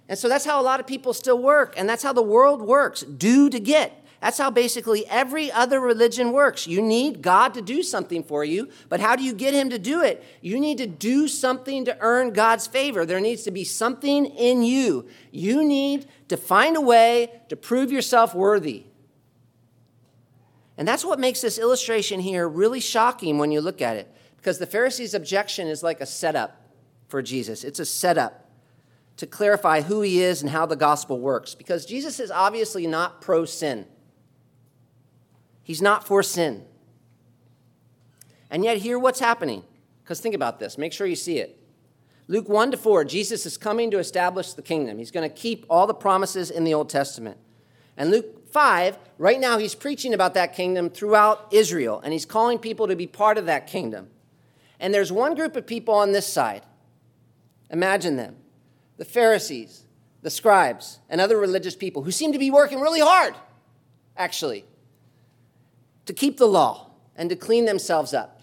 And 0.07 0.17
so 0.17 0.29
that's 0.29 0.45
how 0.45 0.61
a 0.61 0.63
lot 0.63 0.79
of 0.79 0.87
people 0.87 1.13
still 1.13 1.37
work, 1.37 1.73
and 1.77 1.89
that's 1.89 2.03
how 2.03 2.13
the 2.13 2.21
world 2.21 2.61
works 2.61 3.01
do 3.01 3.49
to 3.49 3.59
get. 3.59 4.05
That's 4.19 4.39
how 4.39 4.49
basically 4.49 5.05
every 5.07 5.51
other 5.51 5.79
religion 5.79 6.31
works. 6.31 6.65
You 6.65 6.81
need 6.81 7.21
God 7.21 7.53
to 7.53 7.61
do 7.61 7.83
something 7.83 8.23
for 8.23 8.43
you, 8.43 8.69
but 8.89 8.99
how 8.99 9.15
do 9.15 9.23
you 9.23 9.33
get 9.33 9.53
Him 9.53 9.69
to 9.69 9.77
do 9.77 10.01
it? 10.01 10.23
You 10.41 10.59
need 10.59 10.79
to 10.79 10.87
do 10.87 11.27
something 11.27 11.85
to 11.85 11.97
earn 11.99 12.33
God's 12.33 12.65
favor. 12.65 13.05
There 13.05 13.19
needs 13.19 13.43
to 13.43 13.51
be 13.51 13.63
something 13.63 14.25
in 14.25 14.63
you. 14.63 15.07
You 15.31 15.63
need 15.63 16.07
to 16.29 16.37
find 16.37 16.75
a 16.75 16.81
way 16.81 17.41
to 17.49 17.55
prove 17.55 17.91
yourself 17.91 18.33
worthy. 18.33 18.85
And 20.77 20.87
that's 20.87 21.05
what 21.05 21.19
makes 21.19 21.41
this 21.41 21.57
illustration 21.57 22.19
here 22.19 22.47
really 22.47 22.79
shocking 22.79 23.37
when 23.37 23.51
you 23.51 23.61
look 23.61 23.81
at 23.81 23.97
it, 23.97 24.11
because 24.37 24.57
the 24.57 24.65
Pharisees' 24.65 25.13
objection 25.13 25.67
is 25.67 25.83
like 25.83 26.01
a 26.01 26.05
setup 26.05 26.61
for 27.07 27.21
Jesus. 27.21 27.63
It's 27.63 27.79
a 27.79 27.85
setup 27.85 28.49
to 29.17 29.25
clarify 29.25 29.81
who 29.81 30.01
he 30.01 30.21
is 30.21 30.41
and 30.41 30.51
how 30.51 30.65
the 30.65 30.75
gospel 30.75 31.19
works, 31.19 31.55
because 31.55 31.85
Jesus 31.85 32.19
is 32.19 32.29
obviously 32.29 32.85
not 32.85 33.21
pro 33.21 33.45
sin. 33.45 33.85
He's 35.67 35.81
not 35.81 36.07
for 36.07 36.23
sin. 36.23 36.63
And 38.49 38.63
yet, 38.63 38.77
hear 38.77 38.97
what's 38.97 39.19
happening. 39.19 39.63
Because 40.01 40.21
think 40.21 40.33
about 40.33 40.61
this, 40.61 40.77
make 40.77 40.93
sure 40.93 41.05
you 41.05 41.17
see 41.17 41.39
it. 41.39 41.59
Luke 42.29 42.47
1 42.47 42.71
to 42.71 42.77
4, 42.77 43.03
Jesus 43.03 43.45
is 43.45 43.57
coming 43.57 43.91
to 43.91 43.99
establish 43.99 44.53
the 44.53 44.61
kingdom. 44.61 44.97
He's 44.97 45.11
going 45.11 45.29
to 45.29 45.35
keep 45.35 45.65
all 45.69 45.85
the 45.85 45.93
promises 45.93 46.49
in 46.49 46.63
the 46.63 46.73
Old 46.73 46.89
Testament. 46.89 47.37
And 47.97 48.11
Luke 48.11 48.49
5, 48.53 48.97
right 49.17 49.41
now, 49.41 49.57
he's 49.57 49.75
preaching 49.75 50.13
about 50.13 50.35
that 50.35 50.55
kingdom 50.55 50.89
throughout 50.89 51.49
Israel, 51.51 51.99
and 52.01 52.13
he's 52.13 52.25
calling 52.25 52.59
people 52.59 52.87
to 52.87 52.95
be 52.95 53.05
part 53.05 53.37
of 53.37 53.47
that 53.47 53.67
kingdom. 53.67 54.07
And 54.79 54.93
there's 54.93 55.11
one 55.11 55.35
group 55.35 55.57
of 55.57 55.67
people 55.67 55.95
on 55.95 56.13
this 56.13 56.25
side. 56.25 56.63
Imagine 57.69 58.15
them 58.15 58.37
the 58.95 59.03
Pharisees, 59.03 59.83
the 60.21 60.29
scribes, 60.29 60.99
and 61.09 61.19
other 61.19 61.37
religious 61.37 61.75
people 61.75 62.03
who 62.03 62.11
seem 62.11 62.31
to 62.31 62.39
be 62.39 62.51
working 62.51 62.79
really 62.79 63.01
hard, 63.01 63.35
actually, 64.15 64.63
to 66.07 66.13
keep 66.13 66.37
the 66.37 66.47
law 66.47 66.89
and 67.15 67.29
to 67.29 67.35
clean 67.35 67.65
themselves 67.65 68.13
up. 68.13 68.41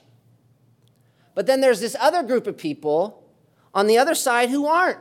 But 1.35 1.47
then 1.47 1.61
there's 1.61 1.81
this 1.81 1.97
other 1.99 2.23
group 2.23 2.47
of 2.47 2.57
people 2.57 3.25
on 3.75 3.89
the 3.89 3.99
other 3.99 4.15
side 4.15 4.51
who 4.51 4.67
aren't. 4.67 5.01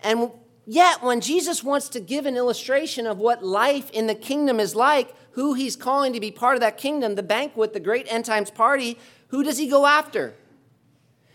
And 0.00 0.30
yet, 0.66 1.02
when 1.02 1.20
Jesus 1.20 1.64
wants 1.64 1.88
to 1.90 2.00
give 2.00 2.26
an 2.26 2.36
illustration 2.36 3.06
of 3.06 3.18
what 3.18 3.44
life 3.44 3.90
in 3.90 4.06
the 4.06 4.14
kingdom 4.14 4.60
is 4.60 4.74
like, 4.74 5.14
who 5.32 5.54
he's 5.54 5.76
calling 5.76 6.12
to 6.12 6.20
be 6.20 6.30
part 6.30 6.56
of 6.56 6.60
that 6.60 6.76
kingdom, 6.76 7.14
the 7.14 7.22
banquet, 7.22 7.72
the 7.72 7.80
great 7.80 8.06
end 8.12 8.24
times 8.24 8.50
party, 8.50 8.98
who 9.28 9.42
does 9.42 9.58
he 9.58 9.68
go 9.68 9.86
after? 9.86 10.34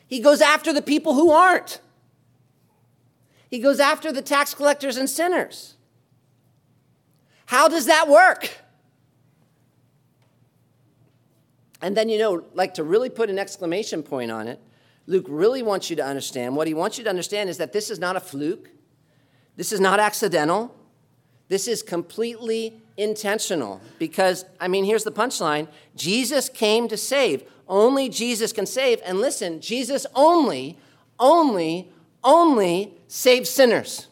He 0.07 0.20
goes 0.20 0.41
after 0.41 0.74
the 0.74 0.82
people 0.82 1.13
who 1.13 1.32
aren't. 1.32 1.80
He 3.49 3.59
goes 3.59 3.80
after 3.80 4.11
the 4.11 4.22
tax 4.22 4.53
collectors 4.53 4.97
and 4.97 5.09
sinners. 5.09 5.76
How 7.47 7.68
does 7.68 7.86
that 7.86 8.09
work? 8.09 8.64
And 11.82 11.95
then, 11.95 12.09
you 12.09 12.17
know, 12.17 12.45
like 12.53 12.76
to 12.76 12.84
really 12.84 13.09
put 13.09 13.30
an 13.30 13.38
exclamation 13.38 14.01
point 14.03 14.32
on 14.32 14.47
it, 14.47 14.59
Luke 15.07 15.26
really 15.28 15.61
wants 15.61 15.89
you 15.89 15.95
to 15.97 16.05
understand 16.05 16.55
what 16.55 16.67
he 16.67 16.73
wants 16.73 16.97
you 16.97 17.03
to 17.03 17.09
understand 17.09 17.49
is 17.49 17.57
that 17.57 17.73
this 17.73 17.89
is 17.89 17.99
not 17.99 18.15
a 18.15 18.19
fluke, 18.19 18.69
this 19.55 19.71
is 19.71 19.80
not 19.80 19.99
accidental, 19.99 20.76
this 21.47 21.67
is 21.67 21.84
completely 21.84 22.82
intentional. 22.97 23.82
Because, 23.99 24.45
I 24.59 24.67
mean, 24.67 24.86
here's 24.86 25.03
the 25.03 25.11
punchline 25.11 25.67
Jesus 25.95 26.49
came 26.49 26.88
to 26.88 26.97
save. 26.97 27.43
Only 27.67 28.09
Jesus 28.09 28.51
can 28.51 28.65
save. 28.65 28.99
And 29.03 29.19
listen, 29.19 29.61
Jesus 29.61 30.05
only, 30.15 30.78
only, 31.19 31.91
only 32.23 32.93
saves 33.07 33.49
sinners. 33.49 34.07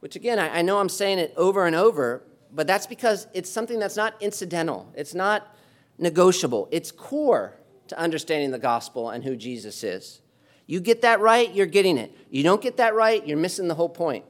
Which, 0.00 0.16
again, 0.16 0.38
I, 0.38 0.58
I 0.58 0.62
know 0.62 0.78
I'm 0.78 0.88
saying 0.90 1.18
it 1.18 1.32
over 1.36 1.66
and 1.66 1.74
over, 1.74 2.22
but 2.54 2.68
that's 2.68 2.86
because 2.86 3.26
it's 3.34 3.50
something 3.50 3.80
that's 3.80 3.96
not 3.96 4.14
incidental, 4.20 4.90
it's 4.94 5.14
not 5.14 5.54
negotiable, 5.98 6.68
it's 6.70 6.92
core 6.92 7.56
to 7.88 7.98
understanding 7.98 8.52
the 8.52 8.58
gospel 8.58 9.10
and 9.10 9.24
who 9.24 9.36
Jesus 9.36 9.82
is. 9.82 10.20
You 10.66 10.80
get 10.80 11.02
that 11.02 11.20
right, 11.20 11.52
you're 11.52 11.66
getting 11.66 11.98
it. 11.98 12.16
You 12.30 12.42
don't 12.42 12.62
get 12.62 12.78
that 12.78 12.94
right, 12.94 13.26
you're 13.26 13.36
missing 13.36 13.68
the 13.68 13.74
whole 13.74 13.88
point. 13.88 14.24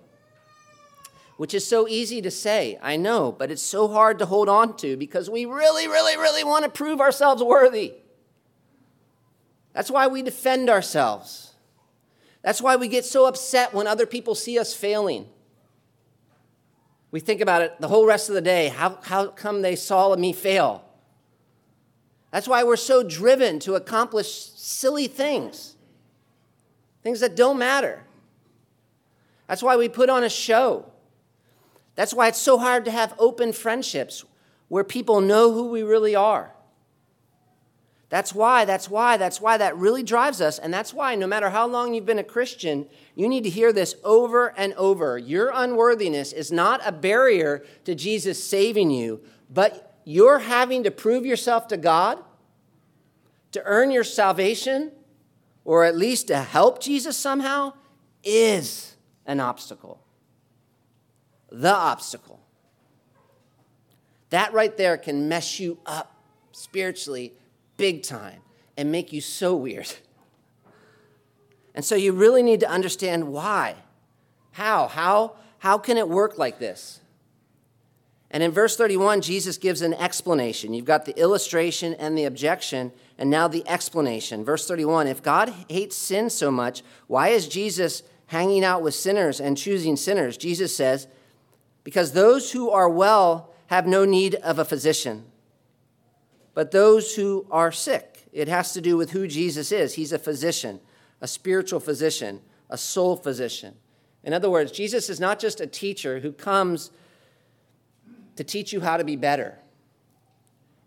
Which 1.36 1.52
is 1.52 1.66
so 1.66 1.86
easy 1.86 2.22
to 2.22 2.30
say, 2.30 2.78
I 2.82 2.96
know, 2.96 3.30
but 3.30 3.50
it's 3.50 3.62
so 3.62 3.88
hard 3.88 4.18
to 4.20 4.26
hold 4.26 4.48
on 4.48 4.76
to 4.78 4.96
because 4.96 5.28
we 5.28 5.44
really, 5.44 5.86
really, 5.86 6.16
really 6.16 6.44
want 6.44 6.64
to 6.64 6.70
prove 6.70 7.00
ourselves 7.00 7.42
worthy. 7.42 7.94
That's 9.72 9.90
why 9.90 10.06
we 10.06 10.22
defend 10.22 10.70
ourselves. 10.70 11.54
That's 12.42 12.62
why 12.62 12.76
we 12.76 12.88
get 12.88 13.04
so 13.04 13.26
upset 13.26 13.74
when 13.74 13.86
other 13.86 14.06
people 14.06 14.34
see 14.34 14.58
us 14.58 14.74
failing. 14.74 15.28
We 17.14 17.20
think 17.20 17.40
about 17.40 17.62
it 17.62 17.80
the 17.80 17.86
whole 17.86 18.06
rest 18.06 18.28
of 18.28 18.34
the 18.34 18.40
day. 18.40 18.66
How, 18.66 18.98
how 19.04 19.28
come 19.28 19.62
they 19.62 19.76
saw 19.76 20.16
me 20.16 20.32
fail? 20.32 20.84
That's 22.32 22.48
why 22.48 22.64
we're 22.64 22.74
so 22.74 23.04
driven 23.04 23.60
to 23.60 23.76
accomplish 23.76 24.50
silly 24.56 25.06
things, 25.06 25.76
things 27.04 27.20
that 27.20 27.36
don't 27.36 27.56
matter. 27.56 28.02
That's 29.46 29.62
why 29.62 29.76
we 29.76 29.88
put 29.88 30.10
on 30.10 30.24
a 30.24 30.28
show. 30.28 30.86
That's 31.94 32.12
why 32.12 32.26
it's 32.26 32.40
so 32.40 32.58
hard 32.58 32.84
to 32.86 32.90
have 32.90 33.14
open 33.16 33.52
friendships 33.52 34.24
where 34.66 34.82
people 34.82 35.20
know 35.20 35.52
who 35.52 35.68
we 35.68 35.84
really 35.84 36.16
are. 36.16 36.52
That's 38.10 38.34
why, 38.34 38.64
that's 38.64 38.88
why, 38.88 39.16
that's 39.16 39.40
why 39.40 39.56
that 39.56 39.76
really 39.76 40.02
drives 40.02 40.40
us. 40.40 40.58
And 40.58 40.72
that's 40.72 40.94
why, 40.94 41.14
no 41.14 41.26
matter 41.26 41.50
how 41.50 41.66
long 41.66 41.94
you've 41.94 42.06
been 42.06 42.18
a 42.18 42.24
Christian, 42.24 42.86
you 43.14 43.28
need 43.28 43.44
to 43.44 43.50
hear 43.50 43.72
this 43.72 43.96
over 44.04 44.48
and 44.56 44.72
over. 44.74 45.18
Your 45.18 45.50
unworthiness 45.52 46.32
is 46.32 46.52
not 46.52 46.80
a 46.84 46.92
barrier 46.92 47.64
to 47.84 47.94
Jesus 47.94 48.42
saving 48.42 48.90
you, 48.90 49.22
but 49.50 49.98
you're 50.04 50.40
having 50.40 50.84
to 50.84 50.90
prove 50.90 51.24
yourself 51.24 51.66
to 51.68 51.76
God 51.76 52.18
to 53.52 53.62
earn 53.64 53.90
your 53.90 54.04
salvation, 54.04 54.90
or 55.64 55.84
at 55.84 55.96
least 55.96 56.26
to 56.26 56.36
help 56.36 56.80
Jesus 56.80 57.16
somehow, 57.16 57.72
is 58.24 58.96
an 59.26 59.38
obstacle. 59.38 60.02
The 61.50 61.72
obstacle. 61.72 62.40
That 64.30 64.52
right 64.52 64.76
there 64.76 64.96
can 64.96 65.28
mess 65.28 65.60
you 65.60 65.78
up 65.86 66.16
spiritually 66.50 67.34
big 67.76 68.02
time 68.02 68.40
and 68.76 68.90
make 68.90 69.12
you 69.12 69.20
so 69.20 69.54
weird. 69.54 69.92
And 71.74 71.84
so 71.84 71.94
you 71.94 72.12
really 72.12 72.42
need 72.42 72.60
to 72.60 72.70
understand 72.70 73.28
why. 73.28 73.74
How? 74.52 74.88
How, 74.88 75.36
how 75.58 75.78
can 75.78 75.96
it 75.96 76.08
work 76.08 76.38
like 76.38 76.58
this? 76.58 77.00
And 78.30 78.42
in 78.42 78.50
verse 78.50 78.76
31, 78.76 79.20
Jesus 79.20 79.58
gives 79.58 79.80
an 79.80 79.94
explanation. 79.94 80.74
You've 80.74 80.84
got 80.84 81.04
the 81.04 81.18
illustration 81.18 81.94
and 81.94 82.18
the 82.18 82.24
objection, 82.24 82.90
and 83.16 83.30
now 83.30 83.46
the 83.46 83.66
explanation. 83.68 84.44
Verse 84.44 84.66
31 84.66 85.06
If 85.06 85.22
God 85.22 85.54
hates 85.68 85.96
sin 85.96 86.30
so 86.30 86.50
much, 86.50 86.82
why 87.06 87.28
is 87.28 87.46
Jesus 87.46 88.02
hanging 88.26 88.64
out 88.64 88.82
with 88.82 88.94
sinners 88.94 89.40
and 89.40 89.56
choosing 89.56 89.96
sinners? 89.96 90.36
Jesus 90.36 90.76
says, 90.76 91.06
Because 91.84 92.12
those 92.12 92.52
who 92.52 92.70
are 92.70 92.88
well 92.88 93.54
have 93.68 93.86
no 93.86 94.04
need 94.04 94.34
of 94.36 94.58
a 94.58 94.64
physician 94.64 95.26
but 96.54 96.70
those 96.70 97.14
who 97.16 97.46
are 97.50 97.72
sick. 97.72 98.26
It 98.32 98.48
has 98.48 98.72
to 98.72 98.80
do 98.80 98.96
with 98.96 99.10
who 99.10 99.28
Jesus 99.28 99.70
is. 99.70 99.94
He's 99.94 100.12
a 100.12 100.18
physician, 100.18 100.80
a 101.20 101.28
spiritual 101.28 101.80
physician, 101.80 102.40
a 102.70 102.78
soul 102.78 103.16
physician. 103.16 103.74
In 104.22 104.32
other 104.32 104.48
words, 104.48 104.72
Jesus 104.72 105.10
is 105.10 105.20
not 105.20 105.38
just 105.38 105.60
a 105.60 105.66
teacher 105.66 106.20
who 106.20 106.32
comes 106.32 106.90
to 108.36 108.44
teach 108.44 108.72
you 108.72 108.80
how 108.80 108.96
to 108.96 109.04
be 109.04 109.16
better. 109.16 109.58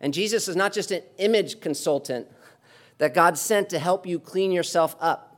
And 0.02 0.14
Jesus 0.14 0.48
is 0.48 0.56
not 0.56 0.74
just 0.74 0.92
an 0.92 1.04
image 1.18 1.60
consultant 1.60 2.28
that 2.98 3.14
God 3.14 3.38
sent 3.38 3.70
to 3.70 3.80
help 3.80 4.06
you 4.06 4.20
clean 4.20 4.52
yourself 4.52 4.96
up. 5.00 5.38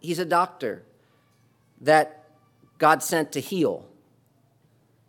He's 0.00 0.18
a 0.18 0.24
doctor 0.24 0.82
that 1.80 2.24
God 2.78 3.02
sent 3.02 3.32
to 3.32 3.40
heal, 3.40 3.86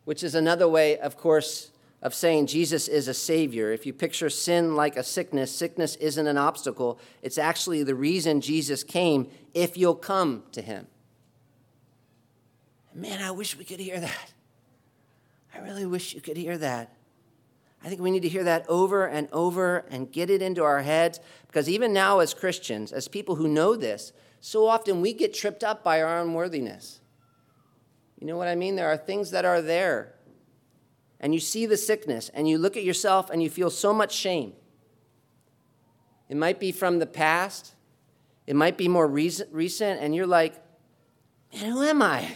which 0.05 0.23
is 0.23 0.35
another 0.35 0.67
way, 0.67 0.97
of 0.97 1.17
course, 1.17 1.71
of 2.03 2.13
saying 2.13 2.47
Jesus 2.47 2.89
is 2.89 3.07
a 3.07 3.13
savior. 3.13 3.71
If 3.71 3.85
you 3.85 3.93
picture 3.93 4.29
sin 4.29 4.75
like 4.75 4.97
a 4.97 5.03
sickness, 5.03 5.55
sickness 5.55 5.95
isn't 5.95 6.27
an 6.27 6.37
obstacle. 6.37 6.99
It's 7.21 7.37
actually 7.37 7.81
the 7.83 7.95
reason 7.95 8.41
Jesus 8.41 8.83
came 8.83 9.29
if 9.53 9.77
you'll 9.77 9.95
come 9.95 10.43
to 10.51 10.61
him. 10.61 10.87
Man, 12.93 13.23
I 13.23 13.31
wish 13.31 13.57
we 13.57 13.63
could 13.63 13.79
hear 13.79 14.01
that. 14.01 14.33
I 15.55 15.59
really 15.59 15.85
wish 15.85 16.13
you 16.13 16.19
could 16.19 16.35
hear 16.35 16.57
that. 16.57 16.93
I 17.81 17.87
think 17.87 18.01
we 18.01 18.11
need 18.11 18.23
to 18.23 18.29
hear 18.29 18.43
that 18.43 18.65
over 18.67 19.07
and 19.07 19.29
over 19.31 19.85
and 19.89 20.11
get 20.11 20.29
it 20.29 20.41
into 20.41 20.63
our 20.63 20.81
heads 20.81 21.21
because 21.47 21.69
even 21.69 21.93
now, 21.93 22.19
as 22.19 22.33
Christians, 22.33 22.91
as 22.91 23.07
people 23.07 23.35
who 23.35 23.47
know 23.47 23.77
this, 23.77 24.11
so 24.41 24.67
often 24.67 24.99
we 24.99 25.13
get 25.13 25.33
tripped 25.33 25.63
up 25.63 25.85
by 25.85 26.01
our 26.01 26.21
unworthiness. 26.21 26.99
You 28.19 28.27
know 28.27 28.37
what 28.37 28.49
I 28.49 28.55
mean? 28.55 28.75
There 28.75 28.87
are 28.87 28.97
things 28.97 29.31
that 29.31 29.45
are 29.45 29.61
there 29.61 30.15
and 31.23 31.33
you 31.33 31.39
see 31.39 31.65
the 31.65 31.77
sickness 31.77 32.29
and 32.33 32.49
you 32.49 32.57
look 32.57 32.75
at 32.75 32.83
yourself 32.83 33.29
and 33.29 33.41
you 33.41 33.49
feel 33.49 33.69
so 33.69 33.93
much 33.93 34.13
shame. 34.13 34.51
It 36.27 36.35
might 36.35 36.59
be 36.59 36.73
from 36.73 36.99
the 36.99 37.05
past, 37.05 37.75
it 38.45 38.57
might 38.57 38.77
be 38.77 38.89
more 38.89 39.07
recent, 39.07 40.01
and 40.01 40.13
you're 40.13 40.27
like, 40.27 40.53
man, 41.53 41.71
who 41.71 41.81
am 41.81 42.01
I? 42.01 42.27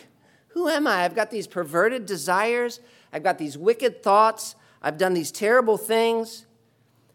Who 0.50 0.70
am 0.70 0.88
I? 0.88 1.04
I've 1.04 1.16
got 1.16 1.32
these 1.32 1.48
perverted 1.48 2.06
desires, 2.06 2.80
I've 3.12 3.24
got 3.24 3.38
these 3.38 3.58
wicked 3.58 4.02
thoughts, 4.04 4.56
I've 4.82 4.98
done 4.98 5.14
these 5.14 5.34
terrible 5.34 5.78
things. 5.78 6.46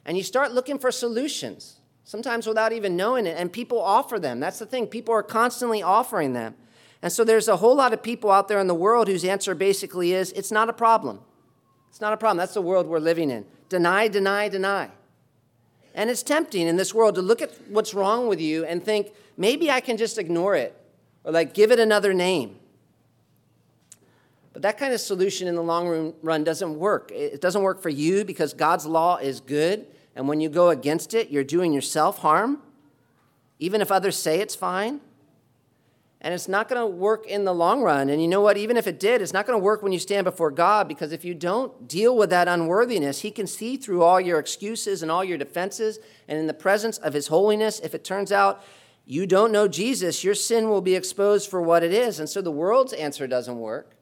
And 0.04 0.16
you 0.16 0.22
start 0.22 0.52
looking 0.52 0.78
for 0.78 0.90
solutions, 0.90 1.80
sometimes 2.04 2.46
without 2.46 2.72
even 2.72 2.96
knowing 2.96 3.26
it, 3.26 3.38
and 3.38 3.50
people 3.50 3.80
offer 3.80 4.18
them. 4.18 4.40
That's 4.40 4.58
the 4.58 4.66
thing, 4.66 4.88
people 4.88 5.14
are 5.14 5.22
constantly 5.22 5.82
offering 5.82 6.34
them. 6.34 6.54
And 7.00 7.10
so 7.10 7.24
there's 7.24 7.48
a 7.48 7.56
whole 7.56 7.74
lot 7.74 7.94
of 7.94 8.02
people 8.02 8.30
out 8.30 8.48
there 8.48 8.60
in 8.60 8.66
the 8.66 8.74
world 8.74 9.08
whose 9.08 9.24
answer 9.24 9.54
basically 9.54 10.12
is 10.12 10.32
it's 10.32 10.52
not 10.52 10.68
a 10.68 10.74
problem. 10.74 11.20
It's 11.92 12.00
not 12.00 12.14
a 12.14 12.16
problem. 12.16 12.38
That's 12.38 12.54
the 12.54 12.62
world 12.62 12.86
we're 12.86 13.00
living 13.00 13.28
in. 13.28 13.44
Deny, 13.68 14.08
deny, 14.08 14.48
deny. 14.48 14.88
And 15.94 16.08
it's 16.08 16.22
tempting 16.22 16.66
in 16.66 16.76
this 16.76 16.94
world 16.94 17.16
to 17.16 17.22
look 17.22 17.42
at 17.42 17.52
what's 17.68 17.92
wrong 17.92 18.28
with 18.28 18.40
you 18.40 18.64
and 18.64 18.82
think, 18.82 19.12
maybe 19.36 19.70
I 19.70 19.80
can 19.80 19.98
just 19.98 20.16
ignore 20.16 20.56
it 20.56 20.74
or 21.22 21.32
like 21.32 21.52
give 21.52 21.70
it 21.70 21.78
another 21.78 22.14
name. 22.14 22.56
But 24.54 24.62
that 24.62 24.78
kind 24.78 24.94
of 24.94 25.02
solution 25.02 25.48
in 25.48 25.54
the 25.54 25.62
long 25.62 26.14
run 26.22 26.44
doesn't 26.44 26.78
work. 26.78 27.12
It 27.12 27.42
doesn't 27.42 27.62
work 27.62 27.82
for 27.82 27.90
you 27.90 28.24
because 28.24 28.54
God's 28.54 28.86
law 28.86 29.18
is 29.18 29.40
good. 29.40 29.86
And 30.16 30.26
when 30.26 30.40
you 30.40 30.48
go 30.48 30.70
against 30.70 31.12
it, 31.12 31.28
you're 31.28 31.44
doing 31.44 31.74
yourself 31.74 32.20
harm, 32.20 32.62
even 33.58 33.82
if 33.82 33.92
others 33.92 34.16
say 34.16 34.40
it's 34.40 34.54
fine 34.54 35.02
and 36.24 36.32
it's 36.32 36.46
not 36.46 36.68
going 36.68 36.80
to 36.80 36.86
work 36.86 37.26
in 37.26 37.44
the 37.44 37.52
long 37.52 37.82
run. 37.82 38.08
And 38.08 38.22
you 38.22 38.28
know 38.28 38.40
what? 38.40 38.56
Even 38.56 38.76
if 38.76 38.86
it 38.86 39.00
did, 39.00 39.20
it's 39.20 39.32
not 39.32 39.44
going 39.44 39.58
to 39.58 39.62
work 39.62 39.82
when 39.82 39.90
you 39.90 39.98
stand 39.98 40.24
before 40.24 40.52
God 40.52 40.86
because 40.86 41.10
if 41.10 41.24
you 41.24 41.34
don't 41.34 41.88
deal 41.88 42.16
with 42.16 42.30
that 42.30 42.46
unworthiness, 42.46 43.22
He 43.22 43.32
can 43.32 43.48
see 43.48 43.76
through 43.76 44.04
all 44.04 44.20
your 44.20 44.38
excuses 44.38 45.02
and 45.02 45.10
all 45.10 45.24
your 45.24 45.36
defenses. 45.36 45.98
And 46.28 46.38
in 46.38 46.46
the 46.46 46.54
presence 46.54 46.96
of 46.98 47.12
His 47.12 47.26
holiness, 47.26 47.80
if 47.80 47.92
it 47.92 48.04
turns 48.04 48.30
out 48.30 48.62
you 49.04 49.26
don't 49.26 49.50
know 49.50 49.66
Jesus, 49.66 50.22
your 50.22 50.36
sin 50.36 50.68
will 50.68 50.80
be 50.80 50.94
exposed 50.94 51.50
for 51.50 51.60
what 51.60 51.82
it 51.82 51.92
is. 51.92 52.20
And 52.20 52.28
so 52.28 52.40
the 52.40 52.52
world's 52.52 52.92
answer 52.92 53.26
doesn't 53.26 53.58
work. 53.58 53.96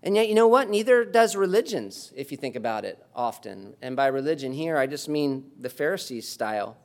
And 0.00 0.14
yet, 0.14 0.28
you 0.28 0.36
know 0.36 0.46
what? 0.46 0.70
Neither 0.70 1.04
does 1.04 1.34
religions, 1.34 2.12
if 2.14 2.30
you 2.30 2.36
think 2.36 2.54
about 2.54 2.84
it 2.84 3.04
often. 3.16 3.74
And 3.82 3.96
by 3.96 4.06
religion 4.06 4.52
here, 4.52 4.76
I 4.76 4.86
just 4.86 5.08
mean 5.08 5.50
the 5.58 5.70
Pharisees 5.70 6.28
style 6.28 6.76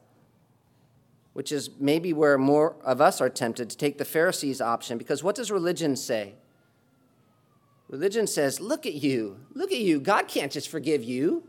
which 1.33 1.51
is 1.51 1.69
maybe 1.79 2.13
where 2.13 2.37
more 2.37 2.75
of 2.83 3.01
us 3.01 3.21
are 3.21 3.29
tempted 3.29 3.69
to 3.69 3.77
take 3.77 3.97
the 3.97 4.05
Pharisees' 4.05 4.61
option. 4.61 4.97
Because 4.97 5.23
what 5.23 5.35
does 5.35 5.51
religion 5.51 5.95
say? 5.95 6.33
Religion 7.87 8.27
says, 8.27 8.59
Look 8.59 8.85
at 8.85 8.93
you. 8.93 9.39
Look 9.53 9.71
at 9.71 9.79
you. 9.79 9.99
God 9.99 10.27
can't 10.27 10.51
just 10.51 10.69
forgive 10.69 11.03
you. 11.03 11.43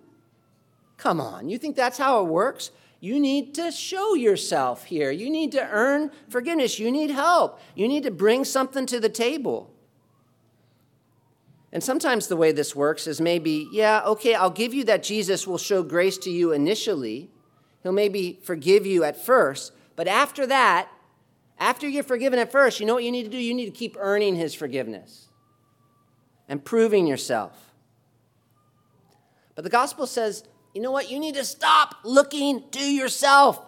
Come 0.97 1.21
on. 1.21 1.49
You 1.49 1.59
think 1.59 1.77
that's 1.77 1.99
how 1.99 2.23
it 2.23 2.29
works? 2.29 2.71
You 3.01 3.19
need 3.19 3.55
to 3.55 3.73
show 3.73 4.15
yourself 4.15 4.85
here. 4.85 5.11
You 5.11 5.31
need 5.31 5.53
to 5.53 5.69
earn 5.71 6.11
forgiveness. 6.29 6.79
You 6.79 6.93
need 6.93 7.11
help. 7.11 7.59
You 7.75 7.89
need 7.89 8.03
to 8.03 8.11
bring 8.11 8.45
something 8.45 8.85
to 8.87 9.01
the 9.01 9.09
table. 9.09 9.71
And 11.73 11.83
sometimes 11.83 12.27
the 12.27 12.37
way 12.37 12.53
this 12.53 12.77
works 12.77 13.07
is 13.07 13.21
maybe, 13.21 13.69
yeah, 13.73 14.03
okay, 14.05 14.35
I'll 14.35 14.51
give 14.51 14.75
you 14.75 14.85
that 14.85 15.03
Jesus 15.03 15.47
will 15.47 15.59
show 15.59 15.83
grace 15.83 16.19
to 16.19 16.31
you 16.31 16.53
initially. 16.53 17.31
He'll 17.83 17.93
maybe 17.93 18.39
forgive 18.43 18.87
you 18.87 19.05
at 19.05 19.17
first, 19.17 19.73
but 19.97 20.07
after 20.07 20.47
that, 20.47 20.89
after 21.59 21.89
you're 21.89 22.03
forgiven 22.03 22.39
at 22.39 22.51
first, 22.51 22.81
you 22.81 22.87
know 22.87 22.95
what 22.95 23.05
you 23.05 23.13
need 23.13 23.25
to 23.25 23.31
do? 23.31 23.37
You 23.37 23.55
need 23.55 23.67
to 23.67 23.71
keep 23.71 23.97
earning 23.99 24.35
his 24.35 24.55
forgiveness 24.55 25.29
and 26.49 26.65
proving 26.65 27.07
yourself. 27.07 27.73
But 29.55 29.65
the 29.65 29.71
gospel 29.71 30.07
says, 30.07 30.45
you 30.75 30.81
know 30.81 30.91
what? 30.91 31.11
You 31.11 31.19
need 31.19 31.35
to 31.35 31.45
stop 31.45 31.97
looking 32.05 32.65
to 32.71 32.81
yourself. 32.83 33.61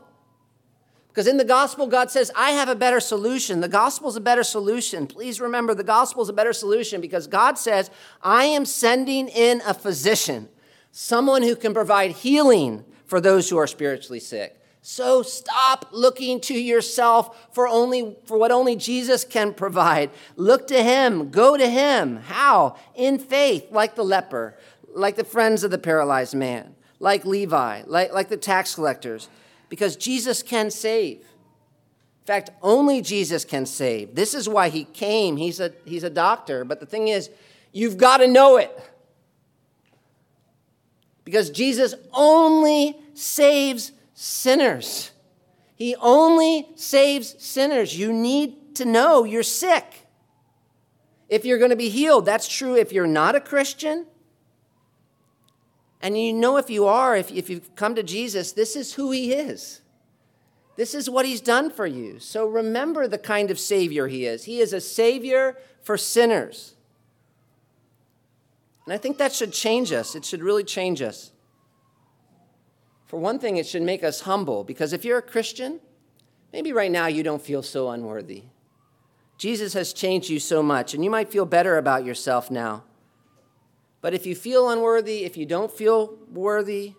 Because 1.08 1.26
in 1.26 1.36
the 1.36 1.44
gospel, 1.44 1.86
God 1.86 2.10
says, 2.10 2.30
I 2.34 2.52
have 2.52 2.70
a 2.70 2.74
better 2.74 2.98
solution. 2.98 3.60
The 3.60 3.68
gospel's 3.68 4.16
a 4.16 4.20
better 4.20 4.42
solution. 4.42 5.06
Please 5.06 5.42
remember, 5.42 5.74
the 5.74 5.84
gospel's 5.84 6.30
a 6.30 6.32
better 6.32 6.54
solution 6.54 7.02
because 7.02 7.26
God 7.26 7.58
says, 7.58 7.90
I 8.22 8.46
am 8.46 8.64
sending 8.64 9.28
in 9.28 9.60
a 9.66 9.74
physician, 9.74 10.48
someone 10.90 11.42
who 11.42 11.54
can 11.54 11.74
provide 11.74 12.12
healing 12.12 12.86
for 13.12 13.20
those 13.20 13.50
who 13.50 13.58
are 13.58 13.66
spiritually 13.66 14.18
sick. 14.18 14.58
So 14.80 15.20
stop 15.20 15.90
looking 15.92 16.40
to 16.40 16.54
yourself 16.54 17.54
for 17.54 17.68
only 17.68 18.16
for 18.24 18.38
what 18.38 18.50
only 18.50 18.74
Jesus 18.74 19.22
can 19.22 19.52
provide. 19.52 20.08
Look 20.36 20.66
to 20.68 20.82
him, 20.82 21.28
go 21.28 21.58
to 21.58 21.68
him. 21.68 22.16
How? 22.16 22.76
In 22.94 23.18
faith, 23.18 23.70
like 23.70 23.96
the 23.96 24.02
leper, 24.02 24.56
like 24.94 25.16
the 25.16 25.24
friends 25.24 25.62
of 25.62 25.70
the 25.70 25.76
paralyzed 25.76 26.34
man, 26.34 26.74
like 27.00 27.26
Levi, 27.26 27.82
like, 27.84 28.14
like 28.14 28.30
the 28.30 28.38
tax 28.38 28.76
collectors, 28.76 29.28
because 29.68 29.94
Jesus 29.96 30.42
can 30.42 30.70
save. 30.70 31.18
In 31.18 32.26
fact, 32.26 32.48
only 32.62 33.02
Jesus 33.02 33.44
can 33.44 33.66
save. 33.66 34.14
This 34.14 34.32
is 34.32 34.48
why 34.48 34.70
he 34.70 34.84
came. 34.84 35.36
He's 35.36 35.60
a, 35.60 35.74
he's 35.84 36.02
a 36.02 36.08
doctor, 36.08 36.64
but 36.64 36.80
the 36.80 36.86
thing 36.86 37.08
is, 37.08 37.28
you've 37.72 37.98
got 37.98 38.18
to 38.18 38.26
know 38.26 38.56
it. 38.56 38.74
Because 41.24 41.50
Jesus 41.50 41.94
only 42.12 42.96
saves 43.14 43.92
sinners. 44.14 45.10
He 45.74 45.96
only 45.96 46.68
saves 46.76 47.34
sinners. 47.42 47.98
You 47.98 48.12
need 48.12 48.76
to 48.76 48.84
know 48.84 49.24
you're 49.24 49.42
sick. 49.42 50.06
If 51.28 51.44
you're 51.44 51.58
going 51.58 51.70
to 51.70 51.76
be 51.76 51.88
healed, 51.88 52.26
that's 52.26 52.48
true 52.48 52.76
if 52.76 52.92
you're 52.92 53.06
not 53.06 53.34
a 53.34 53.40
Christian. 53.40 54.06
And 56.00 56.18
you 56.18 56.32
know 56.32 56.56
if 56.56 56.68
you 56.68 56.86
are, 56.86 57.16
if, 57.16 57.30
if 57.30 57.48
you've 57.48 57.74
come 57.76 57.94
to 57.94 58.02
Jesus, 58.02 58.52
this 58.52 58.74
is 58.74 58.94
who 58.94 59.12
he 59.12 59.32
is. 59.32 59.80
This 60.76 60.94
is 60.94 61.08
what 61.08 61.26
he's 61.26 61.40
done 61.40 61.70
for 61.70 61.86
you. 61.86 62.18
So 62.18 62.46
remember 62.46 63.06
the 63.06 63.18
kind 63.18 63.50
of 63.50 63.58
Savior 63.58 64.08
he 64.08 64.26
is. 64.26 64.44
He 64.44 64.60
is 64.60 64.72
a 64.72 64.80
Savior 64.80 65.56
for 65.82 65.96
sinners. 65.96 66.74
And 68.84 68.92
I 68.92 68.98
think 68.98 69.18
that 69.18 69.32
should 69.32 69.52
change 69.52 69.92
us. 69.92 70.14
It 70.14 70.24
should 70.24 70.42
really 70.42 70.64
change 70.64 71.02
us. 71.02 71.32
For 73.06 73.18
one 73.18 73.38
thing, 73.38 73.56
it 73.56 73.66
should 73.66 73.82
make 73.82 74.02
us 74.02 74.22
humble 74.22 74.64
because 74.64 74.92
if 74.92 75.04
you're 75.04 75.18
a 75.18 75.22
Christian, 75.22 75.80
maybe 76.52 76.72
right 76.72 76.90
now 76.90 77.06
you 77.06 77.22
don't 77.22 77.42
feel 77.42 77.62
so 77.62 77.90
unworthy. 77.90 78.44
Jesus 79.38 79.72
has 79.74 79.92
changed 79.92 80.30
you 80.30 80.38
so 80.38 80.62
much, 80.62 80.94
and 80.94 81.04
you 81.04 81.10
might 81.10 81.30
feel 81.30 81.44
better 81.44 81.76
about 81.76 82.04
yourself 82.04 82.50
now. 82.50 82.84
But 84.00 84.14
if 84.14 84.24
you 84.24 84.34
feel 84.34 84.70
unworthy, 84.70 85.24
if 85.24 85.36
you 85.36 85.46
don't 85.46 85.70
feel 85.70 86.18
worthy, 86.30 86.94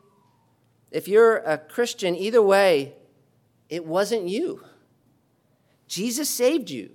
if 0.92 1.08
you're 1.08 1.38
a 1.38 1.58
Christian, 1.58 2.16
either 2.16 2.42
way, 2.42 2.94
it 3.70 3.86
wasn't 3.86 4.28
you. 4.28 4.64
Jesus 5.88 6.30
saved 6.30 6.70
you. 6.70 6.92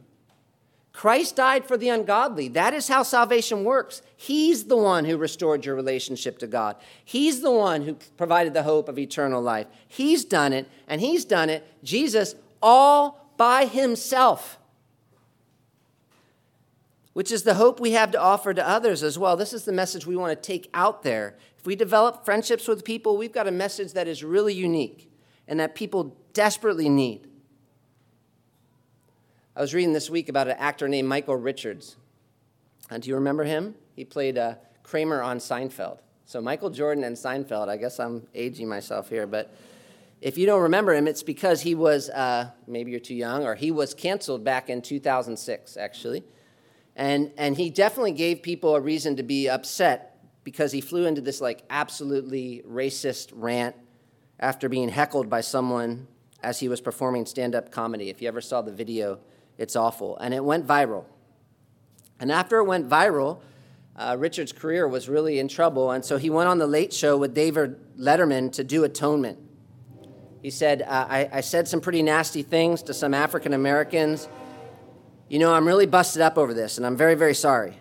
Christ 0.99 1.37
died 1.37 1.65
for 1.65 1.77
the 1.77 1.91
ungodly. 1.91 2.49
That 2.49 2.75
is 2.75 2.89
how 2.89 3.05
salvation 3.05 3.63
works. 3.63 4.03
He's 4.17 4.65
the 4.65 4.77
one 4.77 5.05
who 5.05 5.17
restored 5.17 5.65
your 5.65 5.77
relationship 5.77 6.41
to 6.41 6.49
God. 6.49 6.75
He's 7.05 7.41
the 7.41 7.53
one 7.53 7.83
who 7.83 7.99
provided 8.17 8.53
the 8.53 8.65
hope 8.65 8.89
of 8.89 8.99
eternal 8.99 9.41
life. 9.41 9.69
He's 9.87 10.25
done 10.25 10.53
it, 10.53 10.69
and 10.89 11.01
He's 11.01 11.25
done 11.25 11.51
it, 11.51 11.65
Jesus, 11.85 12.35
all 12.61 13.31
by 13.37 13.67
Himself, 13.67 14.59
which 17.13 17.31
is 17.31 17.45
the 17.45 17.55
hope 17.55 17.79
we 17.79 17.93
have 17.93 18.11
to 18.11 18.21
offer 18.21 18.53
to 18.53 18.69
others 18.69 19.05
as 19.05 19.17
well. 19.17 19.37
This 19.37 19.53
is 19.53 19.65
the 19.65 19.73
message 19.73 20.05
we 20.05 20.17
want 20.17 20.33
to 20.37 20.47
take 20.53 20.69
out 20.75 21.05
there. 21.05 21.37
If 21.57 21.65
we 21.65 21.77
develop 21.77 22.25
friendships 22.25 22.67
with 22.67 22.85
people, 22.85 23.17
we've 23.17 23.31
got 23.31 23.47
a 23.47 23.53
message 23.53 23.93
that 23.93 24.09
is 24.09 24.25
really 24.25 24.53
unique 24.53 25.09
and 25.47 25.61
that 25.61 25.77
people 25.77 26.17
desperately 26.33 26.89
need. 26.89 27.28
I 29.59 29.61
was 29.61 29.75
reading 29.75 29.93
this 29.93 30.09
week 30.09 30.29
about 30.29 30.47
an 30.47 30.55
actor 30.57 30.87
named 30.87 31.09
Michael 31.09 31.35
Richards. 31.35 31.97
And 32.91 33.03
do 33.03 33.09
you 33.09 33.17
remember 33.17 33.43
him? 33.43 33.75
He 33.97 34.05
played 34.05 34.39
uh, 34.39 34.55
Kramer 34.85 35.21
on 35.21 35.39
Seinfeld. 35.39 35.99
So 36.27 36.41
Michael 36.41 36.71
Jordan 36.71 37.03
and 37.03 37.17
Seinfeld, 37.17 37.69
I 37.69 37.77
guess 37.77 37.99
I'm 37.99 38.29
aging 38.37 38.69
myself 38.69 39.09
here, 39.09 39.27
but 39.27 39.53
if 40.21 40.39
you 40.39 40.47
don't 40.47 40.63
remember 40.63 40.95
him, 40.95 41.09
it's 41.09 41.25
because 41.25 41.61
he 41.61 41.75
was, 41.75 42.09
uh, 42.11 42.53
maybe 42.69 42.93
you're 42.93 43.01
too 43.01 43.17
young, 43.17 43.45
or 43.45 43.57
he 43.57 43.73
was 43.73 43.95
canceled 43.95 44.45
back 44.45 44.71
in 44.71 44.81
2006, 44.81 45.77
actually. 45.77 46.23
And, 46.95 47.33
and 47.37 47.57
he 47.57 47.69
definitely 47.69 48.13
gave 48.13 48.43
people 48.43 48.77
a 48.77 48.81
reason 48.81 49.17
to 49.17 49.25
be 49.25 49.49
upset 49.49 50.21
because 50.45 50.71
he 50.71 50.81
flew 50.81 51.05
into 51.05 51.21
this 51.21 51.41
like 51.41 51.65
absolutely 51.69 52.63
racist 52.65 53.31
rant 53.33 53.75
after 54.39 54.69
being 54.69 54.89
heckled 54.89 55.29
by 55.29 55.41
someone 55.41 56.07
as 56.45 56.61
he 56.61 56.69
was 56.69 56.81
performing 56.81 57.27
stand 57.27 57.57
up 57.57 57.73
comedy. 57.73 58.09
If 58.09 58.23
you 58.23 58.29
ever 58.29 58.41
saw 58.41 58.63
the 58.63 58.71
video, 58.71 59.19
it's 59.59 59.77
awful. 59.77 60.17
And 60.19 60.33
it 60.33 60.45
went 60.45 60.67
viral. 60.67 61.05
And 62.21 62.33
after 62.33 62.59
it 62.59 62.65
went 62.65 62.89
viral, 62.89 63.41
uh, 63.97 64.17
Richard's 64.19 64.53
career 64.53 64.87
was 64.87 65.09
really 65.09 65.39
in 65.39 65.49
trouble. 65.49 65.91
And 65.91 66.05
so 66.05 66.17
he 66.17 66.31
went 66.31 66.49
on 66.49 66.59
The 66.59 66.67
Late 66.67 66.93
Show 66.93 67.17
with 67.17 67.35
David 67.35 67.77
Letterman 67.99 68.53
to 68.53 68.65
do 68.65 68.85
atonement. 68.85 69.39
He 70.41 70.51
said, 70.51 70.83
uh, 70.83 71.07
I, 71.09 71.29
I 71.33 71.41
said 71.41 71.67
some 71.67 71.81
pretty 71.81 72.03
nasty 72.03 72.43
things 72.43 72.83
to 72.85 72.95
some 72.95 73.13
African 73.13 73.53
Americans. 73.53 74.29
You 75.29 75.41
know, 75.41 75.53
I'm 75.53 75.67
really 75.67 75.87
busted 75.87 76.23
up 76.23 76.39
over 76.39 76.55
this, 76.55 76.79
and 76.79 76.87
I'm 76.87 76.97
very, 76.97 77.17
very 77.17 77.35
sorry. 77.35 77.77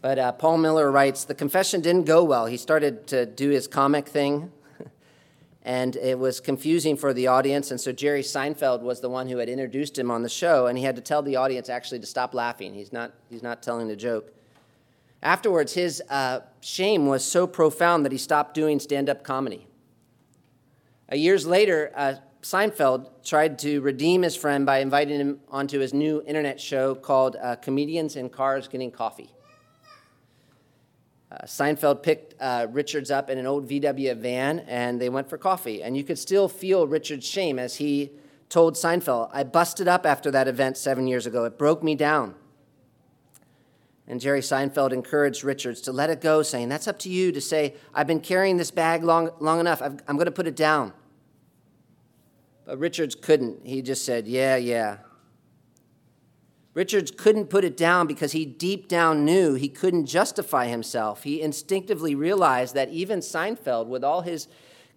But 0.00 0.18
uh, 0.18 0.32
Paul 0.32 0.58
Miller 0.58 0.90
writes 0.90 1.24
The 1.24 1.34
confession 1.34 1.80
didn't 1.80 2.04
go 2.04 2.24
well. 2.24 2.46
He 2.46 2.56
started 2.56 3.06
to 3.08 3.26
do 3.26 3.50
his 3.50 3.66
comic 3.66 4.08
thing, 4.08 4.52
and 5.62 5.96
it 5.96 6.18
was 6.18 6.40
confusing 6.40 6.96
for 6.96 7.12
the 7.12 7.26
audience. 7.26 7.70
And 7.70 7.80
so 7.80 7.92
Jerry 7.92 8.22
Seinfeld 8.22 8.80
was 8.80 9.00
the 9.00 9.10
one 9.10 9.28
who 9.28 9.38
had 9.38 9.48
introduced 9.48 9.98
him 9.98 10.10
on 10.10 10.22
the 10.22 10.28
show, 10.28 10.66
and 10.66 10.78
he 10.78 10.84
had 10.84 10.96
to 10.96 11.02
tell 11.02 11.22
the 11.22 11.36
audience 11.36 11.68
actually 11.68 12.00
to 12.00 12.06
stop 12.06 12.34
laughing. 12.34 12.74
He's 12.74 12.92
not, 12.92 13.12
he's 13.28 13.42
not 13.42 13.62
telling 13.62 13.90
a 13.90 13.96
joke. 13.96 14.32
Afterwards, 15.22 15.74
his 15.74 16.02
uh, 16.08 16.40
shame 16.60 17.06
was 17.06 17.24
so 17.24 17.46
profound 17.46 18.04
that 18.06 18.12
he 18.12 18.18
stopped 18.18 18.54
doing 18.54 18.80
stand 18.80 19.10
up 19.10 19.22
comedy. 19.22 19.66
Uh, 21.12 21.16
years 21.16 21.46
later, 21.46 21.92
uh, 21.94 22.14
Seinfeld 22.42 23.10
tried 23.22 23.58
to 23.58 23.82
redeem 23.82 24.22
his 24.22 24.34
friend 24.34 24.64
by 24.64 24.78
inviting 24.78 25.20
him 25.20 25.40
onto 25.50 25.78
his 25.78 25.92
new 25.92 26.22
internet 26.26 26.58
show 26.58 26.94
called 26.94 27.36
uh, 27.36 27.56
Comedians 27.56 28.16
in 28.16 28.30
Cars 28.30 28.66
Getting 28.66 28.90
Coffee. 28.90 29.30
Uh, 31.30 31.44
Seinfeld 31.44 32.02
picked 32.02 32.34
uh, 32.40 32.66
Richards 32.70 33.10
up 33.10 33.30
in 33.30 33.38
an 33.38 33.46
old 33.46 33.68
VW 33.68 34.16
van 34.16 34.60
and 34.60 35.00
they 35.00 35.08
went 35.08 35.28
for 35.28 35.38
coffee. 35.38 35.82
And 35.82 35.96
you 35.96 36.02
could 36.02 36.18
still 36.18 36.48
feel 36.48 36.86
Richard's 36.86 37.26
shame 37.26 37.58
as 37.58 37.76
he 37.76 38.10
told 38.48 38.74
Seinfeld, 38.74 39.30
I 39.32 39.44
busted 39.44 39.86
up 39.86 40.04
after 40.04 40.30
that 40.32 40.48
event 40.48 40.76
seven 40.76 41.06
years 41.06 41.26
ago. 41.26 41.44
It 41.44 41.56
broke 41.56 41.82
me 41.82 41.94
down. 41.94 42.34
And 44.08 44.20
Jerry 44.20 44.40
Seinfeld 44.40 44.92
encouraged 44.92 45.44
Richards 45.44 45.80
to 45.82 45.92
let 45.92 46.10
it 46.10 46.20
go, 46.20 46.42
saying, 46.42 46.68
That's 46.68 46.88
up 46.88 46.98
to 47.00 47.08
you 47.08 47.30
to 47.30 47.40
say, 47.40 47.76
I've 47.94 48.08
been 48.08 48.18
carrying 48.18 48.56
this 48.56 48.72
bag 48.72 49.04
long, 49.04 49.30
long 49.38 49.60
enough. 49.60 49.80
i 49.80 49.86
am 49.86 50.16
going 50.16 50.24
to 50.24 50.32
put 50.32 50.48
it 50.48 50.56
down. 50.56 50.92
But 52.64 52.78
Richards 52.78 53.14
couldn't. 53.14 53.64
He 53.64 53.82
just 53.82 54.04
said, 54.04 54.26
Yeah, 54.26 54.56
yeah. 54.56 54.96
Richards 56.72 57.10
couldn't 57.10 57.46
put 57.46 57.64
it 57.64 57.76
down 57.76 58.06
because 58.06 58.32
he 58.32 58.44
deep 58.44 58.86
down 58.86 59.24
knew 59.24 59.54
he 59.54 59.68
couldn't 59.68 60.06
justify 60.06 60.66
himself. 60.66 61.24
He 61.24 61.42
instinctively 61.42 62.14
realized 62.14 62.74
that 62.74 62.90
even 62.90 63.18
Seinfeld, 63.18 63.86
with 63.86 64.04
all 64.04 64.20
his 64.20 64.46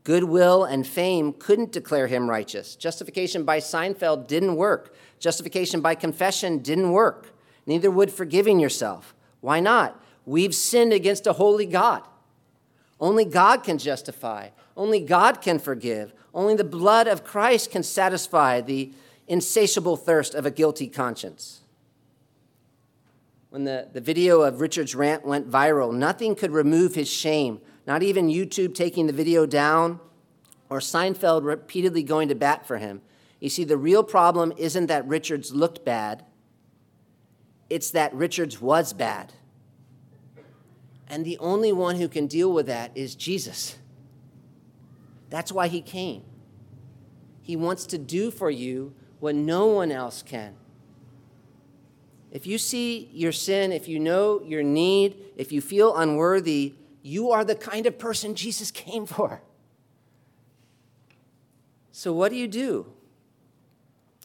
goodwill 0.03 0.65
and 0.65 0.85
fame, 0.85 1.33
couldn't 1.33 1.71
declare 1.71 2.05
him 2.05 2.29
righteous. 2.29 2.75
Justification 2.75 3.43
by 3.43 3.59
Seinfeld 3.59 4.27
didn't 4.27 4.55
work. 4.55 4.93
Justification 5.19 5.81
by 5.81 5.95
confession 5.95 6.59
didn't 6.59 6.91
work. 6.91 7.33
Neither 7.65 7.89
would 7.89 8.11
forgiving 8.11 8.59
yourself. 8.59 9.15
Why 9.41 9.59
not? 9.59 9.99
We've 10.25 10.53
sinned 10.53 10.93
against 10.93 11.25
a 11.25 11.33
holy 11.33 11.65
God. 11.65 12.03
Only 12.99 13.25
God 13.25 13.63
can 13.63 13.79
justify. 13.79 14.49
Only 14.77 14.99
God 14.99 15.41
can 15.41 15.57
forgive. 15.57 16.13
Only 16.35 16.55
the 16.55 16.63
blood 16.63 17.07
of 17.07 17.23
Christ 17.23 17.71
can 17.71 17.83
satisfy 17.83 18.61
the 18.61 18.91
insatiable 19.27 19.97
thirst 19.97 20.35
of 20.35 20.45
a 20.45 20.51
guilty 20.51 20.87
conscience. 20.87 21.61
When 23.53 23.65
the, 23.65 23.87
the 23.93 24.01
video 24.01 24.41
of 24.41 24.61
Richard's 24.61 24.95
rant 24.95 25.27
went 25.27 25.47
viral, 25.47 25.93
nothing 25.93 26.33
could 26.33 26.49
remove 26.49 26.95
his 26.95 27.07
shame, 27.07 27.61
not 27.85 28.01
even 28.01 28.27
YouTube 28.27 28.73
taking 28.73 29.05
the 29.05 29.13
video 29.13 29.45
down 29.45 29.99
or 30.71 30.79
Seinfeld 30.79 31.43
repeatedly 31.43 32.01
going 32.01 32.29
to 32.29 32.33
bat 32.33 32.65
for 32.65 32.79
him. 32.79 33.03
You 33.39 33.49
see, 33.49 33.63
the 33.63 33.77
real 33.77 34.03
problem 34.03 34.53
isn't 34.57 34.87
that 34.87 35.07
Richards 35.07 35.53
looked 35.53 35.85
bad, 35.85 36.25
it's 37.69 37.91
that 37.91 38.11
Richards 38.15 38.59
was 38.59 38.91
bad. 38.91 39.33
And 41.07 41.23
the 41.23 41.37
only 41.37 41.71
one 41.71 41.97
who 41.97 42.07
can 42.07 42.25
deal 42.25 42.51
with 42.51 42.65
that 42.65 42.89
is 42.97 43.13
Jesus. 43.13 43.77
That's 45.29 45.51
why 45.51 45.67
he 45.67 45.83
came. 45.83 46.23
He 47.43 47.55
wants 47.55 47.85
to 47.85 47.99
do 47.99 48.31
for 48.31 48.49
you 48.49 48.95
what 49.19 49.35
no 49.35 49.67
one 49.67 49.91
else 49.91 50.23
can. 50.23 50.55
If 52.33 52.47
you 52.47 52.57
see 52.57 53.11
your 53.13 53.31
sin, 53.31 53.71
if 53.71 53.87
you 53.87 53.99
know 53.99 54.41
your 54.41 54.63
need, 54.63 55.17
if 55.37 55.51
you 55.51 55.61
feel 55.61 55.95
unworthy, 55.95 56.73
you 57.03 57.29
are 57.29 57.45
the 57.45 57.53
kind 57.53 57.85
of 57.85 57.99
person 57.99 58.33
Jesus 58.33 58.71
came 58.71 59.05
for. 59.05 59.43
So, 61.91 62.11
what 62.11 62.29
do 62.29 62.35
you 62.35 62.47
do? 62.47 62.87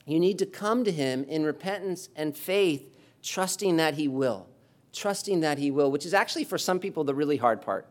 You 0.07 0.19
need 0.19 0.39
to 0.39 0.47
come 0.47 0.85
to 0.85 0.91
Him 0.91 1.25
in 1.25 1.45
repentance 1.45 2.09
and 2.17 2.35
faith, 2.35 2.91
trusting 3.23 3.77
that 3.77 3.95
He 3.95 4.09
will. 4.09 4.49
Trusting 4.95 5.41
that 5.41 5.59
He 5.59 5.71
will, 5.71 5.91
which 5.91 6.07
is 6.07 6.15
actually 6.15 6.45
for 6.45 6.57
some 6.57 6.81
people 6.81 7.05
the 7.05 7.15
really 7.15 7.37
hard 7.37 7.61
part. 7.61 7.87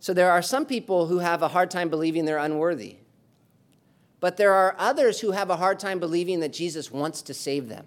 So 0.00 0.12
there 0.12 0.32
are 0.32 0.42
some 0.42 0.66
people 0.66 1.06
who 1.06 1.18
have 1.18 1.42
a 1.42 1.48
hard 1.48 1.70
time 1.70 1.88
believing 1.88 2.24
they're 2.24 2.38
unworthy. 2.38 2.96
But 4.18 4.36
there 4.36 4.52
are 4.52 4.74
others 4.76 5.20
who 5.20 5.30
have 5.30 5.50
a 5.50 5.56
hard 5.56 5.78
time 5.78 6.00
believing 6.00 6.40
that 6.40 6.52
Jesus 6.52 6.90
wants 6.90 7.22
to 7.22 7.32
save 7.32 7.68
them. 7.68 7.86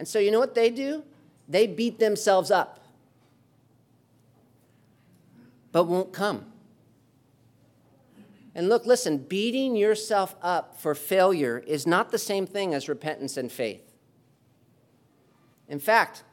And 0.00 0.08
so 0.08 0.18
you 0.18 0.30
know 0.30 0.40
what 0.40 0.54
they 0.54 0.70
do? 0.70 1.04
They 1.46 1.66
beat 1.66 1.98
themselves 1.98 2.50
up, 2.50 2.86
but 5.72 5.84
won't 5.84 6.10
come. 6.10 6.46
And 8.54 8.70
look, 8.70 8.86
listen, 8.86 9.18
beating 9.18 9.76
yourself 9.76 10.36
up 10.40 10.80
for 10.80 10.94
failure 10.94 11.62
is 11.66 11.86
not 11.86 12.12
the 12.12 12.18
same 12.18 12.46
thing 12.46 12.72
as 12.72 12.88
repentance 12.88 13.36
and 13.36 13.52
faith. 13.52 13.92
In 15.68 15.78
fact, 15.78 16.24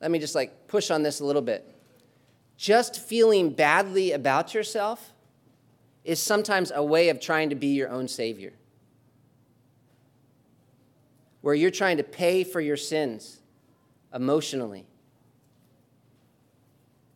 let 0.00 0.10
me 0.10 0.18
just 0.18 0.34
like 0.34 0.66
push 0.66 0.90
on 0.90 1.04
this 1.04 1.20
a 1.20 1.24
little 1.24 1.40
bit 1.40 1.70
just 2.56 3.00
feeling 3.00 3.50
badly 3.50 4.10
about 4.10 4.54
yourself 4.54 5.12
is 6.02 6.20
sometimes 6.20 6.72
a 6.74 6.82
way 6.82 7.10
of 7.10 7.20
trying 7.20 7.50
to 7.50 7.54
be 7.54 7.68
your 7.68 7.90
own 7.90 8.08
savior. 8.08 8.54
Where 11.44 11.54
you're 11.54 11.70
trying 11.70 11.98
to 11.98 12.02
pay 12.02 12.42
for 12.42 12.58
your 12.58 12.78
sins 12.78 13.42
emotionally. 14.14 14.86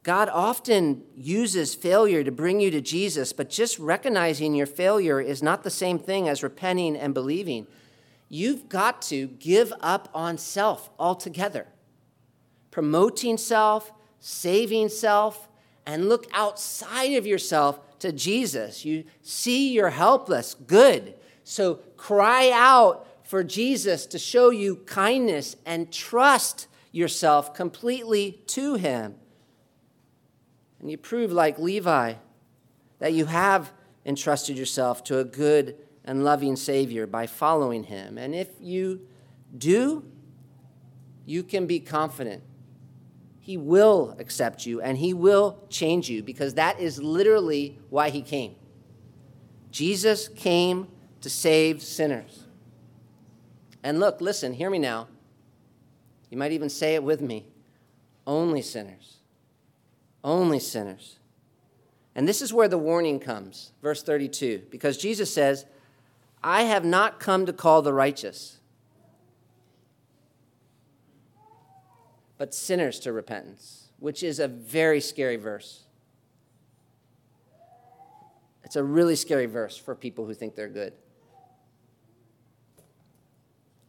God 0.03 0.29
often 0.29 1.03
uses 1.17 1.75
failure 1.75 2.23
to 2.23 2.31
bring 2.31 2.61
you 2.61 2.71
to 2.73 2.83
Jesus, 2.83 3.33
but 3.33 3.49
just 3.49 3.79
recognizing 3.79 4.55
your 4.55 4.67
failure 4.67 5.19
is 5.19 5.43
not 5.43 5.63
the 5.63 5.71
same 5.71 5.99
thing 5.99 6.29
as 6.29 6.43
repenting 6.43 6.95
and 6.95 7.15
believing. 7.15 7.67
You've 8.29 8.69
got 8.69 9.01
to 9.05 9.29
give 9.29 9.73
up 9.81 10.11
on 10.13 10.37
self 10.37 10.91
altogether. 10.99 11.67
Promoting 12.71 13.39
self, 13.39 13.95
saving 14.21 14.91
self, 14.91 15.49
and 15.87 16.11
look 16.11 16.27
outside 16.35 17.15
of 17.15 17.27
yourself 17.27 17.81
to 18.01 18.13
Jesus. 18.13 18.85
You 18.85 19.05
see 19.23 19.73
you're 19.73 19.89
helpless. 19.89 20.53
Good. 20.53 21.15
So 21.45 21.77
cry 21.97 22.51
out 22.53 23.07
for 23.29 23.45
Jesus 23.45 24.07
to 24.07 24.19
show 24.19 24.51
you 24.51 24.77
kindness 24.77 25.57
and 25.67 25.93
trust 25.93 26.67
yourself 26.91 27.55
completely 27.55 28.41
to 28.49 28.75
Him. 28.75 29.15
And 30.81 30.91
you 30.91 30.97
prove, 30.97 31.31
like 31.31 31.59
Levi, 31.59 32.15
that 32.99 33.13
you 33.13 33.27
have 33.27 33.73
entrusted 34.07 34.57
yourself 34.57 35.05
to 35.05 35.19
a 35.19 35.25
good 35.25 35.77
and 36.05 36.25
loving 36.25 36.57
Savior 36.57 37.07
by 37.07 37.27
following 37.27 37.85
Him. 37.85 38.19
And 38.19 38.35
if 38.35 38.49
you 38.61 39.07
do, 39.57 40.05
you 41.27 41.43
can 41.43 41.67
be 41.67 41.81
confident 41.81 42.43
he 43.49 43.57
will 43.57 44.15
accept 44.19 44.67
you 44.67 44.83
and 44.83 44.99
He 44.99 45.15
will 45.15 45.59
change 45.71 46.11
you 46.11 46.23
because 46.23 46.53
that 46.55 46.81
is 46.81 47.03
literally 47.03 47.79
why 47.89 48.11
He 48.11 48.21
came. 48.21 48.57
Jesus 49.71 50.29
came 50.29 50.89
to 51.23 51.31
save 51.31 51.83
sinners. 51.83 52.45
And 53.83 54.01
look, 54.01 54.21
listen, 54.21 54.55
hear 54.55 54.71
me 54.71 54.79
now. 54.79 55.09
You 56.31 56.37
might 56.37 56.53
even 56.53 56.69
say 56.69 56.95
it 56.95 57.03
with 57.03 57.21
me 57.21 57.47
only 58.27 58.61
sinners. 58.61 59.17
Only 60.23 60.59
sinners. 60.59 61.19
And 62.15 62.29
this 62.29 62.43
is 62.43 62.53
where 62.53 62.69
the 62.69 62.79
warning 62.79 63.21
comes, 63.21 63.73
verse 63.81 64.03
32, 64.03 64.65
because 64.71 64.99
Jesus 64.99 65.33
says, 65.33 65.65
I 66.43 66.63
have 66.63 66.85
not 66.85 67.21
come 67.21 67.47
to 67.47 67.53
call 67.53 67.83
the 67.83 67.93
righteous 67.93 68.59
but 72.39 72.55
sinners 72.55 73.01
to 73.01 73.13
repentance, 73.13 73.89
which 73.99 74.23
is 74.23 74.39
a 74.39 74.49
very 74.49 75.01
scary 75.01 75.37
verse. 75.37 75.83
It's 78.63 78.77
a 78.77 78.85
really 78.85 79.17
scary 79.17 79.47
verse 79.47 79.77
for 79.77 79.95
people 79.95 80.25
who 80.25 80.35
think 80.35 80.55
they're 80.55 80.69
good. 80.69 80.93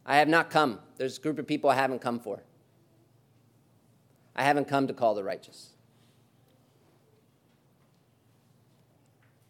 I 0.09 0.17
have 0.17 0.27
not 0.27 0.49
come. 0.49 0.79
There's 0.97 1.19
a 1.19 1.21
group 1.21 1.37
of 1.37 1.45
people 1.45 1.69
I 1.69 1.75
haven't 1.75 1.99
come 2.01 2.19
for. 2.19 2.41
I 4.35 4.43
haven't 4.43 4.67
come 4.67 4.87
to 4.87 4.93
call 4.93 5.13
the 5.13 5.23
righteous. 5.23 5.69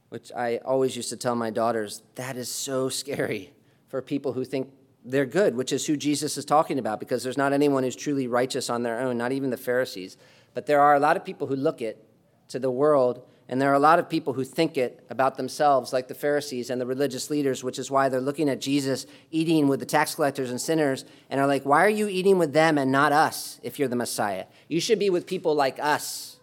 Which 0.09 0.33
I 0.35 0.57
always 0.57 0.97
used 0.97 1.09
to 1.11 1.17
tell 1.17 1.33
my 1.33 1.49
daughters 1.49 2.01
that 2.15 2.35
is 2.35 2.51
so 2.51 2.89
scary 2.89 3.53
for 3.87 4.01
people 4.01 4.33
who 4.33 4.43
think 4.43 4.73
they're 5.05 5.25
good, 5.25 5.55
which 5.55 5.71
is 5.71 5.85
who 5.85 5.95
Jesus 5.95 6.37
is 6.37 6.43
talking 6.43 6.77
about, 6.77 6.99
because 6.99 7.23
there's 7.23 7.37
not 7.37 7.53
anyone 7.53 7.83
who's 7.83 7.95
truly 7.95 8.27
righteous 8.27 8.69
on 8.69 8.83
their 8.83 8.99
own, 8.99 9.17
not 9.17 9.31
even 9.31 9.51
the 9.51 9.57
Pharisees. 9.57 10.17
But 10.53 10.65
there 10.65 10.81
are 10.81 10.93
a 10.93 10.99
lot 10.99 11.15
of 11.15 11.23
people 11.23 11.47
who 11.47 11.55
look 11.55 11.81
it 11.81 12.03
to 12.49 12.59
the 12.59 12.69
world 12.69 13.25
and 13.49 13.59
there 13.59 13.71
are 13.71 13.75
a 13.75 13.79
lot 13.79 13.97
of 13.97 14.07
people 14.07 14.33
who 14.33 14.43
think 14.43 14.77
it 14.77 15.03
about 15.09 15.35
themselves, 15.35 15.91
like 15.91 16.07
the 16.07 16.13
Pharisees 16.13 16.69
and 16.69 16.79
the 16.79 16.85
religious 16.85 17.31
leaders, 17.31 17.63
which 17.63 17.79
is 17.79 17.89
why 17.89 18.07
they're 18.07 18.21
looking 18.21 18.47
at 18.47 18.61
Jesus 18.61 19.07
eating 19.31 19.67
with 19.67 19.79
the 19.79 19.87
tax 19.87 20.13
collectors 20.13 20.51
and 20.51 20.61
sinners 20.61 21.03
and 21.31 21.41
are 21.41 21.47
like, 21.47 21.65
Why 21.65 21.83
are 21.83 21.89
you 21.89 22.07
eating 22.07 22.37
with 22.37 22.53
them 22.53 22.77
and 22.77 22.91
not 22.91 23.11
us 23.11 23.59
if 23.63 23.79
you're 23.79 23.87
the 23.87 23.95
Messiah? 23.95 24.45
You 24.67 24.79
should 24.79 24.99
be 24.99 25.09
with 25.09 25.25
people 25.25 25.55
like 25.55 25.79
us. 25.79 26.37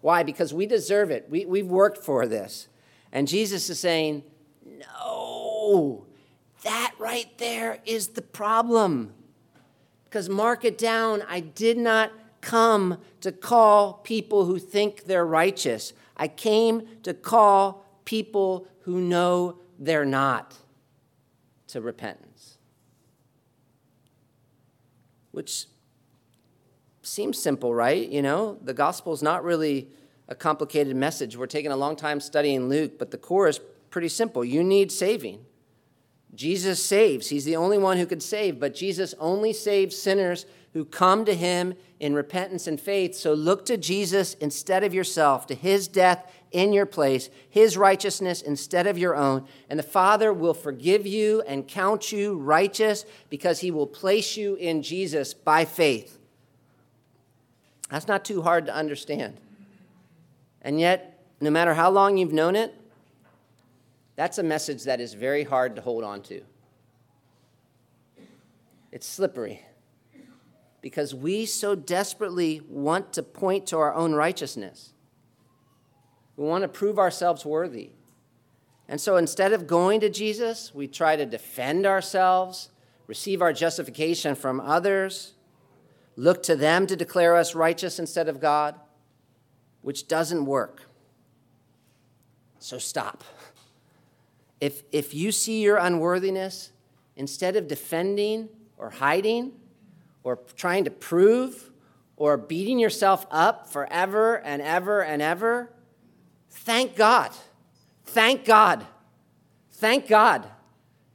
Why? 0.00 0.24
Because 0.24 0.52
we 0.52 0.66
deserve 0.66 1.12
it. 1.12 1.30
We, 1.30 1.44
we've 1.44 1.68
worked 1.68 1.98
for 1.98 2.26
this. 2.26 2.66
And 3.12 3.28
Jesus 3.28 3.70
is 3.70 3.78
saying, 3.78 4.24
No, 4.66 6.04
that 6.64 6.94
right 6.98 7.30
there 7.38 7.78
is 7.84 8.08
the 8.08 8.22
problem. 8.22 9.14
Because 10.04 10.28
mark 10.28 10.64
it 10.64 10.78
down, 10.78 11.22
I 11.28 11.38
did 11.38 11.78
not 11.78 12.10
come 12.40 12.98
to 13.20 13.30
call 13.30 13.94
people 13.94 14.46
who 14.46 14.58
think 14.58 15.04
they're 15.04 15.24
righteous. 15.24 15.92
I 16.20 16.28
came 16.28 16.82
to 17.02 17.14
call 17.14 17.86
people 18.04 18.68
who 18.82 19.00
know 19.00 19.56
they're 19.78 20.04
not 20.04 20.54
to 21.68 21.80
repentance. 21.80 22.58
Which 25.30 25.64
seems 27.02 27.40
simple, 27.40 27.74
right? 27.74 28.06
You 28.06 28.20
know, 28.20 28.58
the 28.62 28.74
gospel 28.74 29.14
is 29.14 29.22
not 29.22 29.42
really 29.44 29.88
a 30.28 30.34
complicated 30.34 30.94
message. 30.94 31.38
We're 31.38 31.46
taking 31.46 31.72
a 31.72 31.76
long 31.76 31.96
time 31.96 32.20
studying 32.20 32.68
Luke, 32.68 32.98
but 32.98 33.10
the 33.10 33.18
core 33.18 33.48
is 33.48 33.58
pretty 33.88 34.08
simple. 34.08 34.44
You 34.44 34.62
need 34.62 34.92
saving. 34.92 35.46
Jesus 36.34 36.84
saves. 36.84 37.30
He's 37.30 37.46
the 37.46 37.56
only 37.56 37.78
one 37.78 37.96
who 37.96 38.04
could 38.04 38.22
save, 38.22 38.60
but 38.60 38.74
Jesus 38.74 39.14
only 39.18 39.54
saves 39.54 39.96
sinners 39.96 40.44
who 40.72 40.84
come 40.84 41.24
to 41.24 41.34
him 41.34 41.74
in 41.98 42.14
repentance 42.14 42.66
and 42.66 42.80
faith. 42.80 43.14
So 43.14 43.34
look 43.34 43.66
to 43.66 43.76
Jesus 43.76 44.34
instead 44.34 44.84
of 44.84 44.94
yourself, 44.94 45.46
to 45.48 45.54
his 45.54 45.88
death 45.88 46.32
in 46.52 46.72
your 46.72 46.86
place, 46.86 47.28
his 47.48 47.76
righteousness 47.76 48.40
instead 48.40 48.86
of 48.86 48.96
your 48.96 49.16
own. 49.16 49.46
And 49.68 49.78
the 49.78 49.84
Father 49.84 50.32
will 50.32 50.54
forgive 50.54 51.06
you 51.06 51.42
and 51.42 51.66
count 51.66 52.12
you 52.12 52.36
righteous 52.36 53.04
because 53.28 53.60
he 53.60 53.70
will 53.70 53.86
place 53.86 54.36
you 54.36 54.54
in 54.56 54.82
Jesus 54.82 55.34
by 55.34 55.64
faith. 55.64 56.18
That's 57.90 58.06
not 58.06 58.24
too 58.24 58.42
hard 58.42 58.66
to 58.66 58.74
understand. 58.74 59.36
And 60.62 60.78
yet, 60.78 61.24
no 61.40 61.50
matter 61.50 61.74
how 61.74 61.90
long 61.90 62.16
you've 62.16 62.32
known 62.32 62.54
it, 62.54 62.74
that's 64.14 64.38
a 64.38 64.42
message 64.42 64.84
that 64.84 65.00
is 65.00 65.14
very 65.14 65.42
hard 65.42 65.74
to 65.76 65.82
hold 65.82 66.04
on 66.04 66.22
to. 66.22 66.42
It's 68.92 69.06
slippery 69.06 69.62
because 70.80 71.14
we 71.14 71.46
so 71.46 71.74
desperately 71.74 72.62
want 72.68 73.12
to 73.12 73.22
point 73.22 73.66
to 73.66 73.78
our 73.78 73.94
own 73.94 74.14
righteousness. 74.14 74.92
We 76.36 76.46
want 76.46 76.62
to 76.62 76.68
prove 76.68 76.98
ourselves 76.98 77.44
worthy. 77.44 77.90
And 78.88 79.00
so 79.00 79.16
instead 79.16 79.52
of 79.52 79.66
going 79.66 80.00
to 80.00 80.08
Jesus, 80.08 80.74
we 80.74 80.88
try 80.88 81.16
to 81.16 81.26
defend 81.26 81.86
ourselves, 81.86 82.70
receive 83.06 83.42
our 83.42 83.52
justification 83.52 84.34
from 84.34 84.58
others, 84.60 85.34
look 86.16 86.42
to 86.44 86.56
them 86.56 86.86
to 86.86 86.96
declare 86.96 87.36
us 87.36 87.54
righteous 87.54 87.98
instead 87.98 88.28
of 88.28 88.40
God, 88.40 88.74
which 89.82 90.08
doesn't 90.08 90.44
work. 90.44 90.82
So 92.58 92.78
stop. 92.78 93.22
If, 94.60 94.82
if 94.92 95.14
you 95.14 95.32
see 95.32 95.62
your 95.62 95.76
unworthiness, 95.76 96.72
instead 97.16 97.56
of 97.56 97.68
defending 97.68 98.48
or 98.76 98.90
hiding, 98.90 99.52
or 100.22 100.38
trying 100.56 100.84
to 100.84 100.90
prove 100.90 101.70
or 102.16 102.36
beating 102.36 102.78
yourself 102.78 103.26
up 103.30 103.66
forever 103.66 104.38
and 104.40 104.60
ever 104.60 105.02
and 105.02 105.22
ever, 105.22 105.72
thank 106.50 106.94
God. 106.94 107.30
Thank 108.04 108.44
God. 108.44 108.86
Thank 109.72 110.08
God 110.08 110.46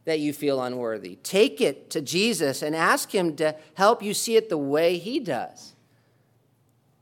that 0.05 0.19
you 0.19 0.33
feel 0.33 0.61
unworthy. 0.61 1.17
Take 1.17 1.61
it 1.61 1.89
to 1.91 2.01
Jesus 2.01 2.61
and 2.61 2.75
ask 2.75 3.13
Him 3.13 3.35
to 3.35 3.55
help 3.73 4.01
you 4.01 4.13
see 4.13 4.35
it 4.35 4.49
the 4.49 4.57
way 4.57 4.97
He 4.97 5.19
does, 5.19 5.75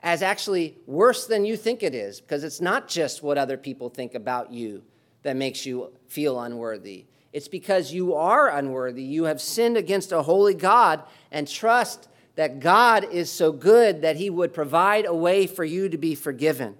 as 0.01 0.21
actually 0.21 0.77
worse 0.85 1.27
than 1.27 1.45
you 1.45 1.55
think 1.55 1.83
it 1.83 1.93
is, 1.93 2.19
because 2.19 2.43
it's 2.43 2.61
not 2.61 2.87
just 2.87 3.23
what 3.23 3.37
other 3.37 3.57
people 3.57 3.89
think 3.89 4.15
about 4.15 4.51
you 4.51 4.83
that 5.21 5.35
makes 5.35 5.65
you 5.65 5.91
feel 6.07 6.39
unworthy. 6.39 7.05
It's 7.33 7.47
because 7.47 7.91
you 7.91 8.13
are 8.13 8.47
unworthy. 8.47 9.01
You 9.01 9.23
have 9.23 9.41
sinned 9.41 9.75
against 9.75 10.11
a 10.11 10.21
holy 10.21 10.53
God 10.53 11.03
and 11.31 11.47
trust 11.47 12.07
that 12.35 12.59
God 12.59 13.03
is 13.11 13.31
so 13.31 13.51
good 13.51 14.03
that 14.03 14.15
he 14.15 14.29
would 14.29 14.53
provide 14.53 15.05
a 15.05 15.15
way 15.15 15.47
for 15.47 15.65
you 15.65 15.89
to 15.89 15.97
be 15.97 16.13
forgiven 16.13 16.75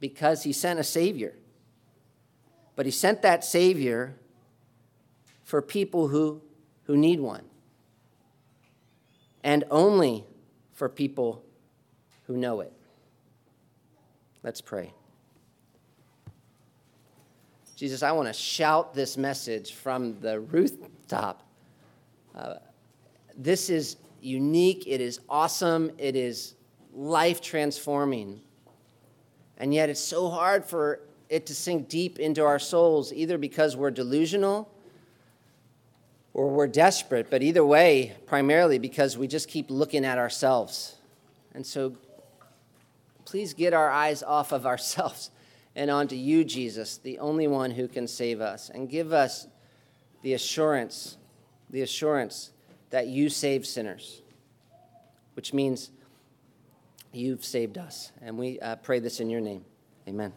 because 0.00 0.42
he 0.42 0.52
sent 0.52 0.78
a 0.78 0.84
Savior. 0.84 1.34
But 2.76 2.86
he 2.86 2.92
sent 2.92 3.22
that 3.22 3.42
Savior 3.42 4.14
for 5.44 5.62
people 5.62 6.08
who, 6.08 6.42
who 6.84 6.96
need 6.96 7.20
one, 7.20 7.44
and 9.42 9.64
only 9.70 10.26
for 10.74 10.88
people 10.88 11.42
who 12.26 12.36
know 12.36 12.60
it. 12.60 12.72
Let's 14.42 14.60
pray. 14.60 14.92
Jesus, 17.78 18.02
I 18.02 18.10
want 18.10 18.26
to 18.26 18.32
shout 18.32 18.92
this 18.92 19.16
message 19.16 19.74
from 19.74 20.18
the 20.18 20.40
rooftop. 20.40 21.44
Uh, 22.34 22.54
this 23.36 23.70
is 23.70 23.98
unique, 24.20 24.88
it 24.88 25.00
is 25.00 25.20
awesome, 25.28 25.92
it 25.96 26.16
is 26.16 26.56
life 26.92 27.40
transforming. 27.40 28.40
And 29.58 29.72
yet 29.72 29.90
it's 29.90 30.00
so 30.00 30.28
hard 30.28 30.64
for 30.64 31.02
it 31.28 31.46
to 31.46 31.54
sink 31.54 31.88
deep 31.88 32.18
into 32.18 32.44
our 32.44 32.58
souls, 32.58 33.12
either 33.12 33.38
because 33.38 33.76
we're 33.76 33.92
delusional 33.92 34.68
or 36.34 36.50
we're 36.50 36.66
desperate, 36.66 37.30
but 37.30 37.44
either 37.44 37.64
way, 37.64 38.16
primarily 38.26 38.80
because 38.80 39.16
we 39.16 39.28
just 39.28 39.46
keep 39.46 39.70
looking 39.70 40.04
at 40.04 40.18
ourselves. 40.18 40.96
And 41.54 41.64
so 41.64 41.92
please 43.24 43.54
get 43.54 43.72
our 43.72 43.88
eyes 43.88 44.24
off 44.24 44.50
of 44.50 44.66
ourselves 44.66 45.30
and 45.78 45.92
onto 45.92 46.16
you, 46.16 46.42
Jesus, 46.42 46.98
the 46.98 47.20
only 47.20 47.46
one 47.46 47.70
who 47.70 47.86
can 47.86 48.08
save 48.08 48.40
us, 48.40 48.68
and 48.68 48.90
give 48.90 49.12
us 49.12 49.46
the 50.22 50.34
assurance, 50.34 51.16
the 51.70 51.82
assurance 51.82 52.50
that 52.90 53.06
you 53.06 53.28
save 53.28 53.64
sinners, 53.64 54.20
which 55.34 55.54
means 55.54 55.92
you've 57.12 57.44
saved 57.44 57.78
us. 57.78 58.10
And 58.20 58.36
we 58.36 58.58
uh, 58.58 58.74
pray 58.76 58.98
this 58.98 59.20
in 59.20 59.30
your 59.30 59.40
name. 59.40 59.64
Amen. 60.08 60.32